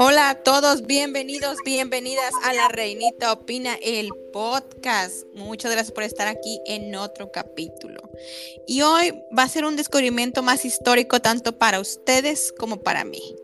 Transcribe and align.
Hola 0.00 0.30
a 0.30 0.34
todos, 0.44 0.86
bienvenidos, 0.86 1.58
bienvenidas 1.64 2.32
a 2.44 2.52
La 2.52 2.68
Reinita 2.68 3.32
Opina, 3.32 3.76
el 3.82 4.10
podcast. 4.32 5.24
Muchas 5.34 5.72
gracias 5.72 5.90
por 5.90 6.04
estar 6.04 6.28
aquí 6.28 6.60
en 6.66 6.94
otro 6.94 7.32
capítulo. 7.32 8.08
Y 8.68 8.82
hoy 8.82 9.12
va 9.36 9.42
a 9.42 9.48
ser 9.48 9.64
un 9.64 9.74
descubrimiento 9.74 10.44
más 10.44 10.64
histórico 10.64 11.20
tanto 11.20 11.58
para 11.58 11.80
ustedes 11.80 12.54
como 12.56 12.80
para 12.80 13.02
mí. 13.02 13.34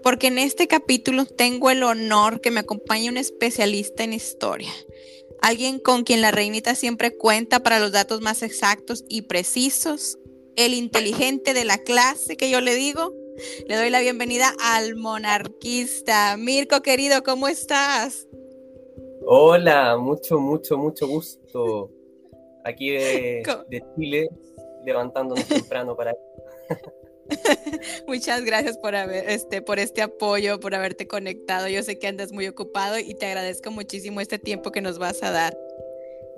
Porque 0.00 0.28
en 0.28 0.38
este 0.38 0.68
capítulo 0.68 1.26
tengo 1.26 1.68
el 1.68 1.82
honor 1.82 2.40
que 2.40 2.52
me 2.52 2.60
acompañe 2.60 3.08
un 3.08 3.16
especialista 3.16 4.04
en 4.04 4.12
historia. 4.12 4.72
Alguien 5.42 5.80
con 5.80 6.04
quien 6.04 6.20
la 6.20 6.30
reinita 6.30 6.76
siempre 6.76 7.16
cuenta 7.16 7.64
para 7.64 7.80
los 7.80 7.90
datos 7.90 8.20
más 8.20 8.44
exactos 8.44 9.04
y 9.08 9.22
precisos. 9.22 10.16
El 10.54 10.74
inteligente 10.74 11.54
de 11.54 11.64
la 11.64 11.78
clase 11.78 12.36
que 12.36 12.50
yo 12.50 12.60
le 12.60 12.76
digo, 12.76 13.17
le 13.66 13.76
doy 13.76 13.90
la 13.90 14.00
bienvenida 14.00 14.52
al 14.60 14.96
monarquista. 14.96 16.36
Mirko, 16.36 16.82
querido, 16.82 17.22
¿cómo 17.22 17.48
estás? 17.48 18.26
Hola, 19.26 19.96
mucho, 19.96 20.38
mucho, 20.38 20.76
mucho 20.76 21.06
gusto. 21.06 21.90
Aquí 22.64 22.90
de, 22.90 23.42
Chile, 23.96 24.28
levantándonos 24.84 25.46
temprano 25.46 25.96
para... 25.96 26.16
Muchas 28.06 28.42
gracias 28.44 28.78
por 28.78 28.94
haber, 28.94 29.28
este, 29.28 29.60
por 29.60 29.78
este 29.78 30.00
apoyo, 30.00 30.58
por 30.60 30.74
haberte 30.74 31.06
conectado. 31.06 31.68
Yo 31.68 31.82
sé 31.82 31.98
que 31.98 32.06
andas 32.06 32.32
muy 32.32 32.48
ocupado 32.48 32.98
y 32.98 33.14
te 33.14 33.26
agradezco 33.26 33.70
muchísimo 33.70 34.20
este 34.20 34.38
tiempo 34.38 34.72
que 34.72 34.80
nos 34.80 34.98
vas 34.98 35.22
a 35.22 35.30
dar. 35.30 35.58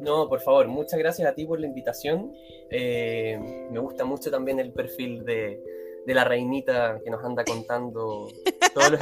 No, 0.01 0.29
por 0.29 0.41
favor, 0.41 0.67
muchas 0.67 0.99
gracias 0.99 1.29
a 1.29 1.35
ti 1.35 1.47
por 1.47 1.61
la 1.61 1.67
invitación. 1.67 2.33
Eh, 2.71 3.39
me 3.71 3.79
gusta 3.79 4.05
mucho 4.05 4.31
también 4.31 4.59
el 4.59 4.73
perfil 4.73 5.25
de, 5.25 5.63
de 6.07 6.15
la 6.15 6.25
reinita 6.25 7.01
que 7.05 7.11
nos 7.11 7.25
anda 7.25 7.45
contando 7.45 8.29
todos 8.75 8.91
los, 8.91 9.01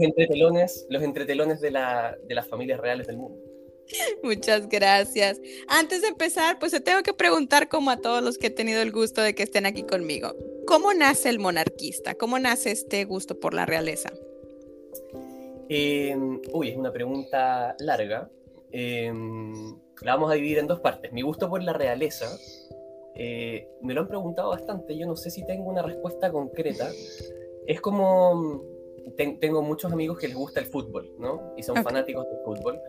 entretelones, 0.00 0.86
los 0.88 1.02
entretelones 1.02 1.60
de, 1.60 1.70
la, 1.70 2.16
de 2.26 2.34
las 2.34 2.48
familias 2.48 2.80
reales 2.80 3.06
del 3.06 3.16
mundo. 3.16 3.40
Muchas 4.22 4.68
gracias. 4.68 5.40
Antes 5.68 6.02
de 6.02 6.08
empezar, 6.08 6.58
pues 6.58 6.72
te 6.72 6.80
tengo 6.80 7.02
que 7.02 7.12
preguntar, 7.12 7.68
como 7.68 7.90
a 7.90 7.96
todos 7.96 8.22
los 8.22 8.38
que 8.38 8.48
he 8.48 8.50
tenido 8.50 8.82
el 8.82 8.92
gusto 8.92 9.20
de 9.20 9.34
que 9.34 9.42
estén 9.42 9.66
aquí 9.66 9.82
conmigo, 9.82 10.34
¿cómo 10.66 10.94
nace 10.94 11.28
el 11.28 11.38
monarquista? 11.38 12.14
¿Cómo 12.14 12.38
nace 12.38 12.70
este 12.70 13.04
gusto 13.04 13.38
por 13.40 13.54
la 13.54 13.66
realeza? 13.66 14.12
Em, 15.68 16.40
uy, 16.52 16.70
es 16.70 16.76
una 16.76 16.92
pregunta 16.92 17.74
larga. 17.78 18.30
Em, 18.72 19.76
la 20.02 20.14
vamos 20.14 20.30
a 20.30 20.34
dividir 20.34 20.58
en 20.58 20.66
dos 20.66 20.80
partes. 20.80 21.12
Mi 21.12 21.22
gusto 21.22 21.48
por 21.48 21.62
la 21.62 21.72
realeza 21.72 22.26
eh, 23.14 23.68
me 23.82 23.94
lo 23.94 24.02
han 24.02 24.08
preguntado 24.08 24.50
bastante, 24.50 24.96
yo 24.96 25.06
no 25.06 25.16
sé 25.16 25.30
si 25.30 25.44
tengo 25.44 25.68
una 25.68 25.82
respuesta 25.82 26.30
concreta. 26.30 26.90
Es 27.66 27.80
como, 27.80 28.64
tengo 29.16 29.62
muchos 29.62 29.92
amigos 29.92 30.18
que 30.18 30.28
les 30.28 30.36
gusta 30.36 30.60
el 30.60 30.66
fútbol, 30.66 31.12
¿no? 31.18 31.52
Y 31.56 31.62
son 31.62 31.76
fanáticos 31.82 32.26
del 32.26 32.38
fútbol. 32.44 32.80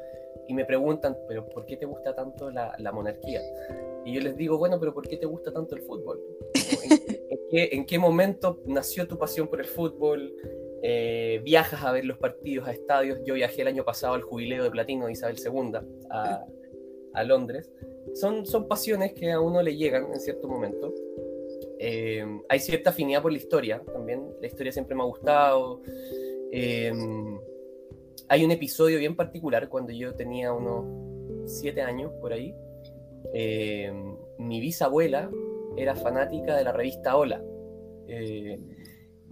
Y 0.47 0.53
me 0.53 0.65
preguntan, 0.65 1.17
pero 1.27 1.47
¿por 1.47 1.65
qué 1.65 1.77
te 1.77 1.85
gusta 1.85 2.15
tanto 2.15 2.49
la, 2.51 2.91
monarquía? 2.93 3.41
Y 4.05 4.13
yo 4.13 4.21
les 4.21 4.35
digo, 4.35 4.57
bueno, 4.57 4.79
pero 4.79 4.93
¿por 4.93 5.07
qué 5.07 5.17
te 5.17 5.25
gusta 5.25 5.51
tanto 5.51 5.75
el 5.75 5.81
fútbol? 5.81 6.19
¿En, 7.51 7.85
qué, 7.85 7.99
momento 7.99 8.61
nació 8.65 9.07
tu 9.07 9.17
pasión 9.17 9.47
por 9.47 9.59
el 9.59 9.67
fútbol? 9.67 10.33
Eh, 10.83 11.41
viajas 11.43 11.83
a 11.83 11.91
ver 11.91 12.05
los 12.05 12.17
partidos, 12.17 12.67
a 12.67 12.71
estadios. 12.71 13.19
Yo 13.23 13.35
viajé 13.35 13.61
el 13.61 13.67
año 13.67 13.83
pasado 13.83 14.13
al 14.13 14.21
jubileo 14.21 14.63
de 14.63 14.71
platino 14.71 15.05
de 15.05 15.11
Isabel 15.11 15.37
II 15.37 15.79
a, 16.09 16.45
a 17.13 17.23
Londres 17.23 17.71
son, 18.13 18.45
son 18.45 18.67
pasiones 18.67 19.13
que 19.13 19.31
a 19.31 19.39
uno 19.39 19.61
le 19.61 19.75
llegan 19.75 20.13
en 20.13 20.19
cierto 20.19 20.47
momento. 20.47 20.93
Eh, 21.83 22.23
hay 22.47 22.59
cierta 22.59 22.91
afinidad 22.91 23.23
por 23.23 23.31
la 23.31 23.39
historia 23.39 23.81
también. 23.91 24.23
La 24.39 24.45
historia 24.45 24.71
siempre 24.71 24.95
me 24.95 25.01
ha 25.01 25.05
gustado. 25.05 25.81
Eh, 26.51 26.93
hay 28.27 28.45
un 28.45 28.51
episodio 28.51 28.99
bien 28.99 29.15
particular 29.15 29.67
cuando 29.67 29.91
yo 29.91 30.13
tenía 30.13 30.53
unos 30.53 30.85
siete 31.51 31.81
años 31.81 32.11
por 32.21 32.33
ahí. 32.33 32.53
Eh, 33.33 33.91
mi 34.37 34.59
bisabuela 34.59 35.31
era 35.75 35.95
fanática 35.95 36.55
de 36.55 36.63
la 36.63 36.71
revista 36.71 37.15
Hola. 37.15 37.41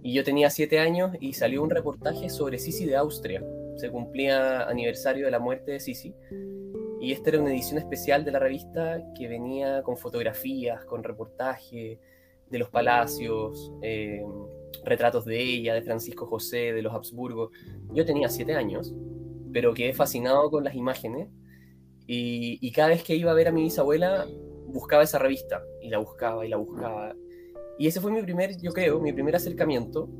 y 0.02 0.12
yo 0.12 0.24
tenía 0.24 0.50
siete 0.50 0.80
años 0.80 1.12
y 1.20 1.34
salió 1.34 1.62
un 1.62 1.70
reportaje 1.70 2.30
sobre 2.30 2.58
Sisi 2.58 2.84
de 2.84 2.96
Austria. 2.96 3.44
Se 3.76 3.90
cumplía 3.90 4.64
aniversario 4.64 5.26
de 5.26 5.30
la 5.30 5.38
muerte 5.38 5.70
de 5.70 5.80
Sisi. 5.80 6.14
Y 7.00 7.12
esta 7.12 7.30
era 7.30 7.40
una 7.40 7.50
edición 7.50 7.78
especial 7.78 8.24
de 8.24 8.30
la 8.30 8.38
revista 8.38 9.02
que 9.14 9.26
venía 9.26 9.82
con 9.82 9.96
fotografías, 9.96 10.84
con 10.84 11.02
reportaje 11.02 11.98
de 12.50 12.58
los 12.58 12.68
palacios, 12.68 13.72
eh, 13.80 14.22
retratos 14.84 15.24
de 15.24 15.40
ella, 15.40 15.74
de 15.74 15.82
Francisco 15.82 16.26
José, 16.26 16.72
de 16.72 16.82
los 16.82 16.92
Habsburgo. 16.92 17.50
Yo 17.94 18.04
tenía 18.04 18.28
siete 18.28 18.54
años, 18.54 18.94
pero 19.52 19.72
quedé 19.72 19.94
fascinado 19.94 20.50
con 20.50 20.62
las 20.62 20.74
imágenes 20.74 21.28
y, 22.06 22.58
y, 22.60 22.72
cada 22.72 22.88
vez 22.88 23.02
que 23.02 23.14
iba 23.14 23.30
a 23.30 23.34
ver 23.34 23.48
a 23.48 23.52
mi 23.52 23.62
bisabuela 23.62 24.26
buscaba 24.66 25.02
esa 25.02 25.18
revista 25.18 25.62
y 25.80 25.88
la 25.88 25.98
buscaba 25.98 26.44
y 26.44 26.48
la 26.48 26.56
buscaba. 26.56 27.14
Y 27.78 27.86
ese 27.86 28.00
fue 28.00 28.10
mi 28.10 28.22
primer, 28.22 28.60
yo 28.60 28.72
creo, 28.72 29.00
mi 29.00 29.12
primer 29.12 29.36
acercamiento 29.36 30.10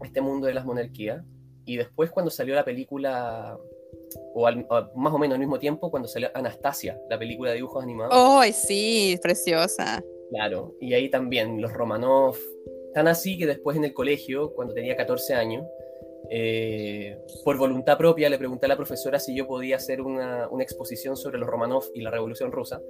a 0.00 0.06
este 0.06 0.20
mundo 0.20 0.46
de 0.46 0.54
las 0.54 0.64
monarquías. 0.64 1.24
Y 1.66 1.76
después 1.76 2.10
cuando 2.10 2.30
salió 2.30 2.54
la 2.54 2.64
película 2.64 3.58
o, 4.34 4.50
más 4.94 5.12
o 5.12 5.18
menos 5.18 5.34
al 5.34 5.40
mismo 5.40 5.58
tiempo 5.58 5.90
cuando 5.90 6.08
salió 6.08 6.30
Anastasia, 6.34 7.00
la 7.08 7.18
película 7.18 7.50
de 7.50 7.56
dibujos 7.56 7.82
animados. 7.82 8.14
¡Ay, 8.16 8.52
sí! 8.52 9.18
Preciosa. 9.22 10.02
Claro, 10.30 10.74
y 10.80 10.94
ahí 10.94 11.10
también 11.10 11.60
los 11.60 11.72
Romanov, 11.72 12.36
tan 12.94 13.08
así 13.08 13.36
que 13.36 13.46
después 13.46 13.76
en 13.76 13.84
el 13.84 13.92
colegio, 13.92 14.52
cuando 14.54 14.74
tenía 14.74 14.96
14 14.96 15.34
años, 15.34 15.64
eh, 16.30 17.18
por 17.44 17.56
voluntad 17.58 17.98
propia 17.98 18.28
le 18.28 18.38
pregunté 18.38 18.66
a 18.66 18.68
la 18.68 18.76
profesora 18.76 19.18
si 19.18 19.34
yo 19.34 19.48
podía 19.48 19.76
hacer 19.76 20.00
una, 20.00 20.48
una 20.48 20.62
exposición 20.62 21.16
sobre 21.16 21.38
los 21.38 21.48
Romanov 21.48 21.84
y 21.94 22.02
la 22.02 22.10
Revolución 22.10 22.52
Rusa. 22.52 22.80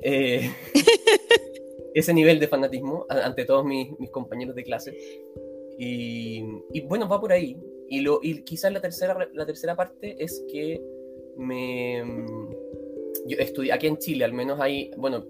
Eh, 0.00 0.50
ese 1.94 2.14
nivel 2.14 2.38
de 2.38 2.48
fanatismo 2.48 3.06
ante 3.08 3.44
todos 3.44 3.64
mis, 3.64 3.98
mis 3.98 4.10
compañeros 4.10 4.54
de 4.54 4.64
clase. 4.64 4.96
Y, 5.78 6.44
y, 6.72 6.80
bueno, 6.82 7.08
va 7.08 7.20
por 7.20 7.32
ahí. 7.32 7.56
Y, 7.88 8.00
lo, 8.00 8.20
y 8.22 8.42
quizás 8.42 8.72
la 8.72 8.80
tercera, 8.80 9.16
la 9.32 9.46
tercera 9.46 9.74
parte 9.76 10.22
es 10.22 10.44
que 10.50 10.80
me... 11.36 12.26
Yo 13.26 13.36
estudié, 13.38 13.72
aquí 13.72 13.86
en 13.86 13.98
Chile 13.98 14.24
al 14.24 14.32
menos 14.32 14.60
hay, 14.60 14.90
bueno, 14.96 15.24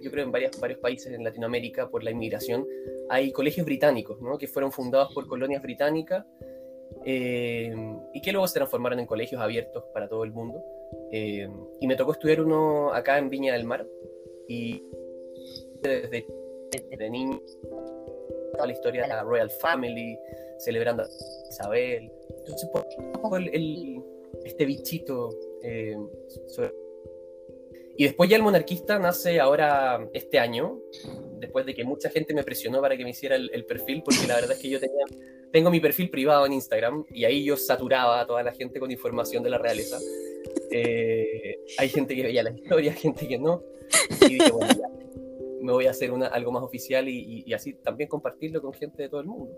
yo 0.00 0.10
creo 0.10 0.24
en 0.24 0.32
varios, 0.32 0.58
varios 0.60 0.78
países 0.80 1.12
en 1.12 1.24
Latinoamérica 1.24 1.88
por 1.88 2.04
la 2.04 2.10
inmigración, 2.10 2.66
hay 3.08 3.32
colegios 3.32 3.64
británicos, 3.64 4.20
¿no? 4.20 4.36
que 4.38 4.46
fueron 4.46 4.72
fundados 4.72 5.12
por 5.14 5.26
colonias 5.26 5.62
británicas 5.62 6.26
eh, 7.04 7.74
y 8.12 8.20
que 8.20 8.32
luego 8.32 8.46
se 8.46 8.54
transformaron 8.54 9.00
en 9.00 9.06
colegios 9.06 9.40
abiertos 9.40 9.84
para 9.92 10.08
todo 10.08 10.24
el 10.24 10.32
mundo. 10.32 10.62
Eh, 11.10 11.48
y 11.80 11.86
me 11.86 11.96
tocó 11.96 12.12
estudiar 12.12 12.40
uno 12.40 12.92
acá 12.92 13.18
en 13.18 13.30
Viña 13.30 13.54
del 13.54 13.64
Mar 13.64 13.86
y 14.48 14.82
desde, 15.82 16.26
desde 16.90 17.10
niño 17.10 17.40
toda 18.54 18.66
la 18.66 18.72
historia 18.72 19.02
de 19.02 19.08
la 19.08 19.22
Royal 19.22 19.50
Family, 19.50 20.18
celebrando 20.58 21.02
a 21.02 21.08
Isabel. 21.50 22.10
Entonces, 22.38 22.70
por 22.70 23.40
el, 23.40 24.02
este 24.44 24.64
bichito 24.64 25.30
eh, 25.62 25.96
Y 27.96 28.04
después 28.04 28.28
ya 28.28 28.36
el 28.36 28.42
monarquista 28.42 28.98
nace 28.98 29.40
ahora 29.40 30.08
este 30.12 30.38
año, 30.38 30.80
después 31.38 31.64
de 31.66 31.74
que 31.74 31.84
mucha 31.84 32.10
gente 32.10 32.34
me 32.34 32.42
presionó 32.42 32.80
para 32.80 32.96
que 32.96 33.04
me 33.04 33.10
hiciera 33.10 33.36
el, 33.36 33.64
perfil, 33.64 34.02
porque 34.04 34.26
la 34.26 34.34
verdad 34.36 34.52
es 34.52 34.58
que 34.58 34.68
yo 34.68 34.80
tenía, 34.80 35.04
tengo 35.52 35.70
mi 35.70 35.80
perfil 35.80 36.10
privado 36.10 36.46
en 36.46 36.54
Instagram 36.54 37.04
y 37.10 37.24
ahí 37.24 37.44
yo 37.44 37.56
saturaba 37.56 38.20
a 38.20 38.26
toda 38.26 38.42
la 38.42 38.52
gente 38.52 38.80
con 38.80 38.90
información 38.90 39.42
de 39.42 39.50
la 39.50 39.58
realeza. 39.58 39.98
Eh, 40.70 41.56
hay 41.78 41.88
gente 41.88 42.16
que 42.16 42.24
veía 42.24 42.42
la 42.42 42.50
historia, 42.50 42.92
gente 42.94 43.28
que 43.28 43.38
no. 43.38 43.62
Y 44.22 44.34
dije, 44.34 44.50
bueno, 44.50 44.74
ya, 44.74 44.88
me 45.64 45.72
voy 45.72 45.86
a 45.86 45.90
hacer 45.90 46.12
una, 46.12 46.26
algo 46.26 46.52
más 46.52 46.62
oficial 46.62 47.08
y, 47.08 47.52
así 47.52 47.74
también 47.74 48.08
compartirlo 48.08 48.60
con 48.60 48.72
gente 48.72 49.02
de 49.02 49.08
todo 49.08 49.20
el 49.20 49.26
mundo. 49.26 49.52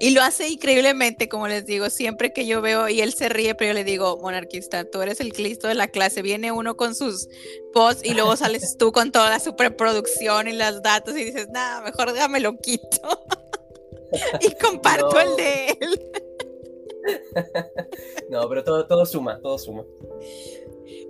Y 0.00 0.10
lo 0.10 0.22
hace 0.22 0.48
increíblemente, 0.48 1.28
como 1.28 1.46
les 1.46 1.66
digo, 1.66 1.90
siempre 1.90 2.32
que 2.32 2.46
yo 2.46 2.62
veo 2.62 2.88
y 2.88 3.00
él 3.00 3.12
se 3.12 3.28
ríe, 3.28 3.54
pero 3.54 3.70
yo 3.70 3.74
le 3.74 3.84
digo, 3.84 4.18
monarquista, 4.18 4.88
tú 4.88 5.02
eres 5.02 5.20
el 5.20 5.32
Cristo 5.32 5.68
de 5.68 5.74
la 5.74 5.88
clase. 5.88 6.22
Viene 6.22 6.52
uno 6.52 6.76
con 6.76 6.94
sus 6.94 7.28
posts 7.72 8.04
y 8.04 8.14
luego 8.14 8.36
sales 8.36 8.76
tú 8.78 8.92
con 8.92 9.12
toda 9.12 9.28
la 9.30 9.40
superproducción 9.40 10.48
y 10.48 10.52
los 10.52 10.82
datos 10.82 11.16
y 11.16 11.24
dices, 11.24 11.48
nada, 11.50 11.82
mejor 11.82 12.12
déjame 12.12 12.40
lo 12.40 12.56
quito. 12.58 13.26
y 14.40 14.54
comparto 14.62 15.20
el 15.20 15.36
de 15.36 15.66
él. 15.80 16.02
no, 18.30 18.48
pero 18.48 18.64
todo, 18.64 18.86
todo 18.86 19.04
suma, 19.06 19.40
todo 19.40 19.58
suma. 19.58 19.84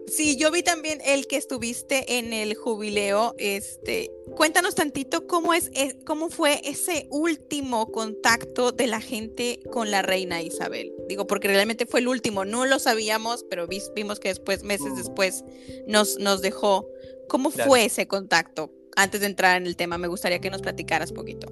Sí, 0.06 0.36
yo 0.36 0.50
vi 0.50 0.62
también 0.62 1.00
el 1.04 1.26
que 1.26 1.36
estuviste 1.36 2.18
en 2.18 2.32
el 2.32 2.54
jubileo. 2.54 3.34
Este, 3.38 4.10
cuéntanos 4.36 4.74
tantito 4.74 5.26
cómo 5.26 5.52
es, 5.52 5.70
eh, 5.74 5.98
cómo 6.06 6.30
fue 6.30 6.60
ese 6.64 7.06
último 7.10 7.92
contacto 7.92 8.72
de 8.72 8.86
la 8.86 9.00
gente 9.00 9.60
con 9.70 9.90
la 9.90 10.02
reina 10.02 10.40
Isabel. 10.40 10.94
Digo, 11.08 11.26
porque 11.26 11.48
realmente 11.48 11.86
fue 11.86 12.00
el 12.00 12.08
último, 12.08 12.44
no 12.44 12.64
lo 12.64 12.78
sabíamos, 12.78 13.44
pero 13.50 13.66
vimos 13.94 14.18
que 14.18 14.28
después, 14.28 14.62
meses 14.62 14.96
después, 14.96 15.44
nos, 15.86 16.18
nos 16.18 16.40
dejó. 16.40 16.88
¿Cómo 17.28 17.50
fue 17.50 17.84
ese 17.84 18.06
contacto? 18.06 18.72
Antes 18.96 19.20
de 19.20 19.26
entrar 19.26 19.60
en 19.60 19.66
el 19.66 19.76
tema, 19.76 19.98
me 19.98 20.08
gustaría 20.08 20.38
que 20.38 20.50
nos 20.50 20.62
platicaras 20.62 21.12
poquito. 21.12 21.48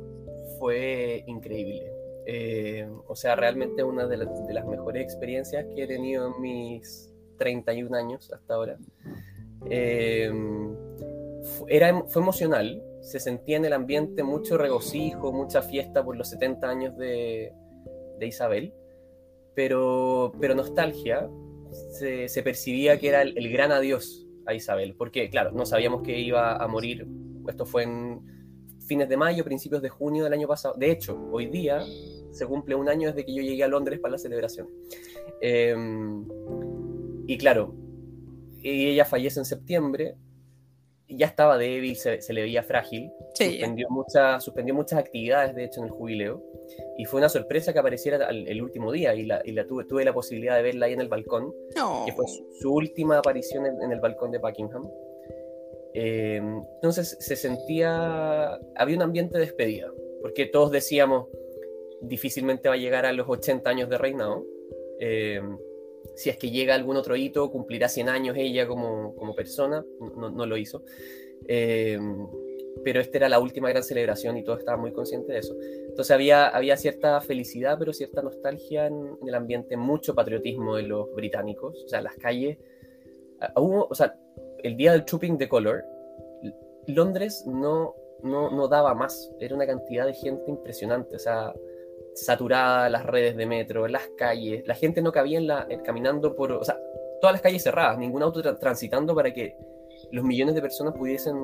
Fue 0.59 1.23
increíble. 1.27 1.93
Eh, 2.27 2.89
o 3.07 3.15
sea, 3.15 3.37
realmente 3.37 3.85
una 3.85 4.07
de, 4.07 4.17
de, 4.17 4.55
las 4.55 4.67
mejores 4.67 5.03
experiencias 5.03 5.65
que 5.75 5.85
he 5.85 5.87
tenido 5.87 6.27
en 6.27 6.41
mis 6.41 7.13
31 7.37 7.97
años 7.97 8.33
hasta 8.33 8.55
ahora. 8.55 8.79
Eh, 9.69 10.31
era, 11.69 12.03
fue 12.05 12.23
emocional, 12.23 12.83
se 13.01 13.21
sentía 13.21 13.57
en 13.57 13.65
el 13.65 13.73
ambiente 13.73 14.23
mucho 14.23 14.59
regocijo, 14.59 15.33
mucha 15.33 15.63
fiesta 15.63 16.05
por 16.05 16.17
los 16.17 16.29
70 16.31 16.69
años 16.69 16.97
de, 16.97 17.53
de 18.19 18.27
Isabel, 18.27 18.73
pero, 19.55 20.33
pero 20.41 20.55
nostalgia, 20.55 21.29
se, 21.93 22.29
se 22.29 22.43
percibía 22.43 22.99
que 22.99 23.09
era 23.09 23.23
el, 23.23 23.37
el, 23.37 23.51
gran 23.51 23.73
adiós 23.73 24.27
a 24.45 24.55
Isabel, 24.55 24.95
porque 24.97 25.31
claro, 25.31 25.53
no 25.53 25.67
sabíamos 25.67 26.03
que 26.03 26.19
iba 26.19 26.57
a 26.57 26.67
morir, 26.69 27.07
esto 27.49 27.65
fue 27.65 27.85
en 27.85 28.21
fines 28.87 29.09
de 29.09 29.17
mayo, 29.17 29.45
principios 29.45 29.83
de 29.83 29.89
junio 29.89 30.25
del 30.25 30.33
año 30.33 30.49
pasado, 30.49 30.75
de 30.77 30.91
hecho, 30.91 31.19
hoy 31.33 31.47
día 31.47 31.85
se 32.31 32.47
cumple 32.47 32.75
un 32.75 32.89
año 32.89 33.09
desde 33.09 33.25
que 33.25 33.35
yo 33.35 33.43
llegué 33.43 33.65
a 33.65 33.69
Londres 33.69 33.99
para 33.99 34.13
la 34.13 34.19
celebración. 34.19 34.69
Eh, 35.41 35.75
y 37.27 37.39
claro, 37.39 37.75
ella 38.63 39.05
fallece 39.05 39.39
en 39.41 39.45
septiembre, 39.45 40.17
ya 41.09 41.27
estaba 41.27 41.57
débil, 41.57 41.95
se, 41.97 42.21
se 42.21 42.33
le 42.33 42.43
veía 42.43 42.63
frágil, 42.63 43.11
Sí. 43.35 43.51
suspendió, 43.51 43.89
mucha, 43.91 44.41
suspendió 44.41 44.75
muchas 44.75 44.99
actividades, 44.99 45.55
de 45.55 45.65
hecho, 45.65 45.81
en 45.81 45.87
el 45.87 45.93
jubileo, 45.93 46.43
y 46.99 47.05
fue 47.05 47.19
una 47.19 47.29
sorpresa 47.29 47.73
que 47.73 47.79
apareciera 47.79 48.29
el, 48.29 48.49
el 48.49 48.61
último 48.63 48.91
día, 48.91 49.15
y, 49.15 49.25
la, 49.25 49.41
y 49.45 49.53
la 49.53 49.67
tuve, 49.67 49.85
tuve, 49.85 50.05
la 50.05 50.13
posibilidad 50.13 50.57
de 50.57 50.63
verla 50.63 50.87
ahí 50.87 50.95
en 50.95 51.01
el 51.01 51.09
balcón, 51.09 51.53
No. 51.77 52.03
que 52.07 52.13
fue 52.13 52.27
su, 52.27 52.45
su 52.61 52.73
última 52.75 53.19
aparición 53.19 53.67
en, 53.67 53.81
en, 53.83 53.93
el 53.93 54.01
balcón 54.01 54.33
de 54.33 54.39
Buckingham. 54.39 54.89
Eh, 55.95 56.37
entonces 56.75 57.17
se 57.21 57.37
sentía, 57.37 58.55
había 58.75 58.97
un 58.97 59.03
ambiente 59.03 59.39
de 59.39 59.45
despedida, 59.45 59.93
porque 60.23 60.47
todos 60.47 60.71
decíamos, 60.73 61.29
difícilmente 62.03 62.69
va 62.69 62.75
a 62.75 62.79
llegar 62.79 63.07
a 63.07 63.13
los 63.13 63.29
80 63.29 63.71
años 63.71 63.89
de 63.89 63.97
reinado. 63.97 64.45
Eh, 64.99 65.41
si 66.17 66.31
es 66.31 66.39
que 66.39 66.51
llega 66.51 66.75
algún 66.75 66.97
otro 66.97 67.15
hito, 67.15 67.51
cumplirá 67.51 67.89
100 67.89 68.09
años 68.09 68.37
ella 68.37 68.67
como, 68.67 69.15
como 69.15 69.35
persona, 69.35 69.85
no, 70.17 70.31
no, 70.31 70.47
lo 70.47 70.57
hizo. 70.57 70.83
Eh, 71.47 71.99
pero 72.83 73.01
esta 73.01 73.19
era 73.19 73.29
la 73.29 73.39
última 73.39 73.69
gran 73.69 73.83
celebración 73.83 74.37
y 74.37 74.45
todos 74.45 74.61
estaban 74.61 74.81
muy 74.81 74.93
conscientes 74.93 75.29
de 75.29 75.39
eso. 75.39 75.57
Entonces 75.89 76.11
había, 76.11 76.49
había 76.49 76.77
cierta 76.77 77.21
felicidad, 77.21 77.79
pero 77.79 77.93
cierta 77.93 78.23
nostalgia 78.23 78.87
en, 78.87 79.19
el 79.27 79.35
ambiente, 79.35 79.77
mucho 79.77 80.15
patriotismo 80.15 80.77
de 80.77 80.85
los 80.85 81.15
británicos. 81.15 81.83
O 81.85 81.89
sea, 81.89 82.01
las 82.01 82.17
calles, 82.17 82.59
hubo, 83.57 83.87
o 83.91 83.95
sea, 83.95 84.19
el 84.63 84.77
día 84.77 84.93
del 84.93 85.05
Trooping 85.05 85.39
the 85.39 85.49
Color, 85.49 85.85
Londres 86.87 87.45
no, 87.47 87.95
no, 88.23 88.51
no 88.51 88.69
daba 88.69 88.95
más, 88.95 89.31
era 89.41 89.55
una 89.55 89.67
cantidad 89.67 90.07
de 90.07 90.15
gente 90.15 90.51
impresionante, 90.51 91.17
o 91.17 91.19
sea, 91.19 91.53
saturada 92.17 92.89
las 92.89 93.05
redes 93.05 93.37
de 93.37 93.47
metro, 93.47 93.87
las 93.87 94.09
calles, 94.17 94.67
la 94.67 94.75
gente 94.75 95.03
no 95.03 95.13
cabía 95.13 95.39
en 95.39 95.47
la, 95.47 95.69
caminando 95.85 96.35
por, 96.35 96.53
o 96.53 96.65
sea, 96.65 96.79
todas 97.21 97.35
las 97.35 97.43
calles 97.43 97.63
cerradas, 97.63 97.99
ningún 97.99 98.23
auto 98.23 98.43
tra 98.43 98.59
transitando 98.59 99.15
para 99.15 99.33
que 99.33 99.55
los 100.13 100.25
millones 100.25 100.55
de 100.55 100.63
personas 100.63 100.95
pudiesen, 100.95 101.37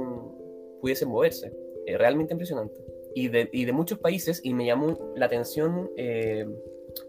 pudiesen 0.81 1.09
moverse. 1.09 1.53
Eh, 1.87 1.99
realmente 1.99 2.33
impresionante. 2.33 2.81
Y 3.15 3.29
de, 3.29 3.49
y 3.53 3.65
de, 3.65 3.73
muchos 3.73 3.99
países, 3.99 4.41
y 4.43 4.55
me 4.55 4.65
llamó 4.65 5.13
la 5.17 5.27
atención 5.27 5.91
eh, 5.97 6.47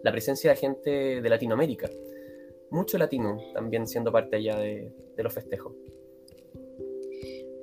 la 0.02 0.10
presencia 0.10 0.50
de 0.50 0.56
gente 0.56 0.90
de 1.22 1.28
Latinoamérica. 1.28 1.88
Mucho 2.70 2.98
latino 2.98 3.38
también 3.54 3.86
siendo 3.86 4.10
parte 4.10 4.36
allá 4.36 4.56
de, 4.56 4.92
de 5.16 5.22
los 5.22 5.32
festejos. 5.32 5.72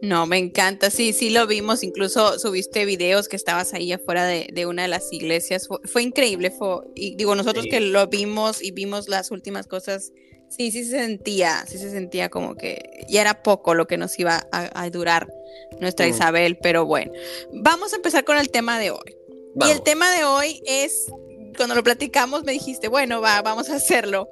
No, 0.02 0.26
me 0.26 0.40
encanta, 0.40 0.90
sí, 0.90 1.14
sí 1.14 1.30
lo 1.30 1.46
vimos, 1.46 1.84
incluso 1.84 2.40
subiste 2.40 2.86
videos 2.86 3.28
que 3.28 3.36
estabas 3.36 3.74
ahí 3.76 3.94
afuera 3.94 4.26
de, 4.26 4.50
de 4.52 4.66
una 4.66 4.82
de 4.82 4.88
las 4.88 5.14
iglesias, 5.14 5.68
fue, 5.68 5.78
fue 5.86 6.02
increíble, 6.02 6.50
fue, 6.50 6.82
y 6.96 7.16
digo, 7.16 7.36
nosotros 7.36 7.66
sí. 7.66 7.70
que 7.70 7.80
lo 7.82 8.08
vimos 8.08 8.64
y 8.64 8.72
vimos 8.72 9.08
las 9.10 9.30
últimas 9.30 9.68
cosas, 9.68 10.12
sí, 10.50 10.72
sí 10.72 10.86
se 10.86 10.98
sentía, 10.98 11.66
sí 11.68 11.78
se 11.78 11.92
sentía 11.92 12.30
como 12.30 12.56
que 12.56 13.06
ya 13.10 13.22
era 13.22 13.44
poco 13.44 13.76
lo 13.76 13.86
que 13.86 13.98
nos 13.98 14.18
iba 14.18 14.48
a, 14.52 14.82
a 14.82 14.90
durar 14.90 15.32
nuestra 15.80 16.08
mm. 16.08 16.10
Isabel, 16.10 16.58
pero 16.58 16.86
bueno, 16.86 17.12
vamos 17.54 17.94
a 17.94 17.98
empezar 17.98 18.24
con 18.26 18.38
el 18.38 18.50
tema 18.50 18.80
de 18.80 18.90
hoy. 18.90 19.18
Vamos. 19.54 19.74
Y 19.74 19.78
el 19.78 19.84
tema 19.84 20.12
de 20.12 20.24
hoy 20.24 20.64
es, 20.66 21.12
cuando 21.58 21.76
lo 21.76 21.84
platicamos 21.84 22.44
me 22.44 22.54
dijiste, 22.54 22.88
bueno, 22.88 23.22
va, 23.22 23.42
vamos 23.42 23.70
a 23.70 23.76
hacerlo. 23.76 24.30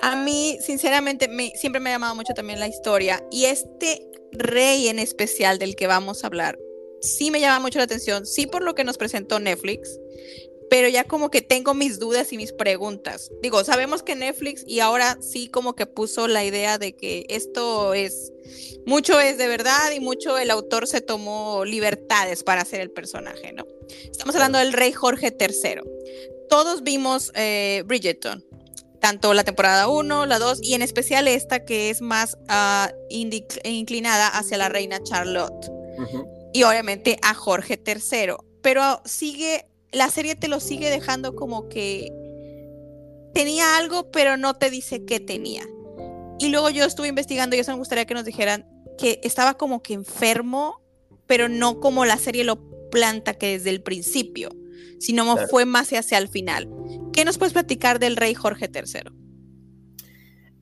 A 0.00 0.16
mí, 0.16 0.58
sinceramente, 0.60 1.28
me, 1.28 1.50
siempre 1.54 1.80
me 1.80 1.90
ha 1.90 1.94
llamado 1.94 2.16
mucho 2.16 2.34
también 2.34 2.58
la 2.58 2.66
historia 2.66 3.22
y 3.30 3.44
este 3.44 4.08
rey 4.32 4.88
en 4.88 4.98
especial 4.98 5.58
del 5.58 5.76
que 5.76 5.86
vamos 5.86 6.24
a 6.24 6.26
hablar, 6.26 6.58
sí 7.00 7.30
me 7.30 7.40
llama 7.40 7.60
mucho 7.60 7.78
la 7.78 7.84
atención, 7.84 8.26
sí 8.26 8.46
por 8.46 8.62
lo 8.62 8.74
que 8.74 8.84
nos 8.84 8.98
presentó 8.98 9.38
Netflix, 9.38 9.98
pero 10.70 10.88
ya 10.88 11.04
como 11.04 11.30
que 11.30 11.42
tengo 11.42 11.74
mis 11.74 11.98
dudas 11.98 12.32
y 12.32 12.38
mis 12.38 12.52
preguntas. 12.52 13.30
Digo, 13.42 13.62
sabemos 13.62 14.02
que 14.02 14.16
Netflix 14.16 14.64
y 14.66 14.80
ahora 14.80 15.18
sí 15.20 15.48
como 15.48 15.74
que 15.74 15.84
puso 15.84 16.28
la 16.28 16.46
idea 16.46 16.78
de 16.78 16.96
que 16.96 17.26
esto 17.28 17.92
es, 17.92 18.32
mucho 18.86 19.20
es 19.20 19.36
de 19.36 19.48
verdad 19.48 19.92
y 19.92 20.00
mucho 20.00 20.38
el 20.38 20.50
autor 20.50 20.86
se 20.86 21.02
tomó 21.02 21.66
libertades 21.66 22.42
para 22.42 22.62
hacer 22.62 22.80
el 22.80 22.90
personaje, 22.90 23.52
¿no? 23.52 23.66
Estamos 24.10 24.34
hablando 24.34 24.58
del 24.58 24.72
rey 24.72 24.92
Jorge 24.92 25.36
III. 25.38 25.82
Todos 26.48 26.82
vimos 26.82 27.32
eh, 27.34 27.82
Bridgerton, 27.84 28.42
tanto 29.02 29.34
la 29.34 29.42
temporada 29.42 29.88
1, 29.88 30.26
la 30.26 30.38
2 30.38 30.60
y 30.62 30.74
en 30.74 30.82
especial 30.82 31.26
esta 31.26 31.64
que 31.64 31.90
es 31.90 32.00
más 32.00 32.38
uh, 32.48 32.88
inclinada 33.10 34.28
hacia 34.28 34.56
la 34.56 34.68
reina 34.68 35.02
Charlotte 35.02 35.68
uh 35.98 36.02
-huh. 36.02 36.50
y 36.52 36.62
obviamente 36.62 37.18
a 37.20 37.34
Jorge 37.34 37.82
III. 37.84 38.34
Pero 38.62 39.02
sigue, 39.04 39.66
la 39.90 40.08
serie 40.08 40.36
te 40.36 40.46
lo 40.46 40.60
sigue 40.60 40.88
dejando 40.88 41.34
como 41.34 41.68
que 41.68 42.12
tenía 43.34 43.76
algo, 43.76 44.12
pero 44.12 44.36
no 44.36 44.54
te 44.54 44.70
dice 44.70 45.04
qué 45.04 45.18
tenía. 45.18 45.66
Y 46.38 46.50
luego 46.50 46.70
yo 46.70 46.84
estuve 46.84 47.08
investigando 47.08 47.56
y 47.56 47.58
eso 47.58 47.72
me 47.72 47.78
gustaría 47.78 48.04
que 48.04 48.14
nos 48.14 48.24
dijeran 48.24 48.68
que 48.98 49.18
estaba 49.24 49.54
como 49.54 49.82
que 49.82 49.94
enfermo, 49.94 50.80
pero 51.26 51.48
no 51.48 51.80
como 51.80 52.04
la 52.04 52.18
serie 52.18 52.44
lo 52.44 52.60
planta 52.90 53.34
que 53.34 53.58
desde 53.58 53.70
el 53.70 53.82
principio, 53.82 54.50
sino 55.00 55.24
claro. 55.24 55.48
fue 55.48 55.64
más 55.64 55.92
hacia 55.92 56.18
el 56.18 56.28
final. 56.28 56.68
¿Qué 57.12 57.26
nos 57.26 57.36
puedes 57.36 57.52
platicar 57.52 57.98
del 57.98 58.16
rey 58.16 58.34
Jorge 58.34 58.70
III? 58.72 59.12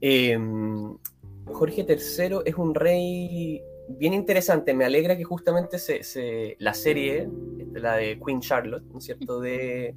Eh, 0.01 0.37
Jorge 1.47 1.87
III 1.89 2.39
es 2.45 2.55
un 2.57 2.75
rey 2.75 3.63
bien 3.89 4.15
interesante. 4.15 4.75
Me 4.75 4.85
alegra 4.85 5.17
que 5.17 5.23
justamente 5.23 5.79
se, 5.79 6.57
la 6.59 6.75
serie, 6.75 7.29
la 7.73 7.97
de 7.97 8.19
Queen 8.25 8.41
Charlotte, 8.41 8.85
¿no 8.85 8.99
es 8.99 9.05
cierto?, 9.05 9.41
de, 9.41 9.95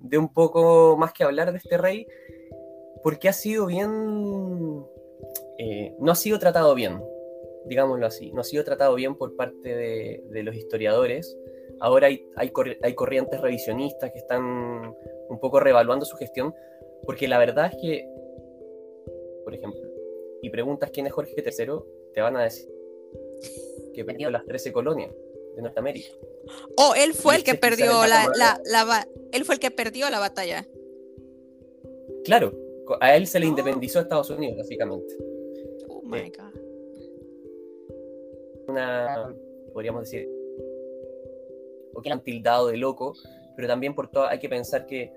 de, 0.00 0.18
un 0.18 0.28
poco 0.32 0.96
más 0.98 1.12
que 1.14 1.24
hablar 1.24 1.52
de 1.52 1.58
este 1.58 1.78
rey, 1.78 2.06
porque 3.02 3.30
ha 3.30 3.32
sido 3.32 3.66
bien. 3.66 4.84
Eh, 5.58 5.94
no 6.00 6.12
ha 6.12 6.16
sido 6.16 6.38
tratado 6.38 6.74
bien, 6.74 7.00
digámoslo 7.66 8.06
así. 8.06 8.30
No 8.32 8.42
ha 8.42 8.44
sido 8.44 8.62
tratado 8.62 8.94
bien 8.94 9.14
por 9.16 9.36
parte 9.36 9.74
de 9.74 10.42
los 10.42 10.54
historiadores. 10.54 11.34
Ahora 11.80 12.08
hay, 12.08 12.26
hay, 12.36 12.52
hay 12.82 12.94
corrientes 12.94 13.40
revisionistas 13.40 14.10
que 14.12 14.18
están 14.18 14.42
un 15.28 15.40
poco 15.40 15.60
revaluando 15.60 16.04
su 16.04 16.16
gestión, 16.16 16.54
porque 17.04 17.28
la 17.28 17.38
verdad 17.38 17.70
es 17.72 17.80
que, 17.80 18.08
por 19.44 19.54
ejemplo, 19.54 19.80
y 20.42 20.50
preguntas 20.50 20.90
quién 20.92 21.06
es 21.06 21.12
Jorge 21.12 21.34
III, 21.36 21.66
te 22.14 22.20
van 22.20 22.36
a 22.36 22.44
decir 22.44 22.68
que 23.94 24.04
perdió 24.04 24.30
las 24.30 24.44
13 24.44 24.72
colonias 24.72 25.12
de 25.56 25.62
Norteamérica. 25.62 26.10
Oh, 26.76 26.94
él 26.96 27.14
fue 27.14 27.36
el 27.36 27.44
que 27.44 27.54
perdió 27.54 28.06
la, 28.06 28.28
la, 28.34 28.60
la, 28.64 28.84
la, 28.84 29.08
él 29.32 29.44
fue 29.44 29.56
el 29.56 29.60
que 29.60 29.70
perdió 29.70 30.08
la 30.10 30.18
batalla. 30.18 30.66
Claro, 32.24 32.52
a 33.00 33.16
él 33.16 33.26
se 33.26 33.40
le 33.40 33.46
independizó 33.46 34.00
Estados 34.00 34.30
Unidos, 34.30 34.58
básicamente. 34.58 35.16
Oh 35.88 36.02
my 36.04 36.18
eh, 36.18 36.32
god. 36.36 36.60
Una, 38.68 39.34
podríamos 39.72 40.02
decir, 40.02 40.28
o 41.94 42.02
que 42.02 42.10
han 42.10 42.22
tildado 42.22 42.68
de 42.68 42.76
loco, 42.76 43.14
pero 43.56 43.68
también 43.68 43.94
por 43.94 44.10
todo 44.10 44.26
hay 44.26 44.38
que 44.38 44.48
pensar 44.48 44.86
que 44.86 45.12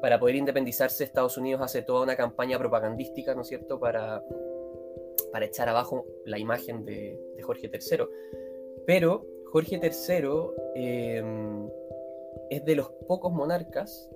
para 0.00 0.18
poder 0.18 0.36
independizarse 0.36 1.04
Estados 1.04 1.36
Unidos 1.36 1.60
hace 1.62 1.82
toda 1.82 2.02
una 2.02 2.16
campaña 2.16 2.58
propagandística, 2.58 3.34
¿no 3.34 3.42
es 3.42 3.48
cierto?, 3.48 3.78
para, 3.78 4.22
para 5.32 5.44
echar 5.44 5.68
abajo 5.68 6.06
la 6.24 6.38
imagen 6.38 6.84
de, 6.84 7.20
de 7.36 7.42
Jorge 7.42 7.70
III. 7.72 8.06
Pero 8.86 9.26
Jorge 9.46 9.80
III 9.82 10.28
eh, 10.74 11.22
es 12.50 12.64
de 12.64 12.74
los 12.74 12.90
pocos 13.06 13.32
monarcas 13.32 14.08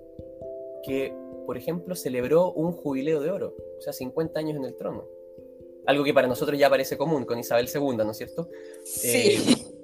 que, 0.83 1.13
por 1.45 1.57
ejemplo, 1.57 1.95
celebró 1.95 2.51
un 2.53 2.71
jubileo 2.71 3.21
de 3.21 3.31
oro, 3.31 3.55
o 3.77 3.81
sea, 3.81 3.93
50 3.93 4.39
años 4.39 4.57
en 4.57 4.65
el 4.65 4.75
trono. 4.75 5.05
Algo 5.85 6.03
que 6.03 6.13
para 6.13 6.27
nosotros 6.27 6.57
ya 6.57 6.69
parece 6.69 6.97
común 6.97 7.25
con 7.25 7.37
Isabel 7.37 7.67
II, 7.73 7.97
¿no 7.97 8.11
es 8.11 8.17
cierto? 8.17 8.49
Sí. 8.83 9.37
Eh, 9.37 9.74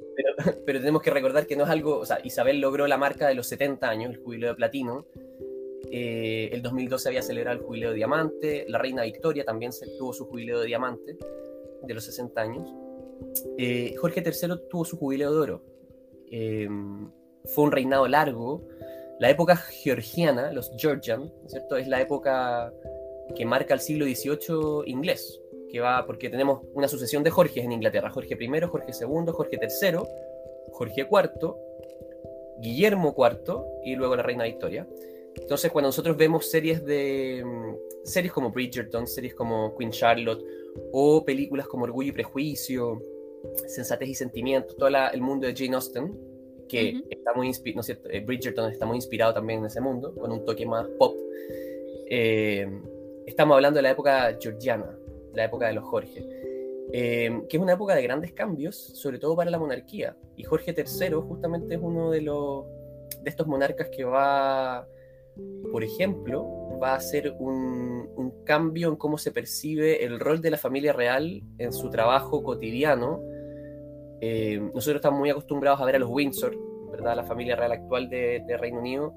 pero, 0.65 0.79
tenemos 0.79 1.01
que 1.01 1.11
recordar 1.11 1.47
que 1.47 1.55
no 1.55 1.63
es 1.63 1.69
algo, 1.69 1.97
o 1.97 2.05
sea, 2.05 2.19
Isabel 2.23 2.59
logró 2.59 2.87
la 2.87 2.97
marca 2.97 3.27
de 3.27 3.35
los 3.35 3.47
70 3.47 3.89
años, 3.89 4.11
el 4.11 4.17
jubileo 4.17 4.49
de 4.49 4.55
platino. 4.55 5.05
Eh, 5.89 6.49
el 6.53 6.61
2012 6.61 7.09
había 7.09 7.21
celebrado 7.21 7.59
el 7.59 7.65
jubileo 7.65 7.89
de 7.89 7.95
diamante. 7.95 8.65
La 8.69 8.77
reina 8.77 9.03
Victoria 9.03 9.43
también 9.43 9.71
tuvo 9.97 10.13
su 10.13 10.25
jubileo 10.25 10.59
de 10.59 10.67
diamante 10.67 11.17
de 11.83 11.93
los 11.93 12.05
60 12.05 12.41
años. 12.41 12.73
Eh, 13.57 13.95
Jorge 13.97 14.23
III 14.25 14.67
tuvo 14.69 14.85
su 14.85 14.97
jubileo 14.97 15.33
de 15.33 15.39
oro. 15.39 15.63
Eh, 16.31 16.69
fue 17.45 17.63
un 17.65 17.71
reinado 17.71 18.07
largo. 18.07 18.67
La 19.19 19.29
época 19.29 19.55
georgiana, 19.55 20.51
los 20.51 20.71
Georgian, 20.77 21.31
¿cierto? 21.47 21.77
Es 21.77 21.87
la 21.87 22.01
época 22.01 22.73
que 23.35 23.45
marca 23.45 23.73
el 23.73 23.79
siglo 23.79 24.05
XVIII 24.05 24.83
inglés, 24.87 25.39
que 25.69 25.79
va 25.79 26.05
porque 26.05 26.29
tenemos 26.29 26.61
una 26.73 26.87
sucesión 26.87 27.23
de 27.23 27.29
Jorges 27.29 27.63
en 27.63 27.71
Inglaterra, 27.71 28.09
Jorge 28.09 28.37
I, 28.39 28.61
Jorge 28.61 28.91
II, 28.99 29.31
Jorge 29.31 29.59
III, 29.61 29.99
Jorge 30.71 31.01
IV, 31.01 31.55
Guillermo 32.59 33.15
IV 33.17 33.63
y 33.83 33.95
luego 33.95 34.15
la 34.15 34.23
reina 34.23 34.45
Victoria. 34.45 34.87
Entonces, 35.35 35.71
cuando 35.71 35.87
nosotros 35.87 36.17
vemos 36.17 36.49
series 36.49 36.85
de 36.85 37.43
mm, 37.45 38.05
series 38.05 38.33
como 38.33 38.51
Bridgerton, 38.51 39.07
series 39.07 39.33
como 39.33 39.75
Queen 39.77 39.91
Charlotte 39.91 40.43
o 40.91 41.23
películas 41.23 41.67
como 41.67 41.83
Orgullo 41.85 42.09
y 42.09 42.13
Prejuicio, 42.13 43.01
Sensatez 43.67 44.09
y 44.09 44.15
Sentimiento, 44.15 44.75
todo 44.75 44.89
el 44.89 45.21
mundo 45.21 45.47
de 45.47 45.55
Jane 45.55 45.75
Austen, 45.75 46.17
que 46.67 47.01
está 47.09 47.33
muy 47.33 47.47
inspirado, 47.47 47.81
¿no 47.87 48.09
eh, 48.09 48.19
Bridgerton 48.21 48.71
está 48.71 48.85
muy 48.85 48.95
inspirado 48.95 49.33
también 49.33 49.59
en 49.59 49.65
ese 49.65 49.81
mundo, 49.81 50.15
con 50.15 50.31
un 50.31 50.45
toque 50.45 50.65
más 50.65 50.87
pop. 50.97 51.15
Eh, 52.09 52.65
estamos 53.25 53.55
hablando 53.55 53.77
de 53.77 53.83
la 53.83 53.91
época 53.91 54.37
georgiana, 54.39 54.97
la 55.33 55.45
época 55.45 55.67
de 55.67 55.73
los 55.73 55.83
Jorge, 55.83 56.23
eh, 56.93 57.41
que 57.49 57.57
es 57.57 57.63
una 57.63 57.73
época 57.73 57.95
de 57.95 58.03
grandes 58.03 58.33
cambios, 58.33 58.75
sobre 58.75 59.19
todo 59.19 59.35
para 59.35 59.51
la 59.51 59.59
monarquía. 59.59 60.15
Y 60.35 60.43
Jorge 60.43 60.75
III 60.77 61.15
justamente 61.27 61.75
es 61.75 61.81
uno 61.81 62.11
de 62.11 62.21
los 62.21 62.65
de 63.23 63.29
estos 63.29 63.45
monarcas 63.45 63.89
que 63.89 64.03
va, 64.03 64.87
por 65.71 65.83
ejemplo, 65.83 66.45
va 66.81 66.93
a 66.93 66.95
hacer 66.95 67.35
un, 67.37 68.09
un 68.15 68.43
cambio 68.43 68.89
en 68.89 68.95
cómo 68.95 69.17
se 69.17 69.31
percibe 69.31 70.03
el 70.03 70.19
rol 70.19 70.41
de 70.41 70.51
la 70.51 70.57
familia 70.57 70.93
real 70.93 71.43
en 71.59 71.71
su 71.71 71.89
trabajo 71.89 72.41
cotidiano 72.41 73.21
eh, 74.21 74.59
nosotros 74.59 74.97
estamos 74.97 75.19
muy 75.19 75.31
acostumbrados 75.31 75.81
a 75.81 75.85
ver 75.85 75.95
a 75.95 75.99
los 75.99 76.09
Windsor, 76.09 76.55
¿verdad? 76.91 77.15
La 77.15 77.23
familia 77.23 77.55
real 77.55 77.71
actual 77.71 78.07
de, 78.07 78.43
Reino 78.59 78.79
Unido, 78.79 79.15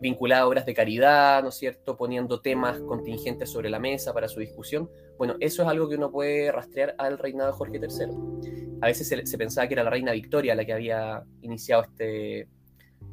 vinculada 0.00 0.42
a 0.42 0.46
obras 0.46 0.66
de 0.66 0.74
caridad, 0.74 1.42
¿no 1.42 1.48
es 1.48 1.54
cierto? 1.54 1.96
Poniendo 1.96 2.40
temas 2.40 2.80
contingentes 2.80 3.50
sobre 3.50 3.70
la 3.70 3.78
mesa 3.78 4.12
para 4.12 4.28
su 4.28 4.40
discusión. 4.40 4.90
Bueno, 5.18 5.36
eso 5.40 5.62
es 5.62 5.68
algo 5.68 5.88
que 5.88 5.96
uno 5.96 6.10
puede 6.10 6.50
rastrear 6.52 6.94
al 6.98 7.18
reinado 7.18 7.50
de 7.50 7.56
Jorge 7.56 7.80
III. 7.80 8.78
A 8.80 8.86
veces 8.86 9.08
se, 9.08 9.38
pensaba 9.38 9.66
que 9.66 9.74
era 9.74 9.84
la 9.84 9.90
reina 9.90 10.12
Victoria 10.12 10.54
la 10.54 10.64
que 10.64 10.72
había 10.72 11.22
iniciado 11.42 11.84
este, 11.84 12.48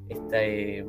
este, 0.10 0.86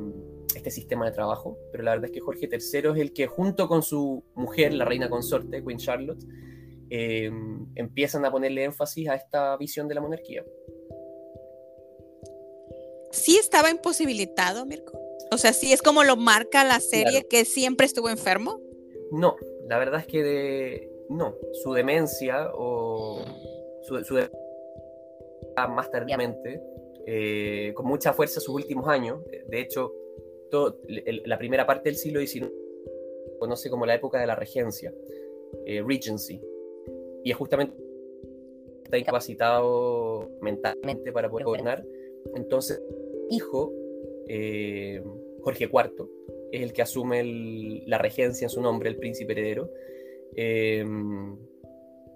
este 0.55 0.71
sistema 0.71 1.05
de 1.05 1.11
trabajo, 1.11 1.57
pero 1.71 1.83
la 1.83 1.91
verdad 1.91 2.05
es 2.05 2.11
que 2.11 2.19
Jorge 2.19 2.49
III 2.51 2.91
es 2.91 2.97
el 2.97 3.13
que 3.13 3.27
junto 3.27 3.67
con 3.67 3.83
su 3.83 4.23
mujer, 4.35 4.73
la 4.73 4.85
reina 4.85 5.09
consorte, 5.09 5.63
Queen 5.63 5.77
Charlotte, 5.77 6.25
Em, 6.95 7.65
empiezan 7.73 8.23
a 8.23 8.29
ponerle 8.29 8.63
énfasis 8.65 9.09
a 9.09 9.15
esta 9.15 9.57
visión 9.57 9.87
de 9.87 9.95
la 9.95 10.01
monarquía. 10.01 10.45
¿Sí 13.09 13.35
estaba 13.37 13.71
imposibilitado, 13.71 14.63
Mirko? 14.67 15.01
O 15.33 15.37
sea, 15.37 15.53
sí 15.53 15.73
es 15.73 15.81
como 15.81 16.03
lo 16.03 16.15
marca 16.15 16.63
la 16.63 16.79
serie 16.79 17.27
que 17.27 17.45
siempre 17.45 17.85
estuvo 17.85 18.09
enfermo. 18.09 18.61
No, 19.11 19.35
la 19.67 19.77
verdad 19.77 19.99
es 19.99 20.07
que 20.07 20.89
no. 21.09 21.35
Su 21.63 21.73
demencia 21.73 22.51
o 22.53 23.23
su, 23.81 24.15
demencia 24.15 24.31
más 25.69 25.91
tardíamente, 25.91 26.61
eh, 27.05 27.73
con 27.75 27.85
mucha 27.85 28.13
fuerza 28.13 28.39
sus 28.39 28.55
últimos 28.55 28.87
años. 28.87 29.19
De 29.47 29.59
hecho, 29.59 29.93
la 31.25 31.37
primera 31.37 31.65
parte 31.65 31.89
del 31.89 31.97
siglo 31.97 32.19
XIX 32.19 32.51
conoce 33.39 33.69
como 33.69 33.85
la 33.85 33.95
época 33.95 34.19
de 34.19 34.27
la 34.27 34.35
regencia, 34.35 34.93
eh, 35.65 35.83
Regency, 35.85 36.41
y 37.23 37.31
es 37.31 37.37
justamente 37.37 37.75
está 38.83 38.97
incapacitado 38.97 40.29
mentalmente 40.41 41.11
para 41.11 41.29
poder 41.29 41.45
gobernar. 41.45 41.83
Entonces, 42.35 42.81
hijo, 43.29 43.73
eh, 44.27 45.01
Jorge 45.41 45.65
IV, 45.65 46.07
es 46.51 46.61
el 46.61 46.73
que 46.73 46.81
asume 46.81 47.83
la 47.87 47.97
regencia 47.97 48.45
en 48.45 48.49
su 48.49 48.61
nombre, 48.61 48.89
el 48.89 48.97
príncipe 48.97 49.33
heredero. 49.33 49.69
Eh, 50.35 50.85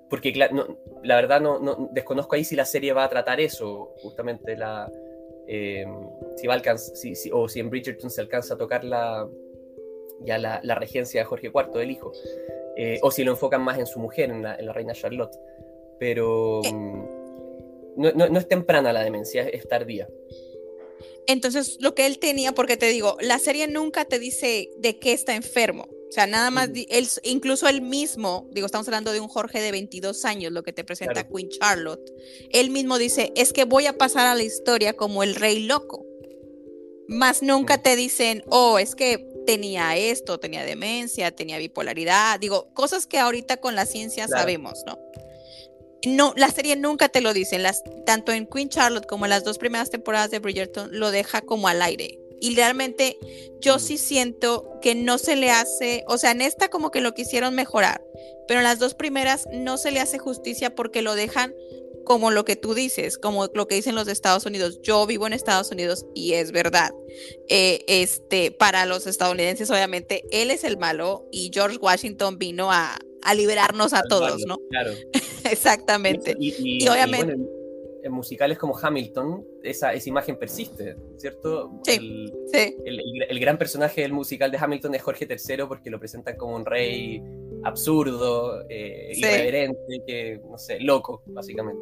porque 0.09 0.33
la 0.33 1.15
verdad 1.15 1.41
no, 1.41 1.89
desconozco 1.91 2.35
ahí 2.35 2.43
si 2.43 2.55
la 2.55 2.65
serie 2.65 2.93
va 2.93 3.03
a 3.03 3.09
tratar 3.09 3.41
eso, 3.41 3.93
justamente 4.01 4.55
la, 4.55 4.89
eh, 5.47 5.85
si 6.35 6.47
va 6.47 6.55
a 6.55 6.77
si, 6.77 7.13
o 7.31 7.47
si 7.49 7.59
en 7.59 7.69
Bridgerton 7.69 8.09
se 8.09 8.21
alcanza 8.21 8.53
a 8.53 8.57
tocar 8.57 8.83
la, 8.83 9.27
ya 10.21 10.37
la, 10.37 10.59
la 10.63 10.75
regencia 10.75 11.21
de 11.21 11.25
Jorge 11.25 11.47
IV, 11.47 11.73
del 11.73 11.91
hijo. 11.91 12.11
Eh, 12.75 12.99
o 13.01 13.09
si 13.09 13.23
lo 13.23 13.31
enfocan 13.31 13.63
más 13.63 13.79
en 13.79 13.87
su 13.87 13.99
mujer, 13.99 14.29
en 14.29 14.43
la, 14.43 14.73
reina 14.73 14.93
Charlotte. 14.93 15.35
Pero 15.99 16.61
mm, 16.61 17.03
no, 17.97 18.37
es 18.37 18.47
temprana 18.47 18.93
la 18.93 19.03
demencia, 19.03 19.47
es 19.47 19.67
tardía. 19.67 20.07
Entonces, 21.27 21.77
lo 21.81 21.93
que 21.93 22.05
él 22.05 22.19
tenía, 22.19 22.53
porque 22.53 22.77
te 22.77 22.87
digo, 22.87 23.17
la 23.21 23.37
serie 23.37 23.67
nunca 23.67 24.05
te 24.05 24.17
dice 24.17 24.69
de 24.77 24.97
qué 24.97 25.11
está 25.11 25.35
enfermo. 25.35 25.87
O 26.09 26.11
sea, 26.11 26.25
nada 26.25 26.49
más, 26.51 26.69
él, 26.89 27.07
incluso 27.23 27.67
él 27.67 27.81
mismo, 27.81 28.47
digo, 28.53 28.65
estamos 28.65 28.87
hablando 28.87 29.11
de 29.11 29.19
un 29.19 29.27
Jorge 29.27 29.59
de 29.59 29.71
22 29.71 30.23
años, 30.23 30.53
lo 30.53 30.63
que 30.63 30.71
te 30.71 30.85
presenta 30.85 31.27
Queen 31.27 31.49
Charlotte. 31.49 32.09
Él 32.51 32.69
mismo 32.69 32.97
dice, 32.97 33.33
es 33.35 33.51
que 33.51 33.65
voy 33.65 33.87
a 33.87 33.97
pasar 33.97 34.25
a 34.25 34.35
la 34.35 34.43
historia 34.43 34.93
como 34.93 35.21
el 35.21 35.35
rey 35.35 35.65
loco. 35.65 36.05
Más 37.09 37.41
nunca 37.41 37.81
te 37.81 37.97
dicen, 37.97 38.43
oh, 38.47 38.79
es 38.79 38.95
que 38.95 39.27
tenía 39.45 39.97
esto, 39.97 40.39
tenía 40.39 40.63
demencia, 40.63 41.31
tenía 41.31 41.57
bipolaridad, 41.57 42.39
digo, 42.39 42.73
cosas 42.73 43.05
que 43.05 43.17
ahorita 43.17 43.57
con 43.57 43.75
la 43.75 43.85
ciencia 43.85 44.27
sabemos, 44.27 44.83
¿no? 44.85 44.97
No, 46.05 46.33
la 46.37 46.51
serie 46.51 46.75
nunca 46.75 47.09
te 47.09 47.21
lo 47.21 47.33
dice, 47.33 47.57
las, 47.57 47.83
tanto 48.05 48.31
en 48.31 48.45
Queen 48.45 48.69
Charlotte 48.69 49.07
como 49.07 49.25
en 49.25 49.31
las 49.31 49.43
dos 49.43 49.57
primeras 49.57 49.89
temporadas 49.89 50.29
de 50.29 50.39
Bridgerton 50.39 50.89
lo 50.91 51.11
deja 51.11 51.41
como 51.41 51.67
al 51.67 51.81
aire. 51.81 52.19
Y 52.39 52.55
realmente 52.55 53.17
yo 53.59 53.79
sí 53.79 53.97
siento 53.97 54.79
que 54.81 54.93
no 54.93 55.17
se 55.17 55.35
le 55.35 55.49
hace, 55.49 56.03
o 56.07 56.19
sea, 56.19 56.31
en 56.31 56.41
esta 56.41 56.69
como 56.69 56.91
que 56.91 57.01
lo 57.01 57.13
quisieron 57.13 57.55
mejorar, 57.55 58.03
pero 58.47 58.59
en 58.59 58.65
las 58.65 58.77
dos 58.77 58.93
primeras 58.93 59.47
no 59.51 59.77
se 59.77 59.91
le 59.91 59.99
hace 59.99 60.19
justicia 60.19 60.75
porque 60.75 61.01
lo 61.01 61.15
dejan 61.15 61.55
como 62.07 62.31
lo 62.31 62.45
que 62.45 62.55
tú 62.55 62.73
dices, 62.73 63.17
como 63.17 63.47
lo 63.53 63.67
que 63.67 63.75
dicen 63.75 63.93
los 63.93 64.05
de 64.05 64.13
Estados 64.13 64.45
Unidos. 64.45 64.79
Yo 64.81 65.05
vivo 65.05 65.27
en 65.27 65.33
Estados 65.33 65.71
Unidos 65.71 66.05
y 66.15 66.33
es 66.33 66.53
verdad. 66.53 66.91
Eh, 67.49 67.83
este, 67.87 68.51
para 68.51 68.85
los 68.85 69.07
estadounidenses, 69.07 69.69
obviamente, 69.71 70.23
él 70.31 70.49
es 70.49 70.63
el 70.63 70.77
malo 70.77 71.27
y 71.33 71.51
George 71.53 71.77
Washington 71.81 72.37
vino 72.37 72.71
a, 72.71 72.97
liberarnos 73.33 73.93
a 73.93 74.03
todos, 74.03 74.45
¿no? 74.45 74.57
Claro. 74.69 74.91
Exactamente. 75.49 76.35
Y, 76.39 76.87
obviamente. 76.87 77.33
en 78.03 78.11
musicales 78.11 78.57
como 78.57 78.77
Hamilton, 78.77 79.45
esa, 79.63 79.93
esa 79.93 80.09
imagen 80.09 80.37
persiste, 80.37 80.95
¿cierto? 81.17 81.71
Sí, 81.83 81.95
el, 81.95 82.33
sí. 82.51 82.75
El, 82.85 83.39
gran 83.39 83.57
personaje 83.57 84.01
del 84.01 84.13
musical 84.13 84.51
de 84.51 84.57
Hamilton 84.57 84.95
es 84.95 85.01
Jorge 85.01 85.27
III 85.29 85.65
porque 85.67 85.89
lo 85.89 85.99
presentan 85.99 86.37
como 86.37 86.55
un 86.55 86.65
rey 86.65 87.21
absurdo, 87.63 88.65
eh, 88.69 89.11
irreverente, 89.15 90.03
que, 90.05 90.41
no 90.49 90.57
sé, 90.57 90.79
loco, 90.79 91.23
básicamente. 91.27 91.81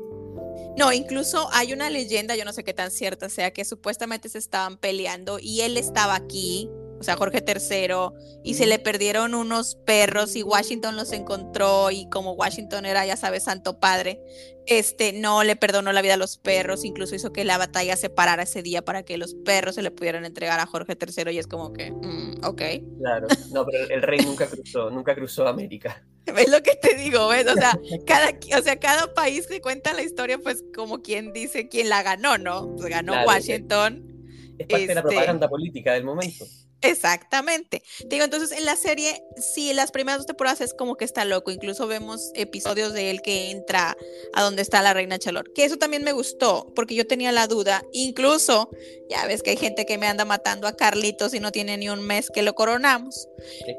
No, 0.77 0.91
incluso 0.91 1.47
hay 1.51 1.73
una 1.73 1.89
leyenda, 1.89 2.35
yo 2.35 2.45
no 2.45 2.53
sé 2.53 2.63
qué 2.63 2.73
tan 2.73 2.91
cierta 2.91 3.29
sea, 3.29 3.51
que 3.51 3.65
supuestamente 3.65 4.29
se 4.29 4.37
estaban 4.37 4.77
peleando 4.77 5.37
y 5.39 5.61
él 5.61 5.77
estaba 5.77 6.15
aquí 6.15 6.69
o 6.99 7.03
sea, 7.03 7.15
Jorge 7.17 7.43
III, 7.45 8.41
y 8.43 8.53
se 8.53 8.65
le 8.65 8.79
perdieron 8.79 9.33
unos 9.33 9.75
perros 9.85 10.35
y 10.35 10.43
Washington 10.43 10.95
los 10.95 11.11
encontró 11.11 11.91
y 11.91 12.09
como 12.09 12.33
Washington 12.33 12.85
era, 12.85 13.05
ya 13.05 13.17
sabes, 13.17 13.43
santo 13.43 13.79
padre, 13.79 14.19
este, 14.67 15.13
no 15.13 15.43
le 15.43 15.55
perdonó 15.55 15.91
la 15.91 16.01
vida 16.01 16.15
a 16.15 16.17
los 16.17 16.37
perros, 16.37 16.85
incluso 16.85 17.15
hizo 17.15 17.31
que 17.31 17.43
la 17.43 17.57
batalla 17.57 17.95
se 17.95 18.09
parara 18.09 18.43
ese 18.43 18.63
día 18.63 18.83
para 18.83 19.03
que 19.03 19.17
los 19.17 19.35
perros 19.35 19.75
se 19.75 19.83
le 19.83 19.91
pudieran 19.91 20.25
entregar 20.25 20.59
a 20.59 20.65
Jorge 20.65 20.97
III 20.99 21.31
y 21.31 21.37
es 21.37 21.47
como 21.47 21.73
que, 21.73 21.91
mm, 21.91 22.43
ok. 22.43 22.61
Claro, 22.99 23.27
no, 23.51 23.65
pero 23.65 23.89
el 23.89 24.01
rey 24.01 24.19
nunca 24.25 24.47
cruzó, 24.47 24.89
nunca 24.89 25.13
cruzó 25.15 25.47
América. 25.47 26.03
¿Ves 26.25 26.49
lo 26.49 26.63
que 26.63 26.75
te 26.75 26.95
digo? 26.95 27.27
¿Ves? 27.27 27.47
O 27.47 27.53
sea, 27.53 27.77
cada, 28.07 28.29
o 28.57 28.63
sea, 28.63 28.79
cada 28.79 29.13
país 29.13 29.45
que 29.47 29.61
cuenta 29.61 29.93
la 29.93 30.01
historia, 30.01 30.39
pues 30.39 30.63
como 30.75 31.01
quien 31.01 31.33
dice 31.33 31.67
quién 31.67 31.89
la 31.89 32.01
ganó, 32.01 32.37
¿no? 32.37 32.73
Pues 32.75 32.89
ganó 32.89 33.13
Washington. 33.25 34.11
Es, 34.57 34.67
parte 34.67 34.87
de 34.87 34.95
la 34.95 35.01
este 35.01 35.09
propaganda 35.09 35.49
política 35.49 35.93
del 35.93 36.05
momento. 36.05 36.45
Exactamente. 36.89 37.83
digo, 38.07 38.23
entonces 38.23 38.57
en 38.57 38.65
la 38.65 38.75
serie, 38.75 39.21
sí, 39.37 39.73
las 39.73 39.91
primeras 39.91 40.19
dos 40.19 40.27
temporadas 40.27 40.61
es 40.61 40.73
como 40.73 40.95
que 40.95 41.05
está 41.05 41.25
loco. 41.25 41.51
Incluso 41.51 41.87
vemos 41.87 42.31
episodios 42.35 42.93
de 42.93 43.11
él 43.11 43.21
que 43.21 43.51
entra 43.51 43.95
a 44.33 44.41
donde 44.41 44.61
está 44.61 44.81
la 44.81 44.93
reina 44.93 45.19
Chalor. 45.19 45.51
Que 45.53 45.65
eso 45.65 45.77
también 45.77 46.03
me 46.03 46.11
gustó, 46.11 46.71
porque 46.75 46.95
yo 46.95 47.07
tenía 47.07 47.31
la 47.31 47.47
duda. 47.47 47.83
Incluso, 47.91 48.69
ya 49.09 49.25
ves 49.25 49.43
que 49.43 49.51
hay 49.51 49.57
gente 49.57 49.85
que 49.85 49.97
me 49.97 50.07
anda 50.07 50.25
matando 50.25 50.67
a 50.67 50.75
Carlitos 50.75 51.33
y 51.33 51.39
no 51.39 51.51
tiene 51.51 51.77
ni 51.77 51.89
un 51.89 52.01
mes 52.01 52.29
que 52.29 52.41
lo 52.41 52.53
coronamos. 52.55 53.27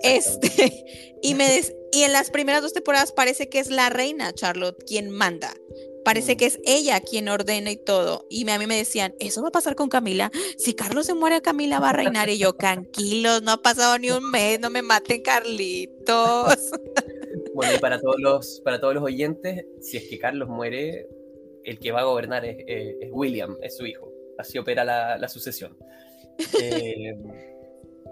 Este, 0.03 1.17
y, 1.23 1.35
me 1.35 1.61
y 1.93 2.03
en 2.03 2.13
las 2.13 2.31
primeras 2.31 2.63
dos 2.63 2.73
temporadas 2.73 3.13
parece 3.13 3.49
que 3.49 3.59
es 3.59 3.69
la 3.69 3.89
reina 3.89 4.33
Charlotte 4.33 4.83
quien 4.87 5.11
manda 5.11 5.55
parece 6.07 6.37
que 6.37 6.47
es 6.47 6.61
ella 6.65 7.01
quien 7.01 7.29
ordena 7.29 7.69
y 7.73 7.77
todo. 7.77 8.27
Y 8.31 8.49
a 8.49 8.59
mí 8.61 8.69
me 8.69 8.77
decían, 8.77 9.17
eso 9.19 9.43
va 9.43 9.49
a 9.49 9.51
pasar 9.51 9.75
con 9.75 9.89
Camila. 9.89 10.31
Si 10.57 10.73
Carlos 10.73 11.07
se 11.07 11.15
muere, 11.15 11.43
Camila 11.43 11.81
va 11.81 11.91
a 11.91 11.95
reinar. 11.95 12.29
Y 12.29 12.39
yo, 12.39 12.53
tranquilos, 12.57 13.43
no 13.43 13.51
ha 13.51 13.57
pasado 13.57 13.99
ni 13.99 14.13
un 14.13 14.31
mes, 14.31 14.61
no 14.61 14.71
me 14.71 14.83
maten, 14.83 15.21
Carlitos. 15.23 16.71
Bueno, 17.55 17.75
y 17.75 17.79
para 17.79 17.99
todos 17.99 18.17
los, 18.19 18.61
para 18.67 18.79
todos 18.79 18.93
los 18.93 19.03
oyentes, 19.03 19.65
si 19.81 19.97
es 19.97 20.11
que 20.11 20.19
Carlos 20.19 20.47
muere, 20.47 21.09
el 21.65 21.79
que 21.79 21.91
va 21.91 22.01
a 22.01 22.05
gobernar 22.05 22.45
es, 22.45 22.59
William, 23.11 23.57
es 23.63 23.79
su 23.79 23.87
hijo. 23.87 24.13
Así 24.37 24.59
opera 24.59 24.85
la, 24.85 25.29
sucesión. 25.29 25.77
Eh, 26.63 27.15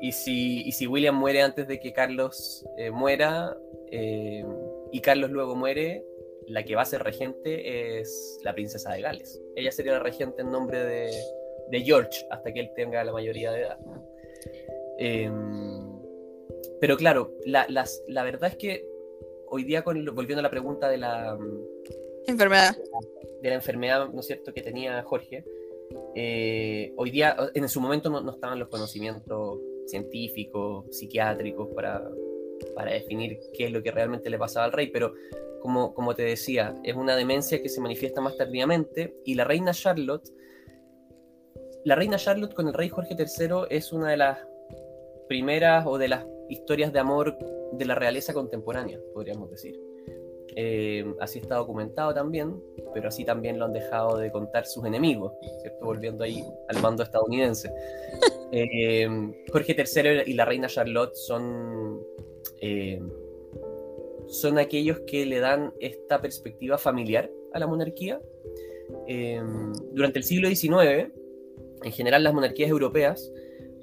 y, 0.01 0.13
si, 0.13 0.63
y 0.63 0.73
si 0.73 0.87
William 0.87 1.15
muere 1.15 1.43
antes 1.43 1.69
de 1.69 1.79
que 1.79 1.93
Carlos 1.93 2.65
eh, 2.79 2.91
muera 2.91 3.55
eh, 3.91 4.43
y 4.93 5.01
Carlos 5.03 5.31
luego 5.31 5.55
muere, 5.55 6.03
la 6.49 6.65
que 6.65 6.75
va 6.75 6.83
a 6.83 6.87
ser 6.87 7.03
regente 7.03 8.01
es 8.01 8.41
la 8.43 8.55
princesa 8.55 8.93
de 8.93 9.03
Gales. 9.03 9.41
Ella 9.57 9.73
sería 9.73 9.93
la 9.93 10.01
regente 10.01 10.43
en 10.43 10.51
nombre 10.51 10.85
de, 10.85 11.11
de 11.71 11.81
George 11.81 12.27
hasta 12.31 12.53
que 12.53 12.61
él 12.61 12.71
tenga 12.75 13.03
la 13.05 13.13
mayoría 13.13 13.53
de 13.53 13.63
edad. 13.63 13.79
Em, 14.99 16.01
pero 16.81 16.97
claro, 16.97 17.33
la, 17.45 17.67
la, 17.69 18.23
verdad 18.23 18.51
es 18.51 18.57
que 18.57 18.87
hoy 19.47 19.65
día, 19.65 19.83
con, 19.83 20.05
volviendo 20.15 20.41
a 20.41 20.43
la 20.43 20.51
pregunta 20.51 20.89
de 20.89 20.99
la 20.99 21.39
enfermedad, 22.27 22.77
de 23.43 23.49
la 23.49 23.55
enfermedad, 23.55 24.09
¿no 24.11 24.21
es 24.21 24.27
cierto?, 24.27 24.53
que 24.53 24.63
tenía 24.63 25.03
Jorge, 25.03 25.45
eh, 26.15 26.93
hoy 26.97 27.11
día, 27.11 27.37
en 27.55 27.69
su 27.69 27.81
momento 27.81 28.09
no, 28.11 28.31
estaban 28.31 28.59
los 28.59 28.69
conocimientos 28.69 29.61
científicos, 29.87 30.87
psiquiátricos 30.91 31.69
para, 31.75 32.09
para 32.75 32.93
definir 32.93 33.39
qué 33.57 33.67
es 33.67 33.73
lo 33.73 33.83
que 33.83 33.91
realmente 33.91 34.31
le 34.31 34.39
pasaba 34.39 34.67
al 34.67 34.73
rey, 34.73 34.89
pero 34.89 35.15
como, 35.61 35.95
como 35.95 36.15
te 36.15 36.23
decía, 36.23 36.75
es 36.85 36.95
una 36.95 37.17
demencia 37.17 37.63
que 37.63 37.69
se 37.69 37.81
manifiesta 37.81 38.21
más 38.21 38.37
tardíamente 38.37 39.17
y 39.25 39.35
la 39.35 39.45
reina 39.45 39.73
Charlotte, 39.73 40.29
la 41.85 41.95
reina 41.95 42.17
Charlotte 42.17 42.55
con 42.55 42.69
el 42.69 42.75
rey 42.75 42.89
Jorge 42.89 43.15
III 43.19 43.67
es 43.71 43.93
una 43.93 44.11
de 44.11 44.17
las 44.17 44.39
primeras 45.29 45.87
o 45.87 45.99
de 45.99 46.09
las 46.09 46.27
historias 46.49 46.93
de 46.93 46.99
amor 46.99 47.37
de 47.73 47.85
la 47.85 47.95
realeza 47.95 48.33
contemporánea, 48.33 48.99
podríamos 49.13 49.51
decir. 49.51 49.79
Eh, 50.57 51.05
así 51.21 51.41
está 51.41 51.57
documentado 51.57 52.15
también, 52.15 52.63
pero 52.93 53.09
así 53.09 53.25
también 53.25 53.59
lo 53.59 53.65
han 53.65 53.73
dejado 53.73 54.19
de 54.19 54.31
contar 54.31 54.67
sus 54.67 54.85
enemigos, 54.85 55.33
¿cierto? 55.63 55.85
Volviendo 55.85 56.23
ahí 56.25 56.45
al 56.69 56.81
mando 56.81 57.03
estadounidense. 57.03 57.71
Eh, 58.57 59.09
Jorge 59.51 59.75
III 59.77 60.31
y 60.31 60.35
la 60.35 60.45
reina 60.45 60.69
Charlotte 60.69 61.17
son, 61.17 61.99
eh, 62.61 63.01
son 64.27 64.59
aquellos 64.59 65.01
que 65.01 65.27
le 65.27 65.41
dan 65.41 65.73
esta 65.81 66.21
perspectiva 66.21 66.79
familiar 66.79 67.31
a 67.53 67.59
la 67.59 67.67
monarquía. 67.67 68.21
durante 69.93 70.19
el 70.19 70.25
siglo 70.25 70.49
XIX, 70.49 71.13
en 71.83 71.93
general 71.93 72.25
las 72.25 72.35
monarquías 72.35 72.71
europeas 72.71 73.33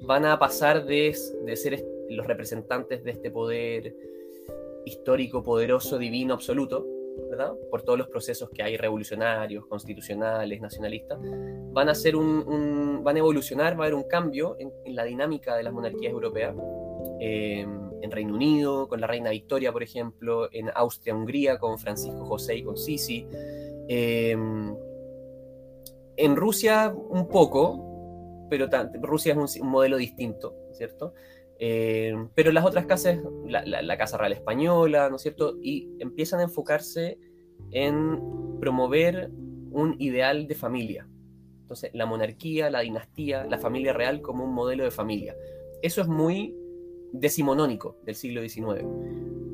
van 0.02 0.24
a 0.24 0.38
pasar 0.38 0.84
de, 0.84 1.14
de 1.44 1.56
ser 1.56 1.84
los 2.10 2.26
representantes 2.26 3.04
de 3.04 3.10
este 3.12 3.30
poder 3.30 3.94
histórico, 4.84 5.42
poderoso, 5.42 5.98
divino, 5.98 6.34
absoluto, 6.34 6.86
¿verdad? 7.30 7.52
Por 7.70 7.82
todos 7.82 7.98
los 7.98 8.08
procesos 8.08 8.50
que 8.50 8.62
hay 8.62 8.76
revolucionarios, 8.76 9.66
constitucionales, 9.66 10.60
nacionalistas, 10.60 11.18
van 11.72 11.88
a 11.88 11.94
ser 11.94 12.16
un, 12.16 13.02
van 13.02 13.16
a 13.16 13.18
evolucionar, 13.18 13.74
va 13.74 13.84
a 13.84 13.86
haber 13.86 13.94
un 13.94 14.04
cambio 14.04 14.56
en, 14.58 14.72
la 14.94 15.04
dinámica 15.04 15.56
de 15.56 15.62
las 15.62 15.72
monarquías 15.72 16.12
europeas. 16.12 16.54
Eh, 17.20 17.66
en 18.02 18.10
Reino 18.10 18.34
Unido, 18.34 18.88
con 18.88 19.00
la 19.00 19.06
reina 19.06 19.30
Victoria, 19.30 19.72
por 19.72 19.82
ejemplo, 19.82 20.48
en 20.52 20.70
Austria-Hungría, 20.74 21.58
con 21.58 21.78
Francisco 21.78 22.26
José 22.26 22.56
y 22.56 22.64
con 22.64 22.76
Sisi. 22.76 23.26
Eh, 23.88 24.36
en 26.16 26.36
Rusia, 26.36 26.94
un 26.94 27.28
poco, 27.28 28.46
pero 28.50 28.68
Rusia 29.00 29.32
es 29.32 29.60
un, 29.60 29.68
modelo 29.68 29.96
distinto, 29.96 30.54
¿cierto? 30.72 31.14
Eh, 31.58 32.14
pero 32.34 32.52
las 32.52 32.64
otras 32.64 32.86
casas, 32.86 33.18
la, 33.46 33.96
Casa 33.96 34.18
Real 34.18 34.32
Española, 34.32 35.08
¿no 35.08 35.16
es 35.16 35.22
cierto? 35.22 35.56
Y 35.62 35.88
empiezan 36.00 36.40
a 36.40 36.42
enfocarse 36.42 37.18
en 37.70 38.58
promover 38.60 39.30
un 39.70 39.96
ideal 40.00 40.48
de 40.48 40.54
familia. 40.54 41.08
Entonces, 41.62 41.90
la 41.94 42.04
monarquía, 42.04 42.68
la 42.68 42.80
dinastía, 42.80 43.44
la 43.44 43.58
familia 43.58 43.92
real 43.92 44.20
como 44.20 44.44
un 44.44 44.52
modelo 44.52 44.84
de 44.84 44.90
familia. 44.90 45.34
Eso 45.80 46.02
es 46.02 46.08
muy 46.08 46.54
decimonónico 47.12 47.96
del 48.04 48.14
siglo 48.14 48.42
XIX. 48.42 48.84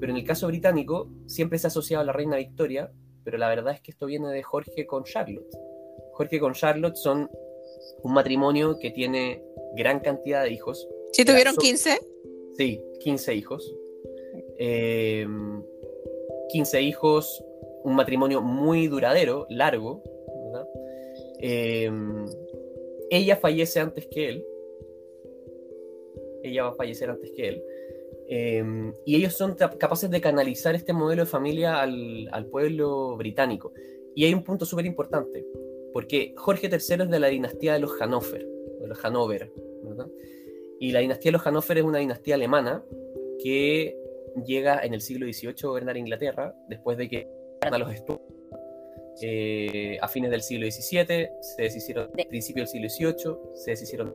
Pero 0.01 0.13
en 0.13 0.19
el 0.19 0.25
caso 0.25 0.47
británico, 0.47 1.11
siempre 1.27 1.59
se 1.59 1.67
ha 1.67 1.69
asociado 1.69 2.03
a 2.03 2.07
la 2.07 2.13
reina 2.13 2.37
Victoria, 2.37 2.93
pero 3.25 3.39
la 3.39 3.49
verdad 3.49 3.75
es 3.75 3.81
que 3.81 3.91
esto 3.91 4.07
viene 4.07 4.29
de 4.29 4.43
Jorge 4.43 4.87
con 4.87 5.05
Charlotte. 5.05 5.51
Jorge 6.13 6.41
con 6.41 6.55
Charlotte 6.55 6.97
son 6.97 7.31
un 8.03 8.13
matrimonio 8.13 8.79
que 8.79 8.91
tiene 8.91 9.43
gran 9.75 10.01
cantidad 10.01 10.45
de 10.45 10.53
hijos, 10.53 10.89
¿Sí 11.13 11.25
tuvieron 11.25 11.57
15? 11.57 11.99
Sí, 12.57 12.81
15 13.01 13.35
hijos. 13.35 13.75
15 14.59 16.79
em, 16.79 16.85
hijos, 16.85 17.45
un 17.85 17.95
matrimonio 17.95 18.43
muy 18.43 18.89
duradero, 18.89 19.47
largo. 19.49 20.03
Em, 21.41 22.27
ella 23.11 23.37
fallece 23.37 23.81
antes 23.81 24.07
que 24.07 24.29
él. 24.29 24.45
Ella 26.43 26.65
va 26.65 26.71
a 26.71 26.75
fallecer 26.75 27.11
antes 27.11 27.31
que 27.33 27.49
él. 27.49 27.63
Em, 28.29 28.93
y 29.07 29.17
ellos 29.17 29.35
son 29.35 29.55
capaces 29.55 30.11
de 30.11 30.21
canalizar 30.21 30.75
este 30.75 30.93
modelo 30.93 31.25
de 31.25 31.31
familia 31.31 31.81
al, 31.81 32.29
al 32.33 32.47
pueblo 32.47 33.17
británico. 33.17 33.73
Y 34.15 34.25
hay 34.25 34.35
un 34.35 34.43
punto 34.43 34.65
súper 34.65 34.85
importante, 34.85 35.47
porque 35.93 36.35
Jorge 36.37 36.69
III 36.69 36.77
es 36.77 37.11
de 37.11 37.21
la 37.21 37.29
dinastía 37.29 37.73
de 37.75 37.81
los 37.81 37.93
Hannover, 37.93 38.47
de 38.81 38.87
los 38.87 39.05
Hanover, 39.05 39.51
¿verdad? 39.83 40.09
Y 40.81 40.93
la 40.93 41.01
dinastía 41.01 41.31
de 41.31 41.33
los 41.35 41.43
Hannover 41.43 41.79
es 41.79 41.85
una 41.85 41.99
dinastía 41.99 42.35
alemana 42.35 42.85
que 43.43 43.97
llega 44.45 44.81
en 44.85 44.95
el 44.95 45.01
siglo 45.01 45.27
XVIII 45.27 45.55
a 45.63 45.67
gobernar 45.69 45.97
Inglaterra, 45.97 46.55
después 46.69 46.99
de 46.99 47.09
que 47.09 47.29
a 47.61 47.79
los 47.79 47.91
eh, 49.21 49.99
a 50.01 50.09
fines 50.09 50.31
del 50.31 50.43
siglo 50.43 50.67
XVII, 50.71 51.29
se 51.41 51.63
deshicieron 51.63 52.09
a 52.09 52.29
principios 52.29 52.73
del 52.73 52.89
siglo 52.91 53.11
XVIII, 53.11 53.37
se 53.55 53.71
deshicieron. 53.73 54.15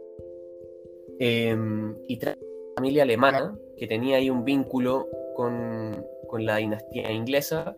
Em, 1.20 1.96
y 2.08 2.18
trae 2.18 2.36
una 2.40 2.76
familia 2.76 3.04
alemana 3.04 3.58
que 3.78 3.88
tenía 3.88 4.18
ahí 4.18 4.30
un 4.30 4.44
vínculo 4.44 5.08
con, 5.36 6.06
con 6.28 6.46
la 6.46 6.58
dinastía 6.58 7.12
inglesa. 7.12 7.76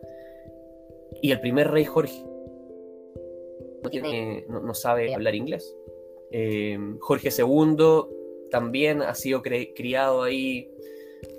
Y 1.22 1.30
el 1.30 1.40
primer 1.40 1.70
rey 1.70 1.84
Jorge 1.84 2.24
no, 3.82 3.90
tiene, 3.90 4.44
no, 4.48 4.74
sabe 4.74 5.14
hablar 5.14 5.34
inglés. 5.34 5.74
Em, 6.30 6.98
Jorge 6.98 7.30
II 7.36 8.48
también 8.50 9.02
ha 9.02 9.14
sido 9.14 9.42
criado 9.42 10.22
ahí 10.22 10.68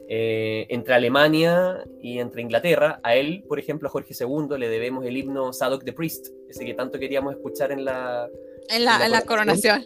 eh, 0.09 0.65
entre 0.69 0.93
Alemania 0.93 1.83
y 2.01 2.19
entre 2.19 2.41
Inglaterra. 2.41 2.99
A 3.03 3.15
él, 3.15 3.43
por 3.47 3.59
ejemplo, 3.59 3.87
a 3.89 3.91
Jorge 3.91 4.13
II, 4.17 4.57
le 4.57 4.69
debemos 4.69 5.05
el 5.05 5.17
himno 5.17 5.51
Sadok 5.51 5.83
the 5.83 5.93
Priest, 5.93 6.27
ese 6.49 6.65
que 6.65 6.73
tanto 6.73 6.97
queríamos 6.99 7.33
escuchar 7.33 7.71
en 7.71 7.83
la, 7.83 8.29
en 8.69 8.85
la, 8.85 9.21
coronación. 9.23 9.85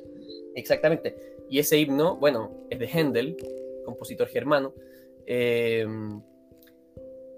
Exactamente. 0.56 1.16
Y 1.50 1.60
ese 1.60 1.78
himno, 1.78 2.18
bueno, 2.18 2.52
es 2.70 2.80
de 2.80 2.88
Händel, 2.88 3.38
compositor 3.86 4.28
germano. 4.28 4.74
Eh, 5.26 5.86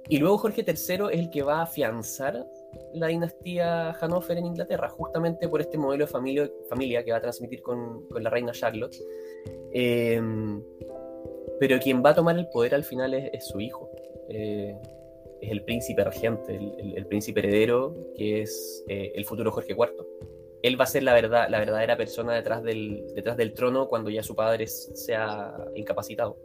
y 0.10 0.18
luego 0.18 0.38
Jorge 0.38 0.66
III 0.68 0.74
es 1.12 1.20
el 1.20 1.30
que 1.30 1.44
va 1.44 1.60
a 1.60 1.64
afianzar 1.64 2.46
la 2.94 3.08
dinastía 3.08 3.94
Hannover 3.94 4.38
en 4.38 4.48
Inglaterra, 4.48 4.90
justamente 4.90 5.48
por 5.48 5.62
este 5.62 5.78
modelo 5.78 6.06
de 6.06 6.12
familia, 6.68 7.04
que 7.04 7.12
va 7.12 7.18
a 7.18 7.22
transmitir 7.22 7.62
con, 7.62 8.08
con 8.08 8.24
la 8.24 8.30
reina 8.30 8.52
Charlotte. 8.52 8.96
Em, 9.72 10.62
pero 11.60 11.80
quien 11.80 12.04
va 12.04 12.10
a 12.10 12.16
tomar 12.16 12.38
el 12.38 12.48
poder 12.50 12.76
al 12.76 12.84
final 12.84 13.14
es, 13.14 13.48
su 13.48 13.62
hijo. 13.62 13.90
Eh, 14.30 14.76
es 15.42 15.52
el 15.52 15.64
príncipe 15.64 16.04
regente, 16.04 16.56
el, 16.56 17.06
príncipe 17.08 17.40
heredero, 17.40 17.96
que 18.16 18.42
es 18.42 18.84
eh, 18.88 19.14
el 19.16 19.26
futuro 19.26 19.52
Jorge 19.52 19.74
IV. 19.74 20.06
Él 20.64 20.80
va 20.80 20.86
a 20.86 20.88
ser 20.88 21.04
la, 21.04 21.14
verdad, 21.14 21.48
la 21.50 21.60
verdadera 21.60 21.96
persona 21.98 22.34
detrás 22.34 22.64
del, 22.64 23.06
detrás 23.14 23.38
del 23.38 23.54
trono 23.54 23.88
cuando 23.88 24.10
ya 24.10 24.24
su 24.24 24.36
padre 24.36 24.66
sea 24.68 25.54
incapacitado. 25.76 26.38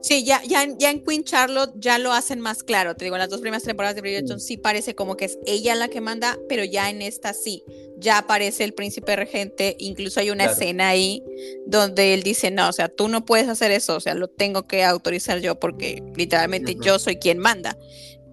Sí, 0.00 0.24
ya, 0.24 0.42
ya, 0.44 0.66
ya 0.78 0.90
en 0.90 1.04
Queen 1.04 1.24
Charlotte 1.24 1.72
ya 1.76 1.98
lo 1.98 2.12
hacen 2.12 2.40
más 2.40 2.62
claro. 2.62 2.94
Te 2.94 3.04
digo, 3.04 3.16
en 3.16 3.20
las 3.20 3.30
dos 3.30 3.40
primeras 3.40 3.62
temporadas 3.62 3.94
de 3.94 4.00
Bridgerton 4.00 4.36
mm. 4.36 4.40
sí 4.40 4.56
parece 4.56 4.94
como 4.94 5.16
que 5.16 5.26
es 5.26 5.38
ella 5.46 5.74
la 5.74 5.88
que 5.88 6.00
manda, 6.00 6.38
pero 6.48 6.64
ya 6.64 6.90
en 6.90 7.02
esta 7.02 7.32
sí, 7.32 7.64
ya 7.96 8.18
aparece 8.18 8.64
el 8.64 8.74
príncipe 8.74 9.16
regente. 9.16 9.76
Incluso 9.78 10.20
hay 10.20 10.30
una 10.30 10.46
escena 10.46 10.88
ahí 10.88 11.22
donde 11.66 12.14
él 12.14 12.22
dice, 12.22 12.50
no, 12.50 12.68
o 12.68 12.72
sea, 12.72 12.88
tú 12.88 13.08
no 13.08 13.24
puedes 13.24 13.48
hacer 13.48 13.70
eso, 13.70 13.96
o 13.96 14.00
sea, 14.00 14.14
lo 14.14 14.28
tengo 14.28 14.66
que 14.66 14.84
autorizar 14.84 15.40
yo 15.40 15.58
porque 15.58 16.02
literalmente 16.16 16.76
yo 16.80 16.98
soy 16.98 17.16
quien 17.16 17.38
manda. 17.38 17.78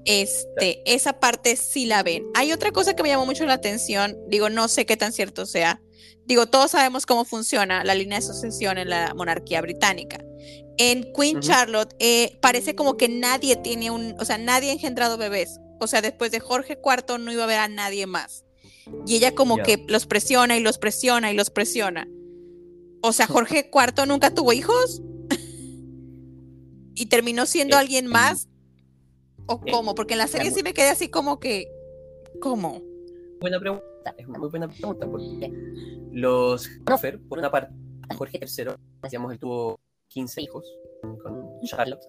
Este, 0.05 0.81
esa 0.85 1.19
parte 1.19 1.55
sí 1.55 1.85
la 1.85 2.03
ven. 2.03 2.25
Hay 2.33 2.51
otra 2.51 2.71
cosa 2.71 2.95
que 2.95 3.03
me 3.03 3.09
llamó 3.09 3.25
mucho 3.25 3.45
la 3.45 3.53
atención, 3.53 4.17
digo, 4.27 4.49
no 4.49 4.67
sé 4.67 4.85
qué 4.85 4.97
tan 4.97 5.13
cierto 5.13 5.45
sea. 5.45 5.81
Digo, 6.25 6.45
todos 6.45 6.71
sabemos 6.71 7.05
cómo 7.05 7.25
funciona 7.25 7.83
la 7.83 7.95
línea 7.95 8.19
de 8.19 8.25
sucesión 8.25 8.77
en 8.77 8.89
la 8.89 9.13
monarquía 9.15 9.61
británica 9.61 10.19
en 10.79 11.11
Queen 11.13 11.41
Charlotte 11.41 11.93
eh, 11.99 12.37
parece 12.41 12.73
como 12.73 12.95
que 12.95 13.09
nadie 13.09 13.57
tiene 13.57 13.91
un, 13.91 14.15
o 14.17 14.23
sea, 14.23 14.37
nadie 14.37 14.69
ha 14.69 14.73
engendrado 14.73 15.17
bebés. 15.17 15.59
O 15.81 15.87
sea, 15.87 16.01
después 16.01 16.31
de 16.31 16.39
Jorge 16.39 16.79
IV 16.81 17.19
no 17.19 17.31
iba 17.33 17.41
a 17.41 17.45
haber 17.45 17.59
a 17.59 17.67
nadie 17.67 18.07
más. 18.07 18.45
Y 19.05 19.15
ella 19.15 19.35
como 19.35 19.57
que 19.57 19.85
los 19.89 20.07
presiona 20.07 20.57
y 20.57 20.61
los 20.61 20.77
presiona 20.77 21.31
y 21.31 21.35
los 21.35 21.49
presiona. 21.49 22.07
O 23.01 23.11
sea, 23.11 23.27
Jorge 23.27 23.69
IV 23.73 24.07
nunca 24.07 24.33
tuvo 24.33 24.53
hijos. 24.53 25.01
y 26.95 27.05
terminó 27.07 27.45
siendo 27.45 27.75
eh, 27.75 27.79
alguien 27.79 28.07
más. 28.07 28.47
¿O 29.49 29.59
eh, 29.65 29.71
cómo? 29.71 29.95
Porque 29.95 30.13
en 30.13 30.19
la 30.19 30.27
serie 30.27 30.51
sí 30.51 30.61
me 30.63 30.73
quedé 30.73 30.89
así 30.89 31.09
como 31.09 31.39
que. 31.39 31.71
¿Cómo? 32.39 32.81
Buena 33.41 33.59
pregunta. 33.59 34.15
Es 34.17 34.27
muy 34.27 34.47
buena 34.49 34.67
pregunta. 34.67 35.07
Porque 35.09 35.51
los 36.11 36.67
Hannover, 36.85 37.19
por 37.27 37.39
una 37.39 37.49
parte, 37.49 37.73
Jorge 38.15 38.39
III, 38.39 38.73
decíamos, 39.01 39.31
él 39.31 39.39
tuvo 39.39 39.79
15 40.09 40.41
hijos 40.41 40.77
con 41.01 41.59
Charlotte, 41.63 42.03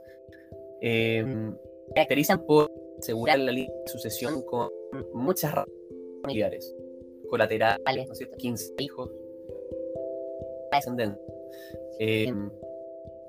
eh, 0.83 1.53
caracterizan 1.94 2.44
por 2.46 2.70
asegurar 2.98 3.38
la 3.38 3.53
línea 3.53 3.70
de 3.85 3.90
sucesión 3.90 4.42
con 4.44 4.68
muchas 5.14 5.53
ramas 5.53 5.70
familiares, 6.22 6.74
colaterales, 7.29 8.07
¿no 8.07 8.12
es 8.12 8.18
cierto? 8.18 8.37
15 8.37 8.74
hijos, 8.79 9.11
descendencia. 10.72 11.22
Eh, 11.98 12.33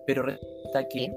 pero 0.06 0.24
resulta 0.24 0.88
que 0.89 1.13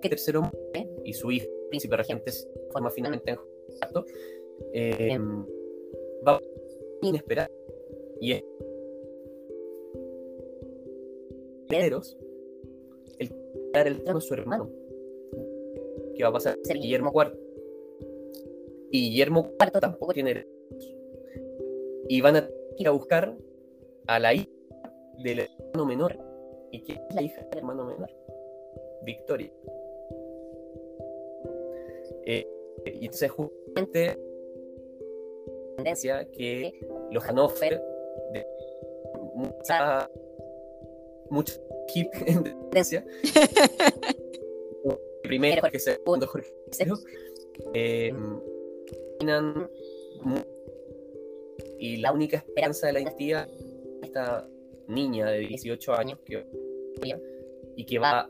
tercero 0.00 0.42
muere 0.42 0.88
y 1.04 1.12
su 1.12 1.30
hijo, 1.30 1.48
príncipe 1.68 1.96
regente, 1.96 2.32
se 2.32 2.48
forma 2.72 2.90
finalmente 2.90 3.30
en 3.30 3.38
eh, 4.72 5.18
va 6.26 6.40
inesperado 7.02 7.52
y 8.20 8.32
es 8.32 8.44
el 13.18 13.30
dar 13.72 13.86
el 13.86 14.02
trono 14.02 14.18
a 14.18 14.20
su 14.22 14.34
hermano 14.34 14.70
que 16.16 16.22
va 16.22 16.30
a 16.30 16.32
pasar 16.32 16.54
a 16.54 16.64
ser 16.64 16.78
Guillermo 16.78 17.12
IV 17.14 17.38
y 18.90 19.10
Guillermo 19.10 19.52
IV 19.60 19.80
tampoco 19.80 20.12
tiene 20.12 20.30
herederos 20.30 20.96
y 22.08 22.20
van 22.20 22.36
a 22.36 22.50
ir 22.76 22.88
a 22.88 22.90
buscar 22.90 23.36
a 24.06 24.18
la 24.18 24.34
hija 24.34 24.48
del 25.22 25.40
hermano 25.40 25.86
menor 25.86 26.18
y 26.72 26.82
que 26.82 26.94
es 26.94 27.14
la 27.14 27.22
hija 27.22 27.42
del 27.42 27.58
hermano 27.58 27.84
menor 27.84 28.10
Victoria 29.04 29.52
eh, 32.30 32.46
y 32.84 33.06
entonces 33.06 33.30
justamente 33.30 34.18
tendencia 35.76 36.30
que 36.30 36.78
los 37.10 37.24
Hannover 37.24 37.80
de 38.34 38.46
mucha 39.34 40.10
mucho 41.30 41.54
hip 41.94 42.08
en 42.26 42.44
tendencia 42.44 43.02
primero 45.22 45.62
que 45.70 45.78
segundo 45.78 46.26
Jorge 46.26 46.52
eh, 47.72 48.12
y 51.78 51.96
la 51.96 52.12
única 52.12 52.36
esperanza 52.36 52.88
de 52.88 52.92
la 52.92 52.98
dinastía 52.98 53.48
esta 54.02 54.46
niña 54.86 55.30
de 55.30 55.38
18 55.38 55.94
años 55.94 56.18
que 56.26 56.44
y 57.74 57.86
que 57.86 57.98
va 57.98 58.20
a 58.20 58.28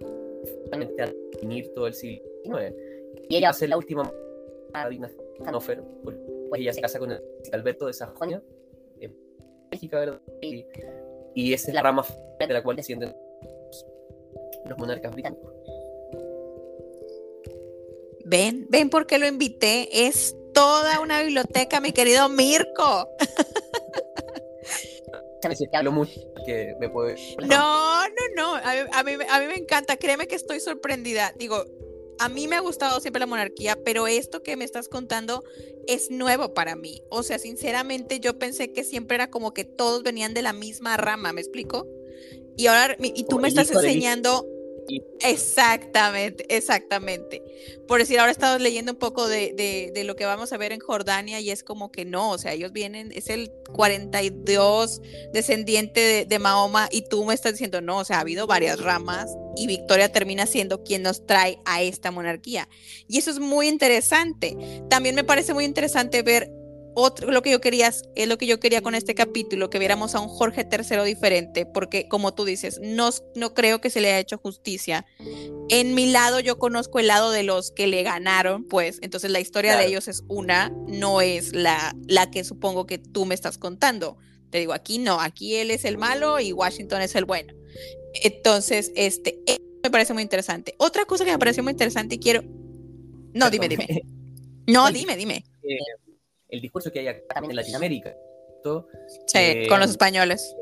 definir 1.33 1.73
todo 1.75 1.89
el 1.89 1.95
siglo 1.95 2.23
XIX 2.45 2.88
y 3.29 3.37
ella 3.37 3.49
va 3.49 3.51
a 3.51 3.55
ser 3.55 3.69
la 3.69 3.77
última 3.77 4.11
dinastía 4.91 5.25
Hannover 5.45 5.83
porque 6.03 6.21
pues 6.49 6.61
ella 6.61 6.73
se 6.73 6.81
casa 6.81 6.99
con 6.99 7.13
Alberto 7.53 7.87
de 7.87 7.93
Sajonia, 7.93 8.43
en 9.01 9.15
México, 9.71 9.97
¿verdad? 9.97 10.21
Y, 10.41 10.65
y, 11.35 11.53
esa 11.53 11.69
es 11.69 11.75
la 11.75 11.83
rama 11.83 12.05
de 12.39 12.47
la 12.49 12.63
cual 12.63 12.77
descienden 12.77 13.15
los 14.67 14.79
monarcas 14.79 15.13
británicos. 15.13 15.53
Ven, 18.25 18.67
ven 18.71 18.91
por 18.91 19.07
qué 19.07 19.19
lo 19.19 19.27
invité. 19.27 20.07
Es 20.07 20.37
toda 20.53 21.01
una 21.01 21.23
biblioteca, 21.23 21.81
mi 21.81 21.93
querido 21.93 22.29
Mirko. 22.29 23.09
hablo 25.73 25.93
mucho 25.93 26.21
que 26.45 26.75
me 26.81 26.89
puede... 26.89 27.17
No, 27.47 28.07
no, 28.09 28.23
no. 28.37 28.55
A 28.55 28.73
a, 28.93 29.03
mí, 29.05 29.13
a 29.31 29.41
mí 29.41 29.47
me 29.47 29.57
encanta. 29.57 29.97
Créeme 29.97 30.27
que 30.27 30.35
estoy 30.35 30.61
sorprendida. 30.61 31.33
Digo, 31.37 31.65
a 32.19 32.29
mí 32.29 32.49
me 32.49 32.57
ha 32.57 32.61
gustado 32.61 33.01
siempre 33.01 33.21
la 33.21 33.27
monarquía, 33.27 33.79
pero 33.85 34.07
esto 34.07 34.43
que 34.43 34.57
me 34.57 34.65
estás 34.65 34.89
contando 34.89 35.45
es 35.87 36.11
nuevo 36.11 36.55
para 36.55 36.77
mí. 36.77 37.03
O 37.11 37.23
sea, 37.23 37.39
sinceramente 37.39 38.21
yo 38.21 38.39
pensé 38.39 38.73
que 38.73 38.85
siempre 38.85 39.15
era 39.15 39.31
como 39.31 39.55
que 39.55 39.65
todos 39.65 40.03
venían 40.03 40.35
de 40.35 40.43
la 40.43 40.53
misma 40.53 40.97
rama, 40.97 41.33
¿me 41.33 41.41
explico? 41.41 41.87
Y 42.57 42.67
ahora, 42.67 42.97
y 42.99 43.25
tú 43.25 43.39
me 43.39 43.49
estás 43.49 43.71
enseñando 43.71 44.47
Exactamente, 45.21 46.45
exactamente. 46.55 47.43
Por 47.87 48.01
decir, 48.01 48.19
ahora 48.19 48.33
estamos 48.33 48.61
leyendo 48.61 48.93
un 48.93 48.99
poco 48.99 49.29
de, 49.29 49.93
lo 50.05 50.17
que 50.17 50.25
vamos 50.25 50.53
a 50.53 50.57
ver 50.57 50.73
en 50.73 50.81
Jordania 50.81 51.41
y 51.41 51.51
es 51.51 51.63
como 51.63 51.91
que 51.91 52.05
no, 52.05 52.31
o 52.31 52.39
sea, 52.39 52.53
ellos 52.53 52.73
vienen, 52.73 53.13
es 53.13 53.29
el 53.29 53.51
42 53.73 55.01
descendiente 55.33 56.27
de, 56.27 56.39
Mahoma 56.39 56.89
y 56.93 57.03
tú 57.09 57.25
me 57.25 57.35
estás 57.35 57.53
diciendo, 57.53 57.81
no, 57.81 57.99
o 57.99 58.05
sea, 58.05 58.19
ha 58.19 58.21
habido 58.21 58.47
varias 58.47 58.81
ramas 58.81 59.29
y 59.57 59.67
Victoria 59.67 60.13
termina 60.13 60.47
siendo 60.47 60.85
quien 60.85 61.03
nos 61.03 61.27
trae 61.27 61.59
a 61.65 61.83
esta 61.83 62.11
monarquía. 62.11 62.69
Y 63.09 63.19
eso 63.19 63.31
es 63.31 63.41
muy 63.41 63.69
interesante. 63.69 64.57
También 64.89 65.17
me 65.17 65.25
parece 65.25 65.53
muy 65.53 65.65
interesante 65.65 66.23
ver 66.23 66.51
otro, 66.99 67.31
lo 67.31 67.43
que 67.43 67.51
yo 67.51 67.61
quería, 67.61 67.89
es 67.89 68.29
lo 68.29 68.39
que 68.39 68.47
yo 68.47 68.59
quería 68.59 68.83
con 68.83 68.95
este 68.95 69.15
capítulo, 69.15 69.71
que 69.71 69.79
viéramos 69.79 70.15
a 70.15 70.21
un 70.21 70.29
Jorge 70.29 70.67
III 70.71 71.05
diferente, 71.05 71.65
porque 71.65 72.09
como 72.09 72.35
tú 72.35 72.45
dices, 72.45 72.81
no, 72.83 73.11
no 73.37 73.55
creo 73.55 73.81
que 73.81 73.89
se 73.89 74.01
le 74.01 74.09
haya 74.09 74.19
hecho 74.19 74.39
justicia. 74.39 75.07
En 75.69 75.95
mi 75.95 76.11
lado 76.11 76.41
yo 76.41 76.59
conozco 76.59 76.99
el 76.99 77.07
lado 77.07 77.31
de 77.31 77.45
los 77.45 77.71
que 77.71 77.87
le 77.87 78.03
ganaron, 78.03 78.65
pues, 78.65 78.99
entonces 79.01 79.31
la 79.31 79.39
historia 79.39 79.77
de 79.77 79.87
ellos 79.87 80.09
es 80.09 80.25
una, 80.29 80.71
no 80.89 81.21
es 81.21 81.53
la, 81.55 81.95
la 82.07 82.31
que 82.31 82.43
supongo 82.43 82.87
que 82.87 82.99
tú 82.99 83.27
me 83.27 83.35
estás 83.35 83.59
contando. 83.59 84.19
Te 84.51 84.59
digo, 84.59 84.73
aquí 84.73 84.99
no, 84.99 85.21
aquí 85.21 85.55
él 85.57 85.71
es 85.71 85.85
el 85.85 85.99
malo 85.99 86.41
y 86.41 86.53
Washington 86.53 87.03
es 87.03 87.15
el 87.15 87.27
bueno. 87.27 87.55
Entonces, 88.25 88.91
este, 88.97 89.39
me 89.83 89.91
parece 89.91 90.15
muy 90.15 90.23
interesante. 90.23 90.75
Otra 90.79 91.05
cosa 91.05 91.25
que 91.25 91.31
me 91.31 91.39
pareció 91.39 91.63
muy 91.63 91.73
interesante 91.73 92.17
y 92.17 92.19
quiero... 92.19 92.43
No, 93.35 93.51
dime, 93.51 93.69
dime. 93.69 94.03
No, 94.67 94.91
dime, 94.91 95.17
dime. 95.17 95.45
El 96.49 96.61
discurso 96.61 96.91
que 96.91 97.01
hay 97.01 97.09
acá 97.09 97.23
también 97.35 97.51
en 97.51 97.57
Latinoamérica. 97.57 98.17
Sí, 99.27 99.39
eh, 99.39 99.67
con 99.69 99.81
los 99.81 99.91
españoles. 99.91 100.55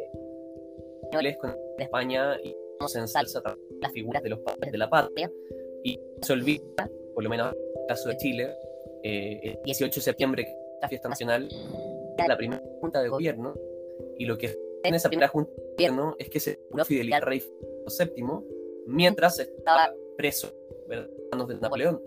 Españoles 1.02 1.36
con 1.38 1.56
España 1.78 2.36
y 2.42 2.54
se 2.86 2.98
ensalza 2.98 3.42
las 3.80 3.92
figuras 3.92 4.22
de 4.22 4.30
los 4.30 4.40
padres 4.40 4.70
de 4.70 4.78
la 4.78 4.88
patria 4.88 5.30
y 5.82 5.98
se 6.22 6.32
olvida, 6.32 6.90
por 7.14 7.24
lo 7.24 7.30
menos 7.30 7.52
en 7.52 7.80
el 7.80 7.86
caso 7.88 8.08
de 8.08 8.16
Chile, 8.16 8.54
eh, 9.02 9.40
el 9.42 9.58
18 9.64 10.00
de 10.00 10.04
septiembre, 10.04 10.56
la 10.82 10.88
fiesta 10.88 11.08
nacional, 11.08 11.48
la 12.18 12.36
primera 12.36 12.62
junta 12.80 13.00
de 13.00 13.08
gobierno 13.08 13.54
y 14.18 14.24
lo 14.24 14.36
que 14.36 14.56
en 14.84 14.94
esa 14.94 15.08
primera 15.08 15.28
junta 15.28 15.50
de 15.52 15.72
gobierno 15.72 16.16
es 16.18 16.28
que 16.28 16.40
se 16.40 16.60
una 16.70 16.84
fidelidad 16.84 17.18
al 17.18 17.26
rey 17.26 17.42
VII 17.86 18.24
mientras 18.86 19.38
estaba 19.38 19.92
preso 20.16 20.52
en 20.90 21.08
manos 21.32 21.48
de 21.48 21.56
Napoleón. 21.56 22.02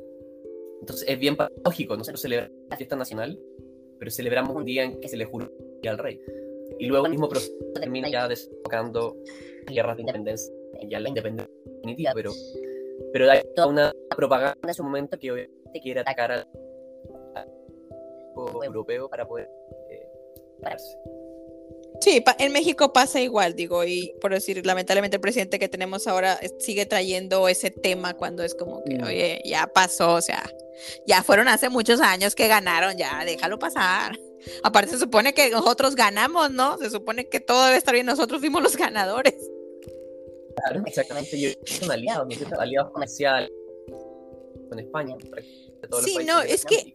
Entonces 0.81 1.07
es 1.09 1.19
bien 1.19 1.35
paradójico, 1.35 1.97
nosotros 1.97 2.21
celebramos 2.21 2.57
la 2.69 2.77
fiesta 2.77 2.95
nacional 2.95 3.39
pero 3.99 4.09
celebramos 4.09 4.55
un 4.55 4.65
día 4.65 4.83
en 4.83 4.99
que 4.99 5.07
se 5.07 5.17
le 5.17 5.25
juró 5.25 5.51
al 5.87 5.97
rey. 5.97 6.19
Y 6.79 6.85
luego 6.87 7.05
el 7.05 7.11
mismo 7.11 7.27
proceso 7.27 7.53
termina 7.73 8.09
ya 8.09 8.27
desembocando 8.27 9.17
guerras 9.67 9.97
de 9.97 10.01
independencia, 10.01 10.53
ya 10.87 10.99
la 10.99 11.09
independencia 11.09 11.53
definitiva, 11.65 12.11
pero, 12.15 12.31
pero 13.13 13.29
hay 13.29 13.41
toda 13.55 13.67
una 13.67 13.93
propaganda 14.15 14.57
en 14.63 14.69
ese 14.69 14.81
momento 14.81 15.17
que 15.19 15.31
obviamente 15.31 15.81
quiere 15.81 15.99
atacar 15.99 16.31
al, 16.31 16.47
europeo 18.63 19.09
para 19.09 19.27
poder 19.27 19.49
eh. 19.89 20.07
Sí, 22.01 22.23
en 22.39 22.53
México 22.53 22.93
pasa 22.93 23.19
igual, 23.19 23.55
digo, 23.55 23.83
y 23.83 24.13
por 24.21 24.31
decir, 24.31 24.65
lamentablemente 24.65 25.17
el 25.17 25.21
presidente 25.21 25.59
que 25.59 25.67
tenemos 25.67 26.07
ahora 26.07 26.39
sigue 26.59 26.85
trayendo 26.85 27.47
ese 27.49 27.71
tema 27.71 28.13
cuando 28.13 28.43
es 28.43 28.55
como 28.55 28.83
que, 28.83 28.99
mm. 28.99 29.03
oye, 29.03 29.41
ya 29.43 29.67
pasó, 29.67 30.13
o 30.13 30.21
sea, 30.21 30.49
ya 31.05 31.23
fueron 31.23 31.49
hace 31.49 31.69
muchos 31.69 31.99
años 31.99 32.35
que 32.35 32.47
ganaron, 32.47 32.97
ya 32.97 33.23
déjalo 33.25 33.59
pasar. 33.59 34.17
Aparte 34.63 34.91
se 34.91 34.99
supone 34.99 35.33
que 35.33 35.49
nosotros 35.49 35.95
ganamos, 35.95 36.51
¿no? 36.51 36.77
Se 36.77 36.89
supone 36.89 37.27
que 37.27 37.41
todo 37.41 37.65
debe 37.65 37.77
estar 37.77 37.93
bien, 37.93 38.05
nosotros 38.05 38.39
fuimos 38.39 38.63
los 38.63 38.77
ganadores. 38.77 39.35
Claro, 40.55 40.83
exactamente. 40.85 41.39
Yo 41.39 41.49
soy 41.65 41.89
aliado, 41.89 42.23
aliado, 42.23 42.61
aliado 42.61 42.91
comercial 42.93 43.51
con 44.69 44.79
España. 44.79 45.15
sí, 46.03 46.17
no, 46.25 46.41
es 46.41 46.63
que 46.63 46.93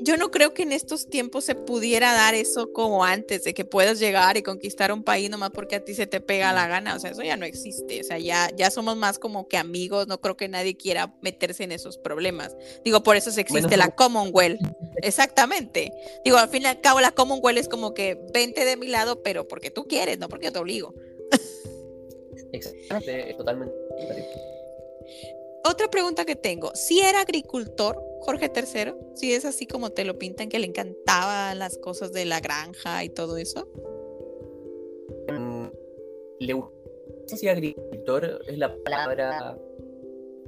yo 0.00 0.16
no 0.16 0.30
creo 0.30 0.54
que 0.54 0.62
en 0.62 0.72
estos 0.72 1.08
tiempos 1.08 1.44
se 1.44 1.54
pudiera 1.54 2.12
dar 2.12 2.34
eso 2.34 2.72
como 2.72 3.04
antes, 3.04 3.44
de 3.44 3.54
que 3.54 3.64
puedas 3.64 3.98
llegar 3.98 4.36
y 4.36 4.42
conquistar 4.42 4.92
un 4.92 5.02
país 5.02 5.30
nomás 5.30 5.50
porque 5.50 5.76
a 5.76 5.84
ti 5.84 5.94
se 5.94 6.06
te 6.06 6.20
pega 6.20 6.52
la 6.52 6.66
gana. 6.66 6.96
O 6.96 6.98
sea, 6.98 7.10
eso 7.10 7.22
ya 7.22 7.36
no 7.36 7.46
existe. 7.46 8.00
O 8.00 8.04
sea, 8.04 8.18
ya, 8.18 8.50
ya 8.56 8.70
somos 8.70 8.96
más 8.96 9.18
como 9.18 9.48
que 9.48 9.56
amigos. 9.56 10.08
No 10.08 10.20
creo 10.20 10.36
que 10.36 10.48
nadie 10.48 10.76
quiera 10.76 11.14
meterse 11.22 11.64
en 11.64 11.72
esos 11.72 11.98
problemas. 11.98 12.56
Digo, 12.84 13.02
por 13.02 13.16
eso 13.16 13.30
se 13.30 13.40
existe 13.40 13.76
la 13.76 13.94
Commonwealth. 13.94 14.60
Exactamente. 15.02 15.92
Digo, 16.24 16.38
al 16.38 16.48
fin 16.48 16.62
y 16.62 16.66
al 16.66 16.80
cabo, 16.80 17.00
la 17.00 17.12
Commonwealth 17.12 17.58
es 17.58 17.68
como 17.68 17.94
que 17.94 18.18
vente 18.32 18.64
de 18.64 18.76
mi 18.76 18.88
lado, 18.88 19.22
pero 19.22 19.46
porque 19.46 19.70
tú 19.70 19.86
quieres, 19.86 20.18
no 20.18 20.28
porque 20.28 20.46
yo 20.46 20.52
te 20.52 20.58
obligo. 20.58 20.94
Exactamente, 22.52 23.34
totalmente. 23.34 23.74
Otra 25.64 25.88
pregunta 25.88 26.24
que 26.24 26.36
tengo, 26.36 26.72
si 26.74 27.00
era 27.00 27.20
agricultor 27.20 28.13
Jorge 28.24 28.50
III, 28.54 28.94
si 29.14 29.34
es 29.34 29.44
así 29.44 29.66
como 29.66 29.90
te 29.90 30.04
lo 30.04 30.18
pintan, 30.18 30.48
que 30.48 30.58
le 30.58 30.66
encantaban 30.66 31.58
las 31.58 31.76
cosas 31.78 32.12
de 32.12 32.24
la 32.24 32.40
granja 32.40 33.04
y 33.04 33.10
todo 33.10 33.36
eso. 33.36 33.68
Mm, 35.28 35.66
le 36.40 36.54
no 36.54 37.50
agricultor 37.50 38.40
es 38.46 38.58
la 38.58 38.74
palabra, 38.82 39.58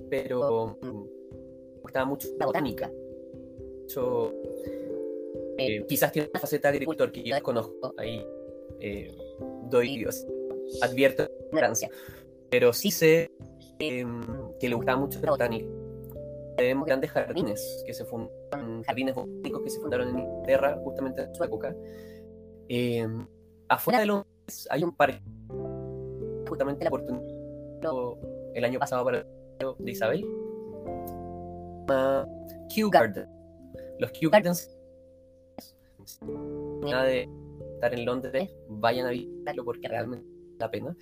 pero 0.09 0.79
mm, 0.81 1.07
gustaba 1.83 2.07
mucho 2.07 2.29
la 2.39 2.47
botánica. 2.47 2.91
Eh, 5.59 5.85
quizás 5.87 6.13
tiene 6.13 6.29
una 6.31 6.41
faceta 6.41 6.71
de 6.71 6.77
agricultor 6.77 7.13
que 7.13 7.23
yo 7.23 7.35
desconozco. 7.35 7.95
Ahí 7.97 8.25
eh, 8.81 9.15
doy, 9.71 10.07
advierto 10.83 11.29
ignorancia. 11.49 11.91
Pero 12.51 12.73
sí 12.73 12.91
sé 12.91 13.31
em, 13.79 14.23
que 14.61 14.69
le 14.69 14.75
gustaba 14.75 14.99
mucho 14.99 15.19
la 15.23 15.31
botánica. 15.31 15.67
Tenemos 16.57 16.87
grandes 16.87 17.11
jardines 17.11 17.85
que 17.87 17.93
se 17.93 18.05
fundaron, 18.05 18.83
jardines 18.85 19.15
botánicos 19.15 19.63
que 19.63 19.71
se 19.71 19.81
fundaron 19.81 20.09
en 20.09 20.19
Inglaterra 20.21 20.79
justamente 20.83 21.23
en 21.23 21.35
su 21.35 21.45
época. 21.45 21.75
Em, 22.69 23.27
afuera 23.69 24.01
de 24.01 24.07
Londres 24.07 24.69
hay 24.71 24.83
un 24.83 24.93
parque, 24.95 25.21
justamente 26.49 26.85
la 26.85 26.89
oportunidad 26.89 27.37
el 28.55 28.65
año 28.65 28.79
pasado 28.79 29.05
para 29.05 29.19
el 29.19 29.27
de 29.79 29.91
Isabel, 29.91 30.25
Kew 32.75 32.91
Garden. 32.91 33.27
Los 33.99 34.11
Kew 34.13 34.31
Gardens, 34.31 34.71
nada 36.83 37.05
de 37.05 37.29
estar 37.75 37.95
en 37.95 38.05
Londres, 38.05 38.51
vayan 38.69 39.07
a 39.07 39.11
visitarlo 39.11 39.65
porque 39.65 39.89
realmente 39.89 40.27
vale 40.27 40.57
la 40.59 40.71
pena. 40.71 40.97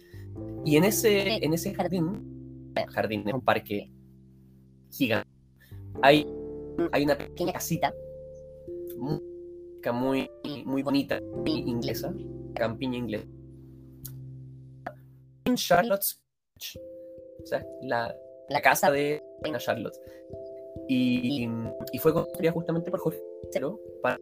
Y 0.64 0.76
en 0.76 0.84
ese, 0.84 1.44
en 1.44 1.54
ese 1.54 1.74
jardín, 1.74 2.72
jardín 2.88 3.26
es 3.26 3.34
un 3.34 3.40
parque 3.40 3.90
gigante, 4.90 5.28
hay, 6.02 6.26
hay 6.92 7.04
una 7.04 7.16
pequeña 7.16 7.52
casita 7.52 7.94
muy, 9.92 10.30
muy 10.64 10.83
bonita, 10.83 11.20
inglesa, 11.44 12.14
campiña 12.54 12.98
inglesa. 12.98 13.26
En 15.44 15.57
Charlotte's 15.57 16.20
o 17.42 17.46
sea, 17.46 17.66
la, 17.83 18.16
la 18.48 18.62
casa 18.62 18.90
de 18.90 19.22
Reina 19.42 19.59
Charlotte. 19.59 19.98
Y, 20.88 21.48
y, 21.92 21.98
fue 21.98 22.12
construida 22.12 22.52
justamente 22.52 22.90
por 22.90 23.00
Jorge 23.00 23.20
para 24.02 24.18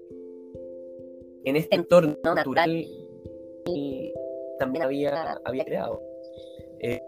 en 1.45 1.57
este 1.57 1.75
entorno 1.75 2.17
natural 2.23 2.71
y 3.67 4.13
también 4.59 4.85
había, 4.85 5.41
había 5.45 5.65
creado. 5.65 6.01
Eh, 6.81 7.01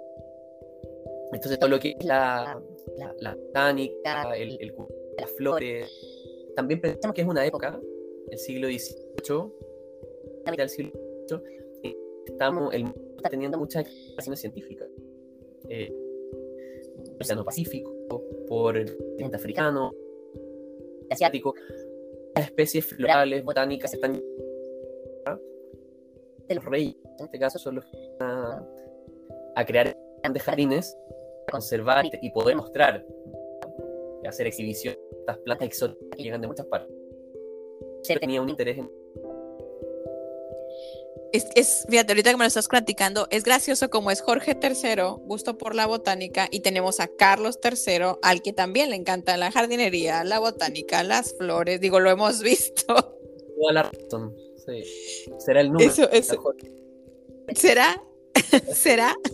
entonces 1.33 1.59
todo 1.59 1.71
lo 1.71 1.79
que 1.79 1.95
es 1.99 2.05
la, 2.05 2.61
la, 2.99 3.15
la 3.21 3.35
botánica, 3.35 4.37
el, 4.37 4.57
el, 4.61 4.75
las 5.19 5.31
flores, 5.33 5.91
también 6.57 6.81
pensamos 6.81 7.15
que 7.15 7.23
es 7.23 7.29
una 7.29 7.45
época, 7.45 7.81
el 8.31 8.39
siglo 8.39 8.69
XVIII, 8.69 9.53
la 10.45 10.51
mitad 10.51 10.63
del 10.65 10.69
siglo 10.69 10.93
XVIII, 11.29 11.65
estamos, 12.27 12.75
el 12.75 12.85
mundo 12.85 13.01
está 13.17 13.31
teniendo 13.31 13.59
muchas 13.59 13.87
exploraciones 13.87 14.41
científicas. 14.41 14.89
Eh, 15.69 15.93
el 15.93 17.17
Océano 17.21 17.45
Pacífico, 17.45 17.95
por 18.49 18.77
el 18.77 18.97
continente 18.97 19.37
africano, 19.37 19.93
asiático, 21.11 21.55
las 22.35 22.47
especies 22.47 22.87
florales, 22.87 23.45
botánicas 23.45 23.95
están 23.95 24.21
de 26.49 26.55
los 26.55 26.65
reyes, 26.65 26.97
en 27.19 27.25
este 27.25 27.39
caso, 27.39 27.59
son 27.59 27.77
los 27.77 27.85
que 27.87 28.11
van 28.19 28.67
a, 29.57 29.65
crear 29.65 29.97
grandes 30.23 30.43
jardines, 30.43 30.97
conservar 31.55 32.05
y, 32.21 32.31
poder 32.31 32.57
mostrar, 32.57 33.07
y 34.23 34.27
hacer 34.27 34.49
exhibición 34.49 34.97
de 35.13 35.19
estas 35.21 35.39
plantas 35.39 35.69
exóticas 35.69 36.09
que 36.17 36.23
llegan 36.25 36.41
de 36.41 36.49
muchas 36.49 36.67
partes. 36.67 36.93
Se 38.03 38.17
tenía 38.17 38.43
un 38.43 38.49
interés 38.49 38.79
en 38.79 38.91
es, 41.33 41.49
es, 41.57 41.85
fíjate, 41.89 42.13
ahorita 42.13 42.31
que 42.31 42.37
me 42.37 42.45
lo 42.45 42.49
estás 42.49 42.69
platicando, 42.69 43.27
es 43.31 43.43
gracioso 43.43 43.91
como 43.91 44.13
es 44.13 44.21
Jorge 44.21 44.57
III, 44.61 45.03
gusto 45.23 45.59
por 45.59 45.75
la 45.75 45.87
botánica, 45.87 46.47
y 46.49 46.61
tenemos 46.61 47.01
a 47.01 47.09
Carlos 47.09 47.59
III, 47.61 48.19
al 48.23 48.41
que 48.41 48.53
también 48.53 48.91
le 48.91 48.97
encanta 48.97 49.37
la 49.37 49.51
jardinería, 49.51 50.23
la 50.23 50.39
botánica, 50.39 51.03
las 51.03 51.37
flores, 51.37 51.81
digo, 51.81 51.99
lo 51.99 52.11
hemos 52.11 52.41
visto. 52.53 52.85
Toda 52.87 53.73
la 53.73 53.83
razón, 53.83 54.33
sí. 54.65 54.85
Será 55.39 55.61
el 55.61 55.73
número. 55.73 55.91
Eso, 55.91 56.09
eso. 56.13 56.55
¿Será? 57.55 58.01
¿Será? 58.73 59.15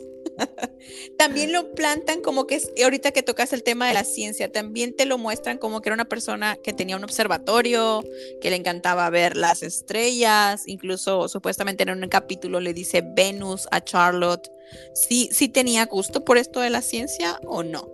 también 1.18 1.53
lo 1.53 1.74
plantan 1.74 2.20
como 2.20 2.46
que 2.46 2.57
es, 2.57 2.72
ahorita 2.83 3.12
que 3.12 3.22
tocas 3.22 3.53
el 3.53 3.62
tema 3.62 3.88
de 3.88 3.94
la 3.94 4.05
ciencia, 4.05 4.50
también 4.50 4.94
te 4.94 5.07
lo 5.07 5.18
muestran 5.18 5.59
como 5.59 5.81
que 5.81 5.88
era 5.88 5.94
una 5.94 6.09
persona 6.09 6.57
que 6.57 6.72
tenía 6.72 6.96
un 6.96 7.05
observatorio, 7.05 8.03
que 8.40 8.50
le 8.50 8.57
encantaba 8.57 9.09
ver 9.11 9.37
las 9.37 9.62
estrellas, 9.62 10.66
incluso 10.66 11.29
supuestamente 11.29 11.83
en 11.83 11.90
un 11.90 12.09
capítulo 12.09 12.61
le 12.61 12.74
dice 12.74 13.03
Venus 13.05 13.68
a 13.70 13.83
Charlotte. 13.83 14.50
¿Sí, 14.94 15.29
sí 15.33 15.48
tenía 15.48 15.87
gusto 15.87 16.24
por 16.24 16.38
esto 16.38 16.61
de 16.61 16.70
la 16.70 16.83
ciencia 16.83 17.40
o 17.44 17.62
no? 17.62 17.88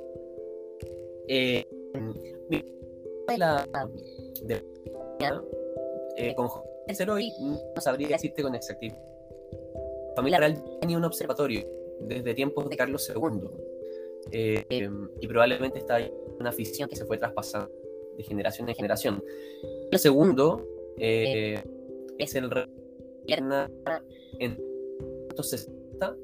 Eh, 1.29 1.67
la, 3.37 3.67
de, 4.43 4.63
eh, 6.17 6.35
con 6.35 6.49
no 6.87 7.81
sabría 7.81 8.09
decirte 8.09 8.43
con 8.43 8.55
exactitud. 8.55 8.97
Familia 10.15 10.39
Real 10.39 10.63
tenía 10.81 10.97
un 10.97 11.05
observatorio 11.05 11.67
desde 12.01 12.35
tiempos 12.35 12.69
de 12.69 12.77
Carlos 12.77 13.11
II. 13.15 13.49
Eh, 14.33 14.65
y 15.21 15.29
probablemente 15.29 15.79
está 15.79 15.99
una 16.39 16.51
afición 16.51 16.89
que 16.89 16.97
se 16.97 17.05
fue 17.05 17.19
traspasando 17.19 17.71
de 18.17 18.23
generación 18.25 18.69
en 18.69 18.75
generación. 18.75 19.23
El 19.91 19.99
segundo 19.99 20.67
eh, 20.99 21.63
es 22.19 22.35
el 22.35 22.51
rey 22.51 22.67
en 23.29 24.57
1660, 25.29 26.17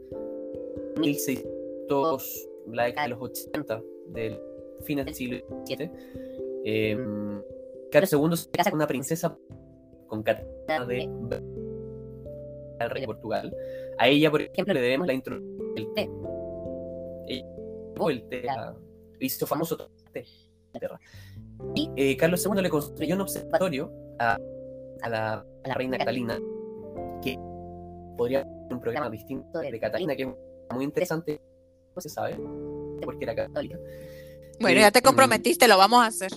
1600, 0.98 2.48
la 2.72 2.84
década 2.84 3.06
de 3.06 3.10
los 3.10 3.22
80, 3.22 3.82
del 4.08 4.40
fines 4.84 5.04
del 5.04 5.14
siglo 5.14 5.38
XVII. 5.64 5.90
Eh, 6.64 6.96
Carlos 7.90 8.12
II 8.12 8.36
se 8.36 8.50
casa 8.50 8.70
con 8.70 8.78
una 8.78 8.86
princesa 8.86 9.36
con 10.06 10.22
Catalina 10.22 10.86
de 10.86 11.08
al 12.78 12.90
rey 12.90 13.02
de 13.02 13.06
Portugal. 13.06 13.54
A 13.98 14.08
ella, 14.08 14.30
por 14.30 14.42
ejemplo, 14.42 14.74
le 14.74 14.80
debemos 14.80 15.06
la 15.06 15.12
introducción 15.12 15.51
del 15.74 15.92
té. 15.94 16.10
El 18.00 18.28
té, 18.28 18.46
hizo 19.20 19.46
famoso 19.46 19.76
té 20.12 20.24
Y 21.74 21.90
eh, 21.96 22.16
Carlos 22.16 22.44
II 22.44 22.60
le 22.60 22.70
construyó 22.70 23.14
un 23.14 23.20
observatorio 23.20 23.92
a, 24.18 24.36
a, 25.02 25.08
la, 25.08 25.34
a 25.34 25.68
la, 25.68 25.74
reina 25.74 25.98
Catalina, 25.98 26.38
que 27.22 27.38
podría 28.16 28.42
ser 28.42 28.74
un 28.74 28.80
programa 28.80 29.08
distinto 29.10 29.60
de 29.60 29.78
Catalina, 29.78 30.16
que 30.16 30.22
es 30.22 30.28
muy 30.74 30.84
interesante, 30.84 31.40
no 31.94 32.02
se 32.02 32.08
sabe, 32.08 32.36
porque 33.04 33.24
era 33.24 33.34
católica. 33.34 33.78
Bueno, 34.60 34.80
ya 34.80 34.90
te 34.90 35.00
eh, 35.00 35.02
comprometiste, 35.02 35.68
lo 35.68 35.76
vamos 35.76 36.02
a 36.02 36.06
hacer. 36.06 36.32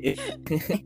Eh, 0.00 0.14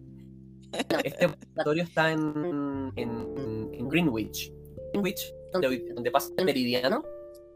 este 1.04 1.26
observatorio 1.26 1.82
está 1.82 2.12
en, 2.12 2.92
en, 2.96 3.88
Greenwich. 3.88 4.52
Greenwich, 4.92 5.34
donde, 5.52 6.10
pasa 6.10 6.32
el 6.36 6.44
meridiano, 6.44 7.04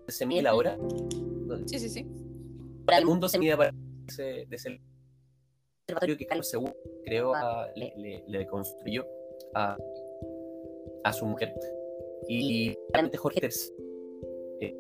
se 0.09 0.27
mide 0.27 0.43
la 0.43 0.55
hora. 0.55 0.79
Sí, 1.67 1.79
sí, 1.79 1.89
sí. 1.89 2.07
El 2.87 3.05
mundo 3.05 3.29
se 3.29 3.39
mide 3.39 3.57
para 3.57 3.75
ese, 4.09 4.47
de 4.47 4.57
ese 4.57 4.81
observatorio 5.83 6.17
que 6.17 6.27
Carlos 6.27 6.53
II 6.53 6.73
creó, 7.05 7.33
le, 7.75 8.25
le, 8.27 8.47
construyó 8.47 9.05
a, 9.55 9.77
a 11.05 11.13
su 11.13 11.27
mujer. 11.27 11.55
Y 12.29 12.75
realmente 12.93 13.19
Jorge 13.19 13.41
III 13.41 13.51
eh, 14.61 14.77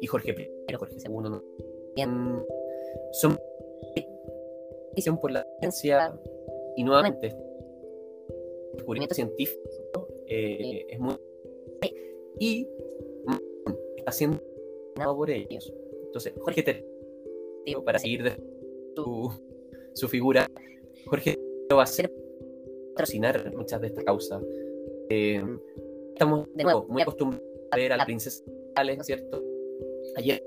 y 0.00 0.06
Jorge 0.06 0.30
I, 0.30 0.74
Jorge 0.74 0.96
II, 0.96 1.14
¿no? 1.14 1.42
son 3.12 3.38
por 5.20 5.30
la 5.30 5.46
ciencia 5.60 6.14
y 6.76 6.84
nuevamente 6.84 7.34
descubrimiento 8.74 9.14
científico 9.14 10.08
eh, 10.26 10.86
es 10.88 10.98
muy... 10.98 11.16
Y 12.38 12.66
está 13.96 14.12
siendo 14.12 14.40
por 14.94 15.30
ellos. 15.30 15.72
Entonces, 16.06 16.32
Jorge 16.40 16.84
para 17.84 17.98
seguir 17.98 18.22
de 18.24 18.32
su, 18.96 19.30
su 19.94 20.08
figura, 20.08 20.50
Jorge 21.06 21.38
va 21.72 21.84
a 21.84 21.86
ser 21.86 22.12
patrocinar 22.92 23.52
muchas 23.54 23.80
de 23.80 23.86
estas 23.86 24.04
causas. 24.04 24.42
Eh, 25.08 25.42
estamos 26.12 26.48
de 26.54 26.64
nuevo 26.64 26.86
muy 26.88 27.02
acostumbrados 27.02 27.46
a 27.70 27.76
ver 27.76 27.92
a 27.92 27.96
la 27.96 28.04
princesa 28.04 28.44
Gales, 28.74 29.06
¿cierto? 29.06 29.42
Ayer 30.16 30.42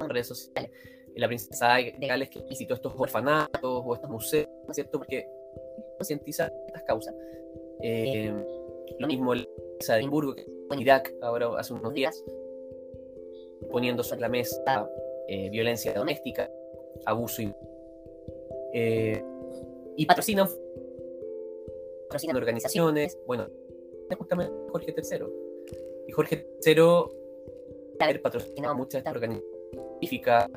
en 0.00 0.08
redes 0.10 0.26
sociales, 0.26 0.70
la 1.14 1.26
princesa 1.26 1.78
Gales 1.98 2.28
que 2.28 2.42
visitó 2.48 2.74
estos 2.74 2.92
orfanatos 2.96 3.82
o 3.84 3.94
estos 3.94 4.10
museos, 4.10 4.48
¿cierto? 4.72 4.98
Porque 4.98 5.26
concientiza 5.96 6.52
estas 6.66 6.82
causas. 6.82 7.14
Eh, 7.82 8.32
lo 8.98 9.06
mismo 9.06 9.32
el 9.32 9.45
de 9.80 9.98
Edimburgo, 9.98 10.34
que 10.34 10.46
en 10.70 10.80
Irak, 10.80 11.12
ahora 11.22 11.48
hace 11.58 11.72
unos 11.72 11.92
días, 11.92 12.22
poniendo 13.70 14.02
sobre 14.02 14.22
la 14.22 14.28
mesa 14.28 14.88
eh, 15.28 15.50
violencia 15.50 15.92
doméstica, 15.94 16.50
abuso 17.04 17.42
y, 17.42 17.52
eh, 18.74 19.22
y 19.96 20.06
patrocinan, 20.06 20.48
patrocinan 22.08 22.36
organizaciones. 22.36 23.18
Bueno, 23.26 23.48
justamente 24.18 24.54
Jorge 24.70 24.94
III. 24.96 25.26
Y 26.08 26.12
Jorge 26.12 26.46
III 26.64 26.82
haber 27.98 28.22
patrocinado 28.22 28.74
muchas 28.74 28.92
de 28.92 28.98
estas 28.98 29.14
organizaciones 29.14 29.50
científicas, 29.70 30.48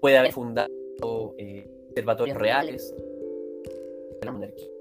puede 0.00 0.16
haber 0.16 0.32
fundado 0.32 0.70
observatorios 1.00 2.36
reales 2.38 2.94
de 2.94 4.24
la 4.24 4.32
monarquía 4.32 4.77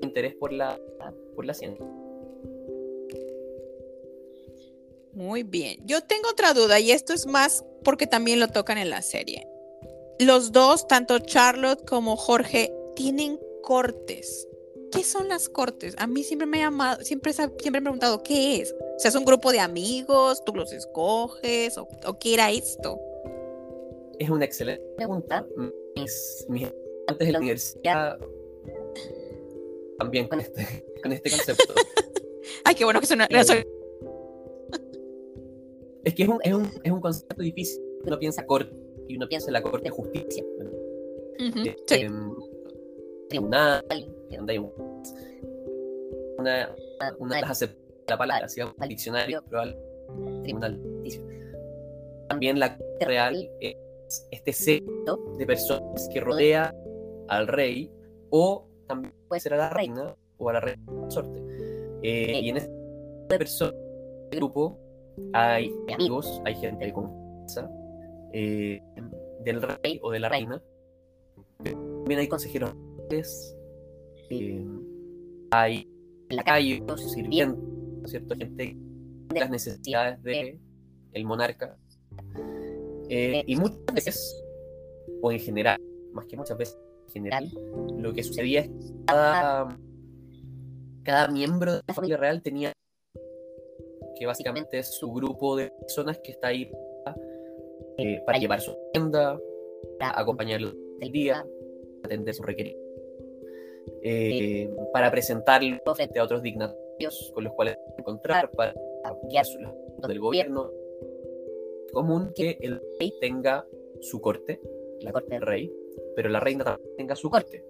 interés 0.00 0.34
por 0.34 0.52
la, 0.52 0.78
por 1.34 1.44
la 1.44 1.54
ciencia. 1.54 1.84
Muy 5.16 5.44
bien. 5.44 5.80
Yo 5.86 6.02
tengo 6.02 6.28
otra 6.28 6.52
duda 6.52 6.78
y 6.78 6.90
esto 6.90 7.14
es 7.14 7.26
más 7.26 7.64
porque 7.82 8.06
también 8.06 8.38
lo 8.38 8.48
tocan 8.48 8.76
en 8.76 8.90
la 8.90 9.00
serie. 9.00 9.46
Los 10.18 10.52
dos, 10.52 10.86
tanto 10.86 11.18
Charlotte 11.20 11.82
como 11.86 12.16
Jorge, 12.16 12.70
tienen 12.94 13.40
cortes. 13.62 14.46
¿Qué 14.92 15.02
son 15.04 15.28
las 15.28 15.48
cortes? 15.48 15.94
A 15.98 16.06
mí 16.06 16.22
siempre 16.22 16.46
me 16.46 16.58
ha 16.58 16.66
llamado, 16.66 17.02
siempre, 17.02 17.32
siempre 17.32 17.70
me 17.70 17.78
he 17.78 17.82
preguntado, 17.82 18.22
¿qué 18.22 18.60
es? 18.60 18.72
O 18.72 18.98
sea, 18.98 19.08
¿es 19.08 19.14
un 19.14 19.24
grupo 19.24 19.52
de 19.52 19.60
amigos? 19.60 20.44
¿Tú 20.44 20.54
los 20.54 20.72
escoges? 20.72 21.76
¿O, 21.78 21.88
qué 22.18 22.34
era 22.34 22.50
esto? 22.50 23.00
Es 24.18 24.28
una 24.28 24.44
excelente 24.44 24.84
pregunta. 24.96 25.46
Mis, 25.96 26.46
mis 26.48 26.64
estudiantes 26.64 27.26
de 27.26 27.32
la 27.32 27.38
universidad 27.38 28.18
también 29.98 30.28
con 30.28 30.40
este, 30.40 30.84
con 31.02 31.12
este 31.12 31.30
concepto. 31.30 31.74
Ay, 32.64 32.74
qué 32.74 32.84
bueno 32.84 33.00
que 33.00 33.06
suena. 33.06 33.26
Es 36.04 36.14
que 36.14 36.22
es 36.22 36.28
un, 36.28 36.38
es, 36.42 36.52
un, 36.52 36.70
es 36.82 36.92
un 36.92 37.00
concepto 37.00 37.42
difícil. 37.42 37.82
Uno 38.04 38.18
piensa 38.18 38.46
corte 38.46 38.72
y 39.08 39.16
uno 39.16 39.28
piensa 39.28 39.48
en 39.48 39.54
la 39.54 39.62
corte 39.62 39.84
de 39.84 39.90
justicia. 39.90 40.44
Eh, 41.38 41.76
sí. 41.86 41.94
Em, 41.94 42.32
tribunal, 43.28 43.84
donde 44.30 44.52
hay 44.52 44.58
una, 46.38 46.76
una 47.18 47.36
de 47.36 47.42
las 47.42 47.68
la 48.08 48.16
palabra, 48.16 48.48
si 48.48 48.60
al 48.60 48.72
diccionario, 48.88 49.42
probable, 49.42 49.76
tribunal 50.44 50.80
También 52.28 52.60
la 52.60 52.76
corte 52.76 53.04
real 53.04 53.50
es 53.60 53.76
este 54.30 54.52
secto 54.52 55.34
de 55.38 55.46
personas 55.46 56.08
que 56.12 56.20
rodea 56.20 56.72
al 57.28 57.48
rey 57.48 57.90
o 58.30 58.68
también 58.86 59.14
puede 59.28 59.40
ser 59.40 59.54
a 59.54 59.56
la 59.56 59.70
reina 59.70 60.14
o 60.38 60.48
a 60.48 60.54
la 60.54 60.60
reina 60.60 61.10
sorte. 61.10 61.42
Eh, 62.02 62.40
y 62.42 62.50
en 62.50 62.56
este 62.58 62.72
persona, 63.28 63.72
grupo 64.30 64.78
hay 65.32 65.72
amigos, 65.92 66.40
hay 66.44 66.54
gente 66.56 66.84
de 66.86 66.92
confianza 66.92 67.70
eh, 68.32 68.80
del 69.44 69.62
rey 69.62 69.98
o 70.02 70.10
de 70.10 70.20
la 70.20 70.28
reina. 70.28 70.62
También 71.62 72.20
hay 72.20 72.28
consejeros, 72.28 72.74
eh, 74.30 74.64
hay 75.50 75.88
lacayos, 76.28 77.12
sirvientes, 77.12 78.10
¿cierto? 78.10 78.36
Gente 78.36 78.76
de 79.28 79.40
las 79.40 79.50
necesidades 79.50 80.22
del 80.22 80.60
el 81.12 81.24
monarca. 81.24 81.76
y 83.08 83.56
muchas 83.56 83.94
veces, 83.94 84.44
o 85.22 85.32
en 85.32 85.40
general, 85.40 85.80
más 86.12 86.26
que 86.26 86.36
muchas 86.36 86.58
veces 86.58 86.78
general, 87.12 87.50
lo 87.98 88.12
que 88.12 88.22
sucedía 88.22 88.60
es 88.60 88.68
que 88.68 89.04
cada, 89.06 89.78
cada 91.02 91.28
miembro 91.28 91.74
de 91.74 91.82
la 91.86 91.94
familia 91.94 92.16
real 92.16 92.42
tenía 92.42 92.72
que 94.16 94.26
básicamente 94.26 94.78
es 94.78 94.94
su 94.94 95.12
grupo 95.12 95.56
de 95.56 95.70
personas 95.70 96.18
que 96.18 96.32
está 96.32 96.48
ahí 96.48 96.70
eh, 97.98 98.22
para 98.26 98.38
llevar 98.38 98.60
su 98.60 98.72
agenda, 98.90 99.38
para 99.98 100.18
acompañarlo 100.18 100.72
el 101.00 101.12
día, 101.12 101.46
atender 102.02 102.34
su 102.34 102.42
requerimiento, 102.42 102.82
eh, 104.02 104.70
para 104.92 105.10
presentarlo 105.10 105.94
frente 105.94 106.18
a 106.18 106.24
otros 106.24 106.42
dignatarios 106.42 107.30
con 107.34 107.44
los 107.44 107.52
cuales 107.52 107.76
encontrar, 107.98 108.50
para 108.50 108.74
guiar 109.28 109.44
su 109.44 109.58
del 110.06 110.20
gobierno. 110.20 110.70
común 111.92 112.32
que 112.34 112.58
el 112.60 112.80
rey. 112.98 113.14
tenga 113.20 113.66
su 114.00 114.20
corte, 114.20 114.60
la 115.00 115.12
corte 115.12 115.34
del 115.34 115.42
rey, 115.42 115.72
pero 116.16 116.30
la 116.30 116.40
reina 116.40 116.64
también 116.64 116.96
tenga 116.96 117.14
su 117.14 117.30
corte. 117.30 117.62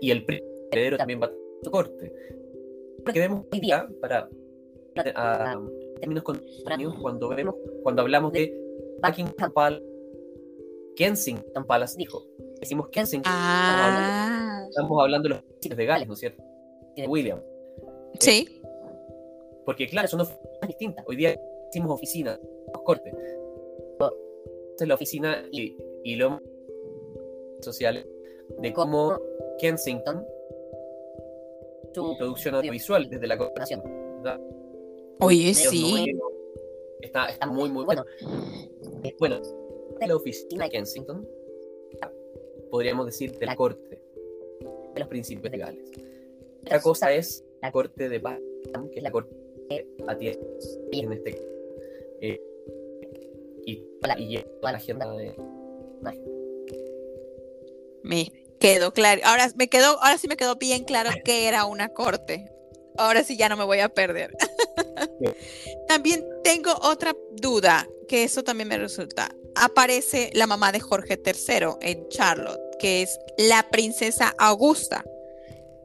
Y 0.00 0.10
el 0.10 0.24
heredero 0.70 0.98
también 0.98 1.20
va 1.20 1.26
a 1.26 1.28
tener 1.30 1.44
su 1.62 1.70
corte. 1.70 2.12
Porque 3.02 3.18
vemos 3.18 3.46
hoy 3.50 3.60
día, 3.60 3.88
para 4.00 4.28
a, 5.16 5.58
términos 5.98 6.22
contemporáneos, 6.22 6.94
cuando 7.00 7.28
vemos, 7.30 7.54
cuando 7.82 8.02
hablamos 8.02 8.32
de 8.32 8.54
Buckingham 9.02 9.52
Palace, 9.52 9.84
Kensington 10.94 11.64
Palace 11.64 11.96
dijo, 11.96 12.26
decimos 12.60 12.88
Kensington, 12.90 13.32
ah. 13.34 14.66
estamos, 14.68 15.02
hablando, 15.02 15.28
de 15.28 15.34
los 15.36 15.42
principios 15.44 15.78
de 15.78 15.86
Gales, 15.86 16.06
¿no 16.06 16.14
es 16.14 16.20
cierto? 16.20 16.42
De 16.96 17.06
William. 17.06 17.40
Sí. 18.18 18.46
Eh, 18.50 18.60
porque 19.64 19.88
claro, 19.88 20.08
son 20.08 20.20
oficinas 20.20 20.68
distintas. 20.68 21.04
Hoy 21.08 21.16
día 21.16 21.40
decimos 21.66 21.92
oficina, 21.92 22.38
cortes. 22.84 23.14
Esta 23.14 24.84
es 24.84 24.88
la 24.88 24.94
oficina 24.94 25.44
y, 25.50 25.76
y 26.04 26.16
lo 26.16 26.40
sociales 27.62 28.06
de 28.58 28.72
cómo 28.72 29.18
Kensington 29.58 30.24
su 31.92 32.16
producción 32.16 32.54
audiovisual 32.54 33.08
desde 33.08 33.26
la 33.26 33.36
corporación. 33.36 33.82
Oye, 35.20 35.54
sí. 35.54 36.18
está, 37.00 37.28
está 37.28 37.46
muy, 37.46 37.68
muy 37.70 37.84
bueno. 37.84 38.04
Bueno, 39.18 39.40
de 39.98 40.06
la 40.06 40.16
oficina 40.16 40.64
de 40.64 40.70
Kensington, 40.70 41.28
podríamos 42.70 43.06
decir 43.06 43.36
de 43.38 43.46
la 43.46 43.56
corte, 43.56 44.02
de 44.94 45.00
los 45.00 45.08
principios 45.08 45.50
legales. 45.50 45.90
Otra 46.62 46.80
cosa 46.80 47.12
es 47.12 47.44
la 47.60 47.72
corte 47.72 48.08
de 48.08 48.20
paz, 48.20 48.38
que 48.92 48.98
es 48.98 49.02
la 49.02 49.10
corte 49.10 49.34
a 50.06 50.16
tierra, 50.16 50.40
en 50.92 51.12
este 51.12 51.42
eh, 52.20 52.40
y, 53.66 53.84
y 54.18 54.44
la 54.62 54.70
agenda 54.70 55.10
de 55.12 55.34
me 58.02 58.32
quedó 58.60 58.92
claro. 58.92 59.20
Ahora 59.24 59.50
me 59.56 59.68
quedó, 59.68 60.00
ahora 60.02 60.18
sí 60.18 60.28
me 60.28 60.36
quedó 60.36 60.56
bien 60.56 60.84
claro 60.84 61.10
que 61.24 61.48
era 61.48 61.64
una 61.64 61.88
corte. 61.88 62.52
Ahora 62.96 63.24
sí 63.24 63.36
ya 63.36 63.48
no 63.48 63.56
me 63.56 63.64
voy 63.64 63.80
a 63.80 63.88
perder. 63.88 64.36
también 65.88 66.24
tengo 66.44 66.72
otra 66.82 67.16
duda, 67.32 67.88
que 68.06 68.24
eso 68.24 68.44
también 68.44 68.68
me 68.68 68.78
resulta. 68.78 69.34
Aparece 69.54 70.30
la 70.34 70.46
mamá 70.46 70.70
de 70.70 70.80
Jorge 70.80 71.20
III 71.24 71.76
en 71.80 72.08
Charlotte, 72.08 72.60
que 72.78 73.02
es 73.02 73.18
la 73.38 73.68
princesa 73.70 74.34
Augusta. 74.38 75.04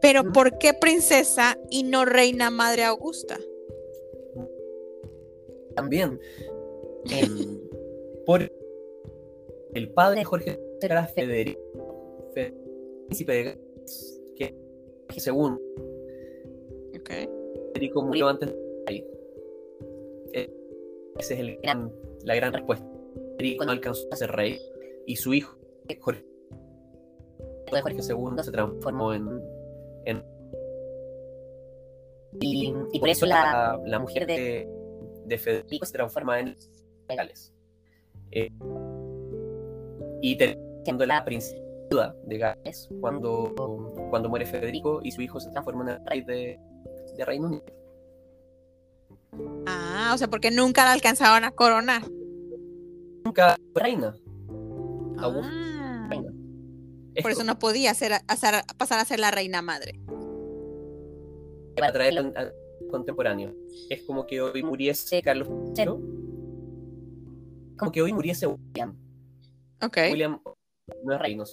Pero 0.02 0.32
¿por 0.34 0.58
qué 0.60 0.74
princesa 0.74 1.58
y 1.72 1.84
no 1.84 2.06
reina 2.06 2.52
madre 2.52 2.84
Augusta? 2.84 3.40
También. 5.76 6.20
Em, 7.10 7.60
por 8.26 8.52
el 9.74 9.90
padre 9.94 10.20
de 10.20 10.26
Jorge 10.26 10.60
era 10.82 11.08
Federico 11.08 11.65
príncipe 12.36 13.34
de 13.34 13.44
Gales, 13.44 14.22
que 14.36 15.20
según 15.20 15.60
okay. 17.00 17.30
Federico 17.74 18.04
murió 18.04 18.30
antes 18.30 18.50
de 18.50 18.58
ahí. 18.88 19.08
Eh, 20.34 20.52
esa 21.18 21.34
es 21.34 21.40
el 21.40 21.58
gran, 21.62 21.92
la 22.24 22.36
gran 22.36 22.54
respuesta. 22.54 22.86
Federico 23.38 23.66
no 23.66 23.72
alcanzó 23.72 24.08
a 24.12 24.16
ser 24.16 24.32
rey 24.32 24.60
y 25.06 25.16
su 25.16 25.34
hijo, 25.34 25.58
Jorge, 26.00 26.26
Jorge 27.70 27.98
II, 27.98 28.44
se 28.44 28.52
transformó 28.52 29.14
en. 29.14 29.42
en 30.06 30.24
y, 32.42 32.74
y, 32.92 33.00
por 33.00 33.10
eso 33.10 33.26
la, 33.26 33.80
la 33.86 34.00
mujer 34.00 34.28
de, 34.28 34.68
de, 35.26 35.38
Federico 35.38 35.86
se 35.86 35.94
transforma 35.94 36.40
en 36.40 36.58
Gales. 37.08 37.54
Eh, 38.32 38.50
y 40.22 40.38
siendo 40.84 41.06
la 41.06 41.24
princesa 41.24 41.65
de 41.90 42.38
Gales 42.38 42.90
cuando, 43.00 43.54
cuando 44.10 44.30
muere 44.30 44.46
Federico 44.46 45.00
y 45.04 45.12
su 45.12 45.22
hijo 45.22 45.40
se 45.40 45.50
transforma 45.52 45.84
en 45.84 45.90
el 45.90 46.06
rey 46.06 46.22
de, 46.22 46.60
de 47.18 47.26
Reino 47.26 47.48
Unido. 47.48 47.64
Ah, 49.66 50.12
o 50.14 50.18
sea, 50.18 50.28
porque 50.28 50.52
nunca 50.52 50.86
la 50.86 50.94
alcanzaban 50.94 51.44
a 51.44 51.52
coronar. 51.52 52.04
Nunca 53.24 53.58
reina. 53.74 54.16
Ah, 55.18 56.10
Por 57.22 57.32
eso 57.32 57.44
no 57.44 57.58
podía 57.58 57.92
hacer, 57.92 58.14
pasar 58.78 59.00
a 59.00 59.06
ser 59.06 59.20
la 59.20 59.32
reina 59.32 59.62
madre. 59.62 60.00
Para 61.76 61.92
traerlo 61.92 62.32
al 62.36 62.54
contemporáneo. 62.90 63.54
Es 63.90 64.04
como 64.04 64.26
que 64.26 64.42
hoy 64.42 64.64
muriese 64.64 65.22
Carlos 65.22 65.50
III. 65.76 65.86
Como 67.78 67.92
que 67.92 68.02
hoy 68.02 68.14
muriese 68.14 68.48
William. 68.48 68.96
Okay. 69.82 70.12
William 70.12 70.40
no 71.04 71.14
es 71.14 71.20
reino, 71.20 71.44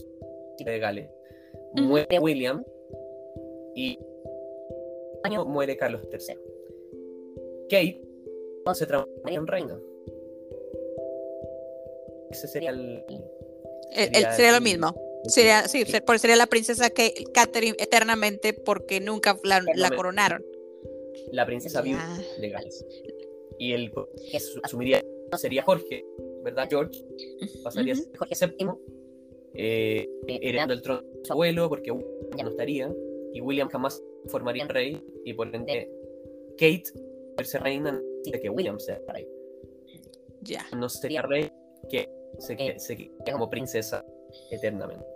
de 0.59 0.78
Gales. 0.78 1.11
Muere 1.74 2.18
William 2.18 2.64
y 3.74 3.99
año 5.24 5.45
muere 5.45 5.76
Carlos 5.76 6.03
III. 6.11 6.37
Kate 7.70 8.03
se 8.74 8.87
transforma 8.87 9.30
en 9.30 9.47
reina. 9.47 9.80
Ese 12.30 12.49
sería 12.49 12.70
el. 12.70 13.05
Sería, 13.93 14.53
lo 14.53 14.61
mismo. 14.61 14.95
Sería, 15.24 15.68
sí, 15.68 15.85
sería 15.85 16.37
la 16.37 16.47
princesa 16.47 16.91
que 16.91 17.12
Catherine 17.33 17.76
eternamente 17.78 18.53
porque 18.55 19.01
nunca 19.01 19.39
la, 19.45 19.91
coronaron. 19.95 20.45
La 21.30 21.45
princesa 21.47 21.83
viuda 21.83 22.18
de 22.41 22.49
Gales. 22.49 22.87
Y 23.59 23.72
el 23.72 23.93
que 23.93 24.39
asumiría 24.62 25.03
sería 25.37 25.62
Jorge, 25.62 26.05
¿verdad? 26.43 26.66
George. 26.68 27.05
Pasaría 27.62 27.95
a 27.95 27.97
ser 27.97 28.16
Jorge 28.16 28.35
VII 28.59 29.01
eh, 29.55 30.09
heredando 30.26 30.74
el 30.74 30.82
trono 30.82 31.03
de 31.03 31.24
su 31.24 31.32
abuelo, 31.32 31.68
porque 31.68 31.92
ya 32.36 32.44
no 32.44 32.50
estaría, 32.50 32.92
y 33.32 33.40
William 33.40 33.68
jamás 33.68 34.03
formaría 34.28 34.66
rey, 34.68 35.03
y 35.24 35.34
por 35.34 35.55
ende 35.55 35.90
Kate, 36.53 36.84
verse 37.36 37.59
reina, 37.59 38.00
que 38.40 38.50
William 38.50 38.78
sea 38.78 39.00
rey. 39.09 39.26
Ya. 40.42 40.66
No 40.76 40.88
sería 40.88 41.22
rey 41.22 41.50
que 41.88 42.09
se, 42.38 42.57
que, 42.57 42.78
se 42.78 42.96
quede 42.96 43.32
como 43.32 43.50
princesa 43.50 44.05
eternamente. 44.50 45.07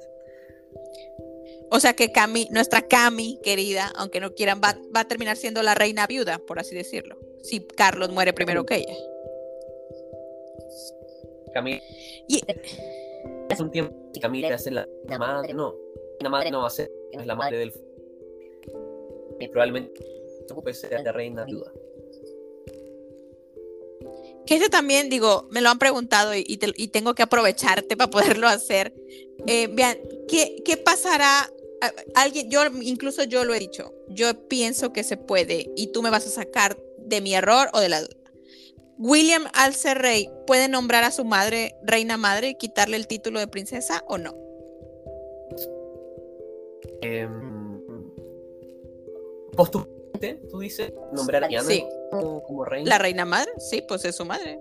O 1.71 1.81
sea 1.81 1.95
que 1.95 2.13
Cami, 2.13 2.49
nuestra 2.51 2.83
Cami 2.83 3.41
querida, 3.43 3.91
aunque 3.97 4.21
no 4.21 4.35
quieran, 4.35 4.61
va, 4.63 4.79
va, 4.95 5.01
a 5.01 5.09
terminar 5.09 5.37
siendo 5.37 5.63
la 5.63 5.75
reina 5.75 6.07
viuda, 6.07 6.39
por 6.39 6.59
así 6.59 6.75
decirlo. 6.75 7.19
Si 7.43 7.61
Carlos 7.61 8.11
muere 8.11 8.33
primero 8.33 8.65
que 8.65 8.77
ella. 8.77 8.95
Camila. 11.53 11.83
Y, 12.29 12.43
hace 13.57 13.63
un 13.65 13.71
tiempo, 13.71 13.95
si 14.13 14.21
Camila 14.21 14.55
hace 14.55 14.71
la, 14.71 14.89
la 15.09 15.19
madre, 15.19 15.55
no. 15.55 15.75
La 16.21 16.29
madre 16.29 16.51
no 16.51 16.61
va 16.61 16.69
a 16.69 16.71
ser 16.71 16.91
es 17.21 17.27
la 17.27 17.35
madre 17.35 17.59
del. 17.59 17.73
Y 19.41 19.49
probablemente 19.49 20.05
se 20.47 20.53
ocupe 20.53 20.71
de 20.71 20.75
ser 20.75 21.01
la 21.03 21.13
reina 21.13 21.45
viuda. 21.45 21.73
Que 24.47 24.55
ese 24.55 24.69
también, 24.69 25.09
digo, 25.09 25.49
me 25.51 25.61
lo 25.61 25.71
han 25.71 25.79
preguntado 25.79 26.35
y, 26.35 26.45
y, 26.47 26.59
te, 26.59 26.73
y 26.77 26.89
tengo 26.89 27.15
que 27.15 27.23
aprovecharte 27.23 27.97
para 27.97 28.11
poderlo 28.11 28.47
hacer. 28.47 28.95
Eh, 29.47 29.69
vean, 29.73 29.99
¿qué, 30.29 30.63
¿qué 30.65 30.77
pasará? 30.77 31.51
Alguien, 32.15 32.51
yo 32.51 32.63
incluso 32.81 33.25
yo 33.25 33.45
lo 33.45 33.55
he 33.55 33.59
dicho, 33.59 33.93
yo 34.09 34.49
pienso 34.49 34.93
que 34.93 35.05
se 35.05 35.17
puede 35.17 35.71
y 35.77 35.89
tú 35.89 36.03
me 36.03 36.11
vas 36.11 36.27
a 36.27 36.31
sacar 36.31 36.79
de 36.99 37.21
mi 37.21 37.35
error 37.35 37.69
o 37.75 37.81
de 37.81 37.89
la 37.89 38.01
duda. 38.01 38.17
William, 38.99 39.45
al 39.53 39.75
ser 39.75 39.99
rey, 39.99 40.31
puede 40.47 40.69
nombrar 40.69 41.05
a 41.05 41.11
su 41.11 41.25
madre 41.25 41.77
reina 41.83 42.17
madre 42.17 42.51
y 42.51 42.55
quitarle 42.55 42.97
el 42.97 43.07
título 43.07 43.41
de 43.41 43.47
princesa 43.49 44.03
o 44.09 44.19
no? 44.19 44.35
Eh, 47.03 47.29
tú 50.51 50.59
dices, 50.59 50.93
nombrar 51.13 51.45
a 51.45 51.49
Diana 51.49 51.69
Sí. 51.69 51.85
como, 52.11 52.43
como 52.43 52.65
reina. 52.65 52.89
¿La 52.89 52.99
reina 52.99 53.25
madre? 53.25 53.51
Sí, 53.59 53.83
pues 53.87 54.05
es 54.05 54.17
su 54.17 54.25
madre. 54.25 54.59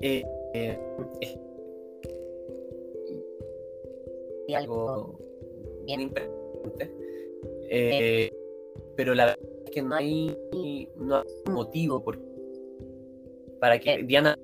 Eh, 0.00 0.24
eh, 0.54 0.78
es 4.48 4.56
algo 4.56 5.18
bien 5.84 6.00
importante. 6.00 6.92
Eh, 7.70 8.30
pero 8.96 9.14
la 9.14 9.26
verdad 9.26 9.38
es 9.64 9.70
que 9.70 9.82
no 9.82 9.94
hay, 9.94 10.36
no 10.96 11.16
hay 11.16 11.24
motivo 11.50 12.02
por, 12.02 12.18
para 13.62 13.78
que 13.78 14.02
Diana, 14.02 14.36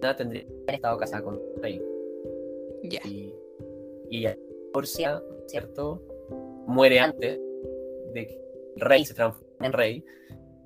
Diana 0.00 0.16
tendría 0.16 0.42
que 0.42 0.50
haber 0.64 0.74
estado 0.74 0.98
casada 0.98 1.22
con 1.22 1.40
rey. 1.62 1.80
Ya. 2.82 3.00
Y, 3.04 3.32
y 4.10 4.26
ella, 4.26 4.36
¿cierto? 5.46 6.02
Muere 6.66 6.98
antes 6.98 7.38
de 8.12 8.26
que 8.26 8.40
el 8.74 8.80
rey 8.80 9.04
se 9.04 9.14
transforme 9.14 9.66
en 9.68 9.72
rey. 9.72 10.04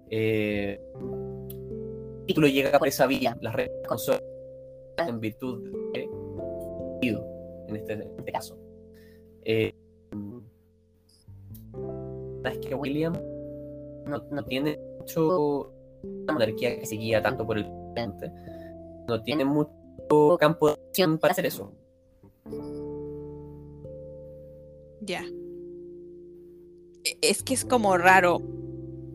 Eh, 0.09 0.81
el 0.95 2.27
título 2.27 2.47
llega 2.47 2.79
por 2.79 2.89
esa 2.89 3.07
vía, 3.07 3.37
las 3.43 3.55
reinas 3.55 3.77
consortes, 3.87 4.27
en 4.97 5.21
virtud 5.21 5.63
de 5.93 6.09
en 7.03 7.77
este, 7.77 7.93
en 7.93 8.03
este 8.19 8.33
caso. 8.33 8.57
Eh, 9.45 9.75
es 12.47 12.59
que 12.61 12.75
William 12.75 13.13
no, 14.07 14.25
no 14.31 14.43
tiene 14.47 14.79
mucho 14.99 15.74
monarquía 16.33 16.79
que 16.79 16.87
se 16.87 16.97
guía 16.97 17.23
tanto 17.23 17.47
por 17.47 17.59
el 17.59 17.65
presidente, 17.65 18.33
no 19.09 19.23
tiene 19.23 19.45
mucho 19.45 19.71
campo 20.39 20.69
de 20.69 20.75
acción 20.75 21.19
para 21.19 21.33
hacer 21.33 21.47
eso. 21.47 21.73
Ya. 25.01 25.25
Es 27.21 27.43
que 27.43 27.55
es 27.55 27.65
como 27.65 27.99
raro, 27.99 28.41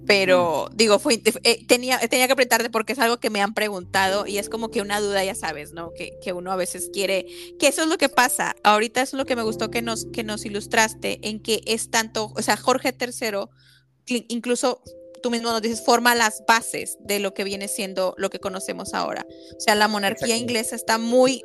pero 0.06 0.70
digo, 0.74 1.00
fue, 1.00 1.22
eh, 1.44 1.66
tenía, 1.68 2.00
tenía 2.08 2.28
que 2.28 2.34
apretarte 2.34 2.70
porque 2.70 2.94
es 2.94 3.00
algo 3.00 3.20
que 3.20 3.30
me 3.30 3.42
han 3.42 3.54
preguntado 3.54 4.28
y 4.28 4.38
es 4.38 4.50
como 4.50 4.70
que 4.70 4.82
una 4.82 5.00
duda, 5.00 5.24
ya 5.24 5.36
sabes, 5.36 5.74
¿no? 5.74 5.92
Que, 5.94 6.18
que, 6.24 6.34
uno 6.34 6.52
a 6.52 6.56
veces 6.56 6.90
quiere, 6.94 7.26
que 7.60 7.68
eso 7.68 7.84
es 7.84 7.88
lo 7.88 7.98
que 7.98 8.10
pasa. 8.10 8.56
Ahorita 8.64 9.02
es 9.02 9.14
lo 9.14 9.26
que 9.26 9.36
me 9.36 9.44
gustó 9.44 9.72
que 9.72 9.82
nos, 9.82 10.06
que 10.06 10.24
nos 10.24 10.46
ilustraste, 10.46 11.20
en 11.28 11.40
que 11.40 11.62
es 11.66 11.90
tanto, 11.90 12.32
o 12.36 12.42
sea, 12.42 12.58
Jorge 12.58 12.96
III, 13.00 14.24
incluso 14.30 14.82
tú 15.20 15.30
mismo 15.32 15.52
nos 15.52 15.62
dices, 15.62 15.82
forma 15.82 16.16
las 16.16 16.44
bases 16.48 16.98
de 17.02 17.20
lo 17.20 17.34
que 17.34 17.44
viene 17.44 17.68
siendo 17.68 18.14
lo 18.18 18.30
que 18.30 18.40
conocemos 18.40 18.94
ahora. 18.94 19.26
O 19.56 19.60
sea, 19.60 19.76
la 19.76 19.88
monarquía 19.88 20.38
inglesa 20.38 20.76
está 20.76 20.98
muy 20.98 21.44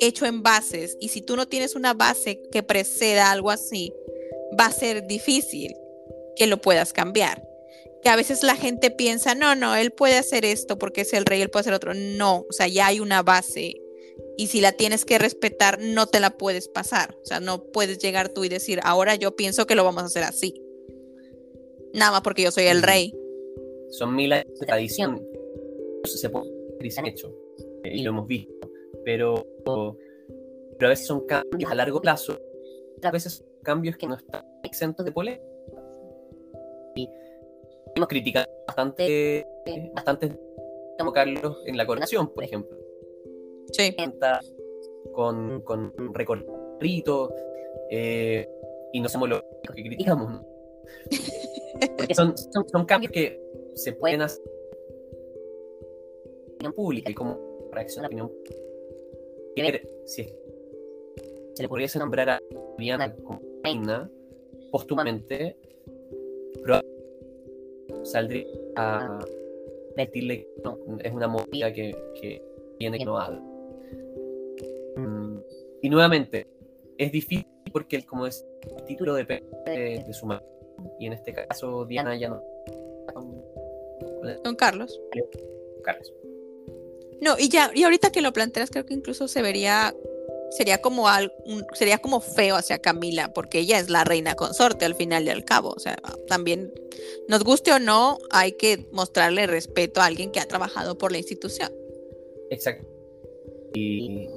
hecho 0.00 0.26
en 0.26 0.42
bases 0.42 0.96
y 1.00 1.08
si 1.08 1.20
tú 1.20 1.36
no 1.36 1.46
tienes 1.46 1.74
una 1.74 1.94
base 1.94 2.42
que 2.50 2.62
preceda 2.62 3.30
algo 3.30 3.50
así, 3.50 3.92
va 4.58 4.66
a 4.66 4.72
ser 4.72 5.06
difícil 5.06 5.74
que 6.36 6.46
lo 6.46 6.60
puedas 6.60 6.92
cambiar. 6.92 7.46
Que 8.02 8.08
a 8.08 8.16
veces 8.16 8.42
la 8.42 8.56
gente 8.56 8.90
piensa, 8.90 9.34
no, 9.34 9.54
no, 9.54 9.76
él 9.76 9.92
puede 9.92 10.16
hacer 10.16 10.44
esto 10.44 10.76
porque 10.76 11.02
es 11.02 11.12
el 11.12 11.24
rey, 11.24 11.40
él 11.40 11.50
puede 11.50 11.62
hacer 11.62 11.74
otro. 11.74 11.94
No, 11.94 12.46
o 12.48 12.52
sea, 12.52 12.66
ya 12.66 12.86
hay 12.86 12.98
una 12.98 13.22
base 13.22 13.76
y 14.36 14.48
si 14.48 14.60
la 14.60 14.72
tienes 14.72 15.04
que 15.04 15.18
respetar, 15.18 15.78
no 15.80 16.06
te 16.06 16.20
la 16.20 16.36
puedes 16.36 16.68
pasar. 16.68 17.16
O 17.22 17.26
sea, 17.26 17.40
no 17.40 17.64
puedes 17.64 17.98
llegar 17.98 18.28
tú 18.28 18.44
y 18.44 18.48
decir, 18.48 18.80
ahora 18.82 19.14
yo 19.14 19.36
pienso 19.36 19.66
que 19.66 19.74
lo 19.74 19.84
vamos 19.84 20.02
a 20.02 20.06
hacer 20.06 20.24
así. 20.24 20.60
Nada 21.94 22.12
más 22.12 22.20
porque 22.22 22.42
yo 22.42 22.50
soy 22.50 22.64
el 22.64 22.82
rey. 22.82 23.14
Son 23.90 24.14
mil 24.14 24.32
años 24.32 24.58
de 24.58 24.66
tradición. 24.66 25.22
Se 26.04 26.30
puede 26.30 26.50
decir 26.80 27.06
hecho. 27.06 27.32
Eh, 27.84 27.96
y 27.96 28.02
lo 28.02 28.10
hemos 28.10 28.26
visto. 28.26 28.52
Pero, 29.04 29.46
pero 29.64 30.86
a 30.86 30.88
veces 30.88 31.06
son 31.06 31.26
cambios 31.26 31.70
a 31.70 31.74
largo 31.74 32.00
plazo. 32.00 32.38
A 33.02 33.10
veces 33.10 33.34
son 33.34 33.46
cambios 33.62 33.96
que 33.96 34.06
no 34.06 34.16
están 34.16 34.44
exentos 34.62 35.04
de 35.04 35.12
polémica. 35.12 35.44
Y 36.94 37.08
hemos 37.94 38.08
criticado 38.08 38.46
bastante, 38.66 39.46
bastante 39.94 40.38
como 40.98 41.12
Carlos 41.12 41.58
en 41.66 41.76
la 41.76 41.86
coronación, 41.86 42.32
por 42.32 42.44
ejemplo. 42.44 42.76
Sí. 43.72 43.94
Con, 45.12 45.60
con 45.62 45.92
recorrido 46.14 47.34
eh, 47.90 48.48
y 48.92 49.00
no 49.00 49.08
somos 49.08 49.28
los 49.28 49.42
que 49.74 49.82
criticamos. 49.82 50.30
¿no? 50.30 50.46
Porque 51.96 52.14
son, 52.14 52.36
son, 52.36 52.68
son, 52.68 52.84
cambios 52.84 53.12
que 53.12 53.40
se 53.74 53.92
pueden 53.92 54.22
hacer 54.22 54.42
en 56.46 56.54
opinión 56.54 56.72
pública 56.74 57.10
y 57.10 57.14
como 57.14 57.38
reacción 57.72 58.00
a 58.00 58.02
la 58.02 58.08
opinión 58.08 58.28
pública. 58.28 58.56
Si 60.06 60.24
se 61.54 61.62
le 61.62 61.68
pudiese 61.68 61.98
nombrar 61.98 62.30
a 62.30 62.40
Diana 62.78 63.14
como 63.16 63.40
reina 63.62 64.10
póstumamente, 64.70 65.56
saldría 68.04 68.46
a 68.76 69.18
decirle 69.96 70.48
que 70.56 70.62
no, 70.64 70.78
es 71.02 71.12
una 71.12 71.28
movida 71.28 71.72
que, 71.72 71.94
que 72.20 72.42
tiene 72.78 72.98
que 72.98 73.04
no 73.04 73.18
haga. 73.18 73.40
Y 75.82 75.90
nuevamente, 75.90 76.46
es 76.96 77.10
difícil 77.10 77.46
porque, 77.72 78.04
como 78.06 78.26
es, 78.26 78.46
el 78.78 78.84
título 78.84 79.14
depende 79.14 79.44
de, 79.66 80.04
de 80.06 80.12
su 80.12 80.26
madre 80.26 80.51
y 81.02 81.06
en 81.06 81.14
este 81.14 81.34
caso 81.34 81.84
Diana 81.84 82.16
ya 82.16 82.28
no. 82.28 82.42
Con 84.44 84.54
Carlos. 84.54 85.00
Carlos. 85.82 86.12
No, 87.20 87.36
y 87.38 87.48
ya, 87.48 87.72
y 87.74 87.82
ahorita 87.82 88.12
que 88.12 88.20
lo 88.20 88.32
planteas, 88.32 88.70
creo 88.70 88.86
que 88.86 88.94
incluso 88.94 89.26
se 89.26 89.42
vería, 89.42 89.94
sería 90.50 90.80
como 90.80 91.08
algo, 91.08 91.34
sería 91.72 91.98
como 91.98 92.20
feo 92.20 92.54
hacia 92.54 92.78
Camila, 92.78 93.32
porque 93.32 93.58
ella 93.58 93.80
es 93.80 93.90
la 93.90 94.04
reina 94.04 94.36
consorte 94.36 94.84
al 94.84 94.94
final 94.94 95.24
y 95.24 95.30
al 95.30 95.44
cabo. 95.44 95.70
O 95.70 95.80
sea, 95.80 95.96
también, 96.28 96.72
nos 97.28 97.42
guste 97.42 97.72
o 97.72 97.80
no, 97.80 98.18
hay 98.30 98.52
que 98.52 98.88
mostrarle 98.92 99.48
respeto 99.48 100.00
a 100.00 100.06
alguien 100.06 100.30
que 100.30 100.38
ha 100.38 100.46
trabajado 100.46 100.98
por 100.98 101.10
la 101.10 101.18
institución. 101.18 101.72
Exacto. 102.50 102.86
Y 103.74 104.28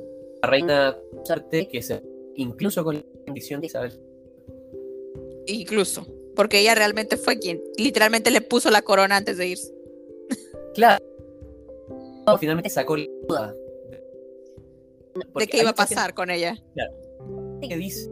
la 0.41 0.49
reina 0.49 0.97
consorte 1.11 1.67
que 1.67 1.83
se 1.83 2.01
incluso 2.35 2.83
con 2.83 2.95
la 2.95 3.03
bendición 3.23 3.61
de 3.61 3.67
Isabel. 3.67 3.99
Incluso 5.45 6.07
porque 6.35 6.59
ella 6.59 6.75
realmente 6.75 7.17
fue 7.17 7.39
quien 7.39 7.61
literalmente 7.77 8.31
le 8.31 8.41
puso 8.41 8.69
la 8.69 8.81
corona 8.81 9.17
antes 9.17 9.37
de 9.37 9.47
irse. 9.47 9.73
Claro. 10.73 11.03
No, 12.27 12.37
finalmente 12.37 12.69
sacó 12.69 12.97
la 12.97 13.05
duda. 13.27 13.55
¿De 15.35 15.47
qué 15.47 15.59
iba 15.59 15.69
a 15.69 15.75
pasar 15.75 16.13
con 16.13 16.29
ella? 16.29 16.57
Claro. 16.73 16.93
Que 17.61 17.77
dice 17.77 18.11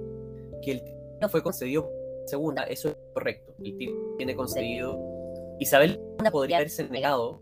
que 0.62 0.72
el 0.72 0.82
no 1.22 1.30
fue 1.30 1.44
concedido 1.44 1.90
segunda, 2.26 2.64
eso 2.64 2.90
es 2.90 2.96
correcto. 3.14 3.54
El 3.64 3.78
título 3.78 4.16
tiene 4.18 4.36
concedido. 4.36 4.98
Isabel 5.60 6.00
podría 6.32 6.58
haberse 6.58 6.88
negado 6.90 7.42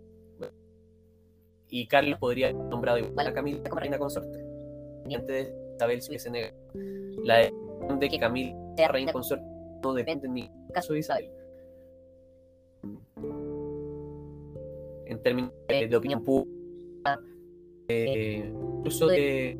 y 1.69 1.87
Carlos 1.87 2.19
podría 2.19 2.49
haber 2.49 2.63
nombrado 2.65 2.99
igual 2.99 3.27
a 3.27 3.33
Camila 3.33 3.63
como 3.69 3.79
reina 3.79 3.97
consorte. 3.97 4.43
Y 5.07 5.15
antes 5.15 5.47
de 5.47 5.55
Isabel 5.75 6.01
se 6.01 6.09
hubiese 6.09 6.29
negado. 6.29 6.53
La 7.23 7.37
decisión 7.37 7.99
de 7.99 8.09
que 8.09 8.19
Camila 8.19 8.55
sea 8.75 8.87
reina 8.89 9.13
consorte 9.13 9.45
no 9.83 9.93
depende 9.93 10.27
ni 10.27 10.49
caso 10.71 10.93
de 10.93 10.99
Isabel. 10.99 11.29
En 15.05 15.21
términos 15.21 15.51
de, 15.67 15.87
de 15.87 15.95
opinión 15.95 16.23
pública, 16.23 17.19
eh, 17.87 18.51
incluso 18.77 19.07
de 19.07 19.57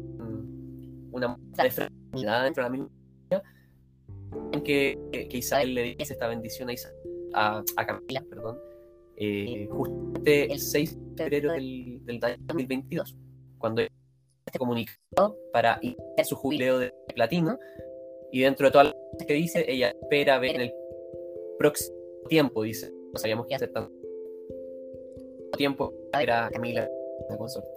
una 1.12 1.28
muestra 1.30 1.64
de 1.66 1.72
fraternidad 1.72 2.43
dentro 2.43 2.64
de 2.64 2.70
la 2.70 2.72
misma 2.72 2.89
en 4.53 4.64
que, 4.64 4.97
que, 5.12 5.38
Isabel 5.38 5.74
le 5.74 5.95
diese 5.95 6.14
esta 6.14 6.28
bendición 6.28 6.70
a, 6.70 6.74
Isabel, 6.74 6.97
a, 7.34 7.64
a, 7.76 7.86
Camila, 7.86 8.24
perdón, 8.30 8.57
eh, 9.18 9.68
justamente 9.70 10.51
el 10.51 10.59
6 10.59 10.97
de 10.97 11.24
febrero 11.24 11.51
del, 11.51 11.99
del 12.05 12.20
2022, 12.20 13.18
cuando 13.57 13.82
este 13.82 14.59
comunicado 14.59 15.38
para 15.53 15.80
iniciar 15.82 16.26
su 16.26 16.36
jubileo 16.36 16.80
de 16.80 16.93
platino. 17.14 17.57
Y 18.34 18.41
dentro 18.41 18.68
de 18.68 18.72
todas 18.72 18.88
las 18.88 18.93
cosas 18.93 19.28
que 19.28 19.34
dice, 19.34 19.66
ella 19.68 19.89
espera 19.89 20.39
ver 20.39 20.55
en 20.55 20.62
el 20.62 20.74
próximo 21.62 21.95
tiempo, 22.28 22.64
dice. 22.64 22.91
No 23.14 23.20
sabíamos 23.20 23.45
qué 23.47 23.55
hacer 23.55 23.72
tanto 23.72 23.93
tiempo. 25.57 25.93
Era 26.20 26.49
Camila, 26.51 26.89
la 27.30 27.38
consorte. 27.38 27.70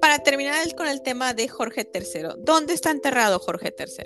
Para 0.00 0.18
terminar 0.18 0.74
con 0.74 0.88
el 0.88 1.02
tema 1.02 1.32
de 1.32 1.48
Jorge 1.48 1.88
III, 1.92 2.36
¿dónde 2.38 2.74
está 2.74 2.90
enterrado 2.90 3.38
Jorge 3.38 3.74
III? 3.78 4.04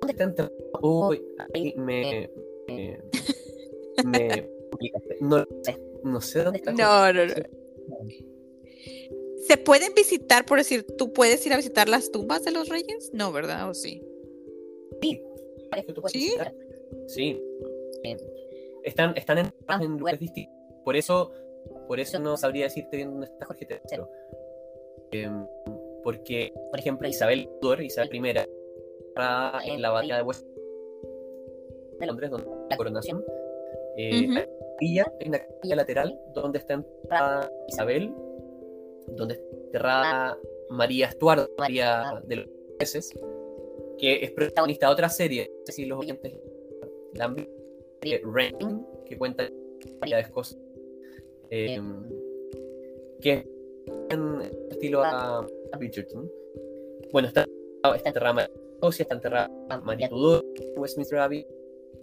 ¿Dónde 0.00 0.12
está 0.12 0.24
enterrado? 0.24 0.52
Uy, 0.82 1.22
ahí 1.54 1.74
me. 1.76 2.30
me, 2.68 3.00
me 4.04 4.50
no, 5.20 5.46
no 6.04 6.20
sé 6.20 6.42
dónde 6.42 6.58
está. 6.58 6.72
No, 6.72 7.12
no, 7.12 7.26
no. 7.26 7.34
¿Se 9.46 9.56
pueden 9.56 9.94
visitar, 9.94 10.44
por 10.44 10.58
decir, 10.58 10.84
tú 10.98 11.12
puedes 11.12 11.44
ir 11.46 11.52
a 11.52 11.56
visitar 11.56 11.88
las 11.88 12.10
tumbas 12.10 12.44
de 12.44 12.50
los 12.50 12.68
reyes? 12.68 13.10
No, 13.12 13.32
¿verdad? 13.32 13.70
¿O 13.70 13.74
sí? 13.74 14.02
Sí. 15.00 15.22
¿Sí? 17.06 17.42
Sí. 18.02 18.16
Están, 18.84 19.16
están 19.16 19.38
en, 19.38 19.52
en 19.80 19.96
lugares 19.98 20.20
distintos. 20.20 20.54
Por 20.84 20.96
eso, 20.96 21.32
por 21.88 21.98
eso 21.98 22.18
no 22.18 22.36
sabría 22.36 22.64
decirte 22.64 22.96
bien 22.96 23.10
dónde 23.10 23.26
está 23.26 23.46
Jorge 23.46 23.66
III. 23.68 24.02
Eh, 25.12 25.30
porque, 26.04 26.52
por 26.70 26.78
ejemplo, 26.78 27.08
Isabel 27.08 27.48
Tudor, 27.60 27.82
Isabel 27.82 28.14
I, 28.14 28.28
está 29.08 29.58
en 29.64 29.82
la 29.82 29.90
batalla 29.90 30.18
de 30.18 30.22
Westminster 30.22 30.56
de 31.98 32.06
Londres, 32.06 32.30
donde 32.30 32.50
la 32.70 32.76
coronación. 32.76 33.24
Eh, 33.96 34.26
Ujú. 34.28 34.34
capilla, 34.74 35.12
hay 35.20 35.28
una 35.28 35.38
capilla 35.38 35.76
lateral 35.76 36.20
donde 36.34 36.58
está 36.58 36.74
enterrada 36.74 37.50
Isabel, 37.68 38.14
donde 39.08 39.34
está 39.34 39.56
enterrada 39.56 40.38
María 40.68 41.06
Estuardo, 41.08 41.48
María 41.58 42.20
de 42.24 42.36
los 42.36 42.48
Meses, 42.78 43.10
que 43.98 44.24
es 44.24 44.30
protagonista 44.32 44.86
de 44.86 44.92
otra 44.92 45.08
serie, 45.08 45.50
no 45.58 45.66
sé 45.66 45.72
si 45.72 45.86
los 45.86 45.98
oyentes 45.98 46.32
la 47.14 47.26
han 47.26 47.36
serie 48.00 48.22
Reign, 48.24 48.86
que 49.06 49.16
cuenta 49.16 49.48
varias 50.00 50.30
cosas, 50.30 50.58
eh, 51.50 51.80
que 53.20 53.32
es 53.32 53.46
en 54.10 54.42
estilo 54.70 55.02
a, 55.02 55.38
a 55.38 55.78
Bridgerton. 55.78 56.30
Bueno, 57.12 57.28
está, 57.28 57.46
está 57.94 58.08
enterrada 58.08 58.32
María 58.34 58.50
Escocia, 58.74 59.02
está 59.02 59.14
enterrada 59.14 59.50
María 59.82 60.08
Tudor, 60.08 60.44
Westminster 60.76 61.18
Abbey. 61.18 61.46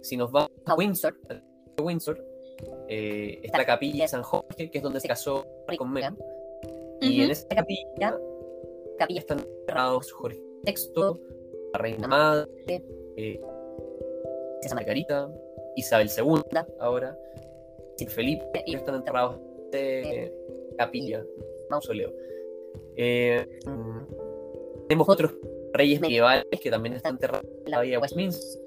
Si 0.02 0.16
nos 0.16 0.30
vamos 0.32 0.50
a 0.66 0.74
Windsor, 0.74 1.16
a 1.28 1.82
Windsor, 1.82 2.24
eh, 2.88 3.40
está 3.42 3.58
la 3.58 3.66
capilla 3.66 4.04
de 4.04 4.08
San 4.08 4.22
Jorge, 4.22 4.70
que 4.70 4.78
es 4.78 4.84
donde 4.84 5.00
se 5.00 5.08
casó 5.08 5.46
con 5.78 5.92
Meghan. 5.92 6.18
Y 7.00 7.22
en 7.22 7.30
esa 7.30 7.46
capilla, 7.48 8.18
capilla 8.98 9.20
están 9.20 9.40
enterrados 9.40 10.10
Jorge 10.12 10.40
VI, 10.64 11.20
la 11.74 11.78
reina 11.78 12.06
madre, 12.08 12.48
eh, 13.16 13.40
Margarita, 14.74 15.28
Isabel 15.76 16.08
II, 16.08 16.60
ahora, 16.78 17.18
Felipe, 18.08 18.62
y 18.66 18.76
están 18.76 18.94
enterrados 18.96 19.38
de 19.70 20.32
capilla, 20.78 21.24
mausoleo. 21.70 22.12
Eh, 22.96 23.44
mm, 23.66 24.86
tenemos 24.88 25.08
otros 25.08 25.32
reyes 25.72 26.00
medievales 26.00 26.46
que 26.60 26.70
también 26.70 26.94
están 26.94 27.14
enterrados 27.14 27.44
en 27.64 27.70
la 27.70 27.76
abadía 27.78 27.96
de 27.96 28.02
Westminster, 28.02 28.60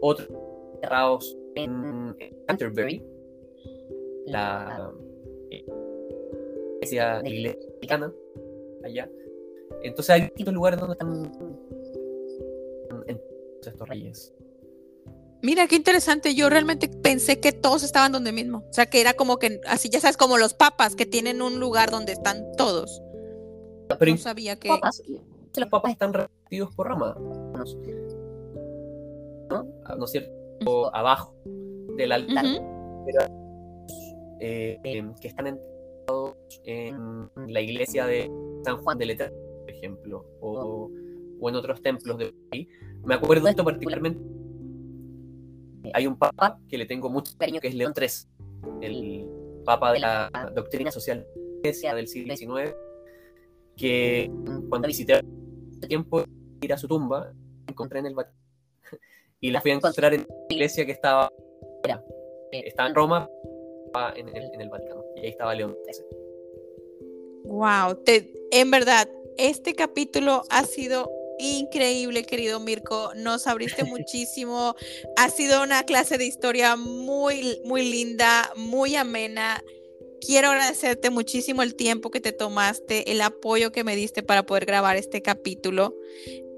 otros 0.00 0.28
enterrados 0.74 1.38
en, 1.54 2.16
Canterbury, 2.46 3.02
la 4.26 4.92
eh, 5.50 5.64
iglesia 6.82 7.20
iglesia 7.24 7.62
anglicana, 7.74 8.12
allá. 8.84 9.08
Entonces 9.82 10.10
hay 10.10 10.22
distintos 10.22 10.54
lugares 10.54 10.80
donde 10.80 10.94
están 10.94 11.30
estos 13.66 13.88
reyes. 13.88 14.32
Mira, 15.42 15.66
qué 15.68 15.76
interesante. 15.76 16.34
Yo 16.34 16.50
realmente 16.50 16.88
pensé 16.88 17.38
que 17.40 17.52
todos 17.52 17.82
estaban 17.84 18.10
donde 18.10 18.32
mismo. 18.32 18.64
O 18.68 18.72
sea, 18.72 18.86
que 18.86 19.00
era 19.00 19.14
como 19.14 19.38
que, 19.38 19.60
así 19.66 19.88
ya 19.88 20.00
sabes, 20.00 20.16
como 20.16 20.36
los 20.36 20.52
papas, 20.54 20.96
que 20.96 21.06
tienen 21.06 21.42
un 21.42 21.60
lugar 21.60 21.90
donde 21.90 22.12
están 22.12 22.44
todos. 22.56 23.02
Pero 23.98 24.10
No 24.12 24.18
sabía 24.18 24.56
que... 24.56 24.68
papas, 24.68 25.00
que 25.52 25.60
los 25.60 25.70
papas 25.70 25.92
están 25.92 26.12
repartidos 26.12 26.74
por 26.74 26.88
ramas. 26.88 27.16
¿No? 29.50 29.64
¿No 29.96 30.04
es 30.04 30.10
cierto? 30.10 30.94
Abajo 30.94 31.34
del 31.96 32.12
altar, 32.12 32.44
Ujú. 32.44 33.06
eh, 34.40 34.78
em, 34.82 35.14
que 35.14 35.28
están 35.28 35.46
enterrados 35.46 36.36
en 36.64 37.30
la 37.46 37.60
iglesia 37.60 38.06
de 38.06 38.30
San 38.64 38.76
Juan 38.82 38.98
del 38.98 39.10
Eterno, 39.12 39.36
por 39.60 39.70
ejemplo, 39.70 40.26
o, 40.40 40.90
o 41.40 41.48
en 41.48 41.54
otros 41.54 41.82
templos 41.82 42.18
de 42.18 42.34
ahí. 42.52 42.68
Me 43.04 43.14
acuerdo 43.14 43.44
de 43.44 43.50
esto 43.50 43.64
particularmente. 43.64 44.20
Hay 45.94 46.06
un 46.06 46.16
papa 46.16 46.58
que 46.68 46.76
le 46.76 46.86
tengo 46.86 47.08
mucho 47.08 47.32
cariño, 47.38 47.60
que 47.60 47.68
es 47.68 47.74
León 47.74 47.94
III, 47.96 48.08
el 48.82 49.26
papa 49.64 49.92
de 49.92 50.00
la 50.00 50.30
doctrina 50.54 50.90
social 50.90 51.26
de 51.34 51.40
la 51.40 51.58
iglesia 51.58 51.94
del 51.94 52.08
siglo 52.08 52.36
XIX, 52.36 52.74
que 53.76 54.30
cuando 54.68 54.88
visité 54.88 55.14
hace 55.14 55.86
tiempo 55.88 56.24
ir 56.60 56.72
a 56.72 56.78
su 56.78 56.88
tumba, 56.88 57.32
la 57.66 57.70
encontré 57.70 58.00
en 58.00 58.06
el 58.06 58.14
Vaticano. 58.14 58.38
Y 59.40 59.52
la 59.52 59.60
fui 59.60 59.70
a 59.70 59.74
encontrar 59.74 60.12
en 60.14 60.22
la 60.22 60.54
iglesia 60.54 60.84
que 60.84 60.90
estaba 60.92 61.30
fuera. 61.80 62.02
Estaba 62.50 62.88
en 62.88 62.94
Roma, 62.94 63.28
estaba 63.86 64.12
en 64.16 64.28
el, 64.28 64.50
en 64.52 64.60
el 64.60 64.68
Vaticano. 64.68 65.04
Y 65.16 65.20
ahí 65.20 65.28
estaba 65.28 65.54
León 65.54 65.76
XIII. 65.86 66.04
Wow, 67.44 68.02
te, 68.04 68.34
en 68.50 68.70
verdad, 68.70 69.08
este 69.38 69.74
capítulo 69.74 70.42
ha 70.50 70.64
sido 70.64 71.08
increíble, 71.38 72.24
querido 72.24 72.60
Mirko. 72.60 73.12
Nos 73.14 73.46
abriste 73.46 73.84
muchísimo. 73.84 74.74
Ha 75.16 75.30
sido 75.30 75.62
una 75.62 75.84
clase 75.84 76.18
de 76.18 76.26
historia 76.26 76.76
muy, 76.76 77.60
muy 77.64 77.88
linda, 77.88 78.52
muy 78.56 78.96
amena. 78.96 79.62
Quiero 80.20 80.48
agradecerte 80.48 81.10
muchísimo 81.10 81.62
el 81.62 81.76
tiempo 81.76 82.10
que 82.10 82.20
te 82.20 82.32
tomaste, 82.32 83.12
el 83.12 83.20
apoyo 83.20 83.70
que 83.70 83.84
me 83.84 83.94
diste 83.94 84.22
para 84.22 84.44
poder 84.44 84.66
grabar 84.66 84.96
este 84.96 85.22
capítulo, 85.22 85.94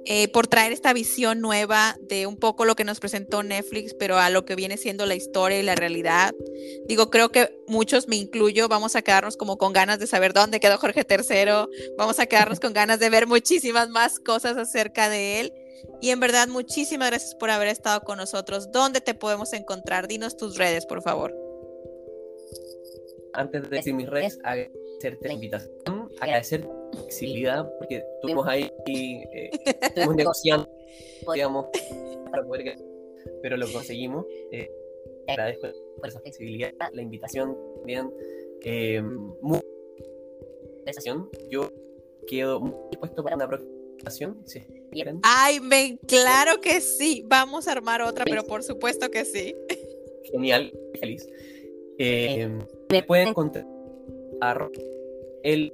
eh, 0.06 0.28
por 0.28 0.46
traer 0.46 0.72
esta 0.72 0.92
visión 0.92 1.40
nueva 1.40 1.96
de 2.00 2.26
un 2.26 2.36
poco 2.36 2.64
lo 2.64 2.74
que 2.74 2.84
nos 2.84 3.00
presentó 3.00 3.42
Netflix, 3.42 3.94
pero 3.94 4.18
a 4.18 4.30
lo 4.30 4.44
que 4.44 4.54
viene 4.54 4.76
siendo 4.76 5.04
la 5.06 5.14
historia 5.14 5.58
y 5.58 5.62
la 5.62 5.74
realidad. 5.74 6.34
Digo, 6.86 7.10
creo 7.10 7.30
que 7.30 7.60
muchos, 7.66 8.08
me 8.08 8.16
incluyo, 8.16 8.68
vamos 8.68 8.96
a 8.96 9.02
quedarnos 9.02 9.36
como 9.36 9.58
con 9.58 9.72
ganas 9.72 9.98
de 9.98 10.06
saber 10.06 10.32
dónde 10.32 10.60
quedó 10.60 10.78
Jorge 10.78 11.06
III, 11.08 11.94
vamos 11.98 12.18
a 12.18 12.26
quedarnos 12.26 12.60
con 12.60 12.72
ganas 12.72 12.98
de 12.98 13.10
ver 13.10 13.26
muchísimas 13.26 13.88
más 13.90 14.18
cosas 14.18 14.56
acerca 14.56 15.08
de 15.08 15.40
él. 15.40 15.52
Y 16.00 16.10
en 16.10 16.20
verdad, 16.20 16.48
muchísimas 16.48 17.10
gracias 17.10 17.34
por 17.34 17.50
haber 17.50 17.68
estado 17.68 18.00
con 18.02 18.18
nosotros. 18.18 18.70
¿Dónde 18.72 19.00
te 19.00 19.14
podemos 19.14 19.52
encontrar? 19.52 20.08
Dinos 20.08 20.36
tus 20.36 20.56
redes, 20.56 20.86
por 20.86 21.02
favor. 21.02 21.34
Antes 23.32 23.62
de 23.62 23.76
decir 23.76 23.94
mis 23.94 24.08
redes, 24.08 24.38
agradecerte 24.42 25.28
la 25.28 25.34
invitación, 25.34 26.10
agradecer 26.20 26.66
tu 26.90 26.98
flexibilidad, 26.98 27.70
porque 27.78 28.02
estuvimos 28.16 28.46
ahí 28.46 28.70
eh, 28.86 29.50
estuvimos 29.82 30.16
negociando, 30.16 30.68
digamos, 31.32 31.66
para 32.30 32.44
poder 32.44 32.64
que- 32.64 32.76
pero 33.42 33.56
lo 33.56 33.70
conseguimos. 33.72 34.26
Eh, 34.50 34.70
agradezco 35.28 35.68
por 35.98 36.08
esa 36.08 36.20
flexibilidad, 36.20 36.72
la 36.92 37.02
invitación 37.02 37.56
también. 37.76 38.10
Eh, 38.62 39.02
muy. 39.40 39.60
Yo 41.48 41.70
quedo 42.26 42.60
muy 42.60 42.74
dispuesto 42.90 43.22
para 43.22 43.36
una 43.36 43.48
próxima 43.48 43.70
ocasión, 44.00 44.42
quieren. 44.90 45.20
Ay, 45.22 45.60
me, 45.60 45.98
claro 46.06 46.60
que 46.60 46.80
sí. 46.80 47.24
Vamos 47.26 47.68
a 47.68 47.72
armar 47.72 48.02
otra, 48.02 48.24
pero 48.24 48.44
por 48.44 48.62
supuesto 48.62 49.10
que 49.10 49.24
sí. 49.24 49.54
Genial, 50.24 50.72
feliz. 50.98 51.28
Eh, 51.98 52.48
me 52.90 53.02
pueden 53.02 53.28
encontrar 53.28 53.66
el 55.42 55.72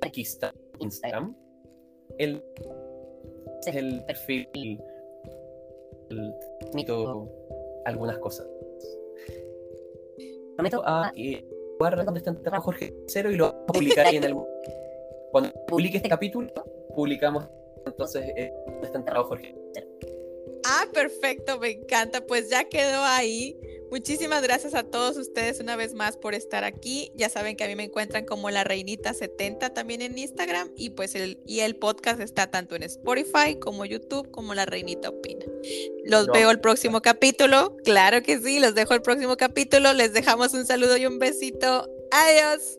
arquista 0.00 0.52
en 0.74 0.82
Instagram. 0.82 1.36
El, 2.18 2.42
el 3.66 4.04
perfil. 4.04 4.48
El, 4.54 6.34
mito 6.74 7.30
algunas 7.84 8.18
cosas. 8.18 8.46
Prometo 10.56 10.82
a 10.84 11.12
eh, 11.14 11.44
lugar 11.78 12.04
donde 12.04 12.18
está 12.18 12.30
enterrado 12.30 12.62
Jorge 12.62 12.94
Cero 13.06 13.30
y 13.30 13.36
lo 13.36 13.52
vamos 13.52 13.64
a 13.68 13.72
publicar 13.72 14.06
ahí 14.06 14.16
en 14.16 14.24
el. 14.24 14.34
Cuando 15.30 15.52
publique 15.66 15.98
este 15.98 16.08
capítulo, 16.08 16.48
publicamos 16.94 17.46
entonces 17.84 18.24
eh, 18.36 18.52
donde 18.66 18.86
está 18.86 18.98
enterrado 18.98 19.26
Jorge 19.26 19.54
Cero. 19.74 19.86
Ah, 20.64 20.86
perfecto, 20.92 21.58
me 21.58 21.70
encanta. 21.70 22.20
Pues 22.20 22.50
ya 22.50 22.64
quedó 22.64 23.02
ahí. 23.02 23.56
Muchísimas 23.90 24.42
gracias 24.42 24.74
a 24.74 24.82
todos 24.82 25.16
ustedes 25.16 25.60
una 25.60 25.76
vez 25.76 25.94
más 25.94 26.16
por 26.16 26.34
estar 26.34 26.64
aquí. 26.64 27.10
Ya 27.14 27.28
saben 27.28 27.56
que 27.56 27.64
a 27.64 27.68
mí 27.68 27.74
me 27.74 27.84
encuentran 27.84 28.24
como 28.24 28.50
la 28.50 28.64
Reinita 28.64 29.14
70 29.14 29.72
también 29.74 30.02
en 30.02 30.18
Instagram 30.18 30.70
y 30.76 30.90
pues 30.90 31.14
el, 31.14 31.40
y 31.46 31.60
el 31.60 31.76
podcast 31.76 32.20
está 32.20 32.50
tanto 32.50 32.76
en 32.76 32.82
Spotify 32.82 33.56
como 33.58 33.84
YouTube 33.84 34.30
como 34.30 34.54
la 34.54 34.66
Reinita 34.66 35.08
Opina. 35.08 35.46
Los 36.04 36.26
veo 36.28 36.50
el 36.50 36.60
próximo 36.60 37.00
capítulo. 37.02 37.76
Claro 37.84 38.22
que 38.22 38.38
sí, 38.38 38.60
los 38.60 38.74
dejo 38.74 38.94
el 38.94 39.02
próximo 39.02 39.36
capítulo. 39.36 39.92
Les 39.92 40.12
dejamos 40.12 40.54
un 40.54 40.66
saludo 40.66 40.96
y 40.96 41.06
un 41.06 41.18
besito. 41.18 41.88
Adiós. 42.10 42.77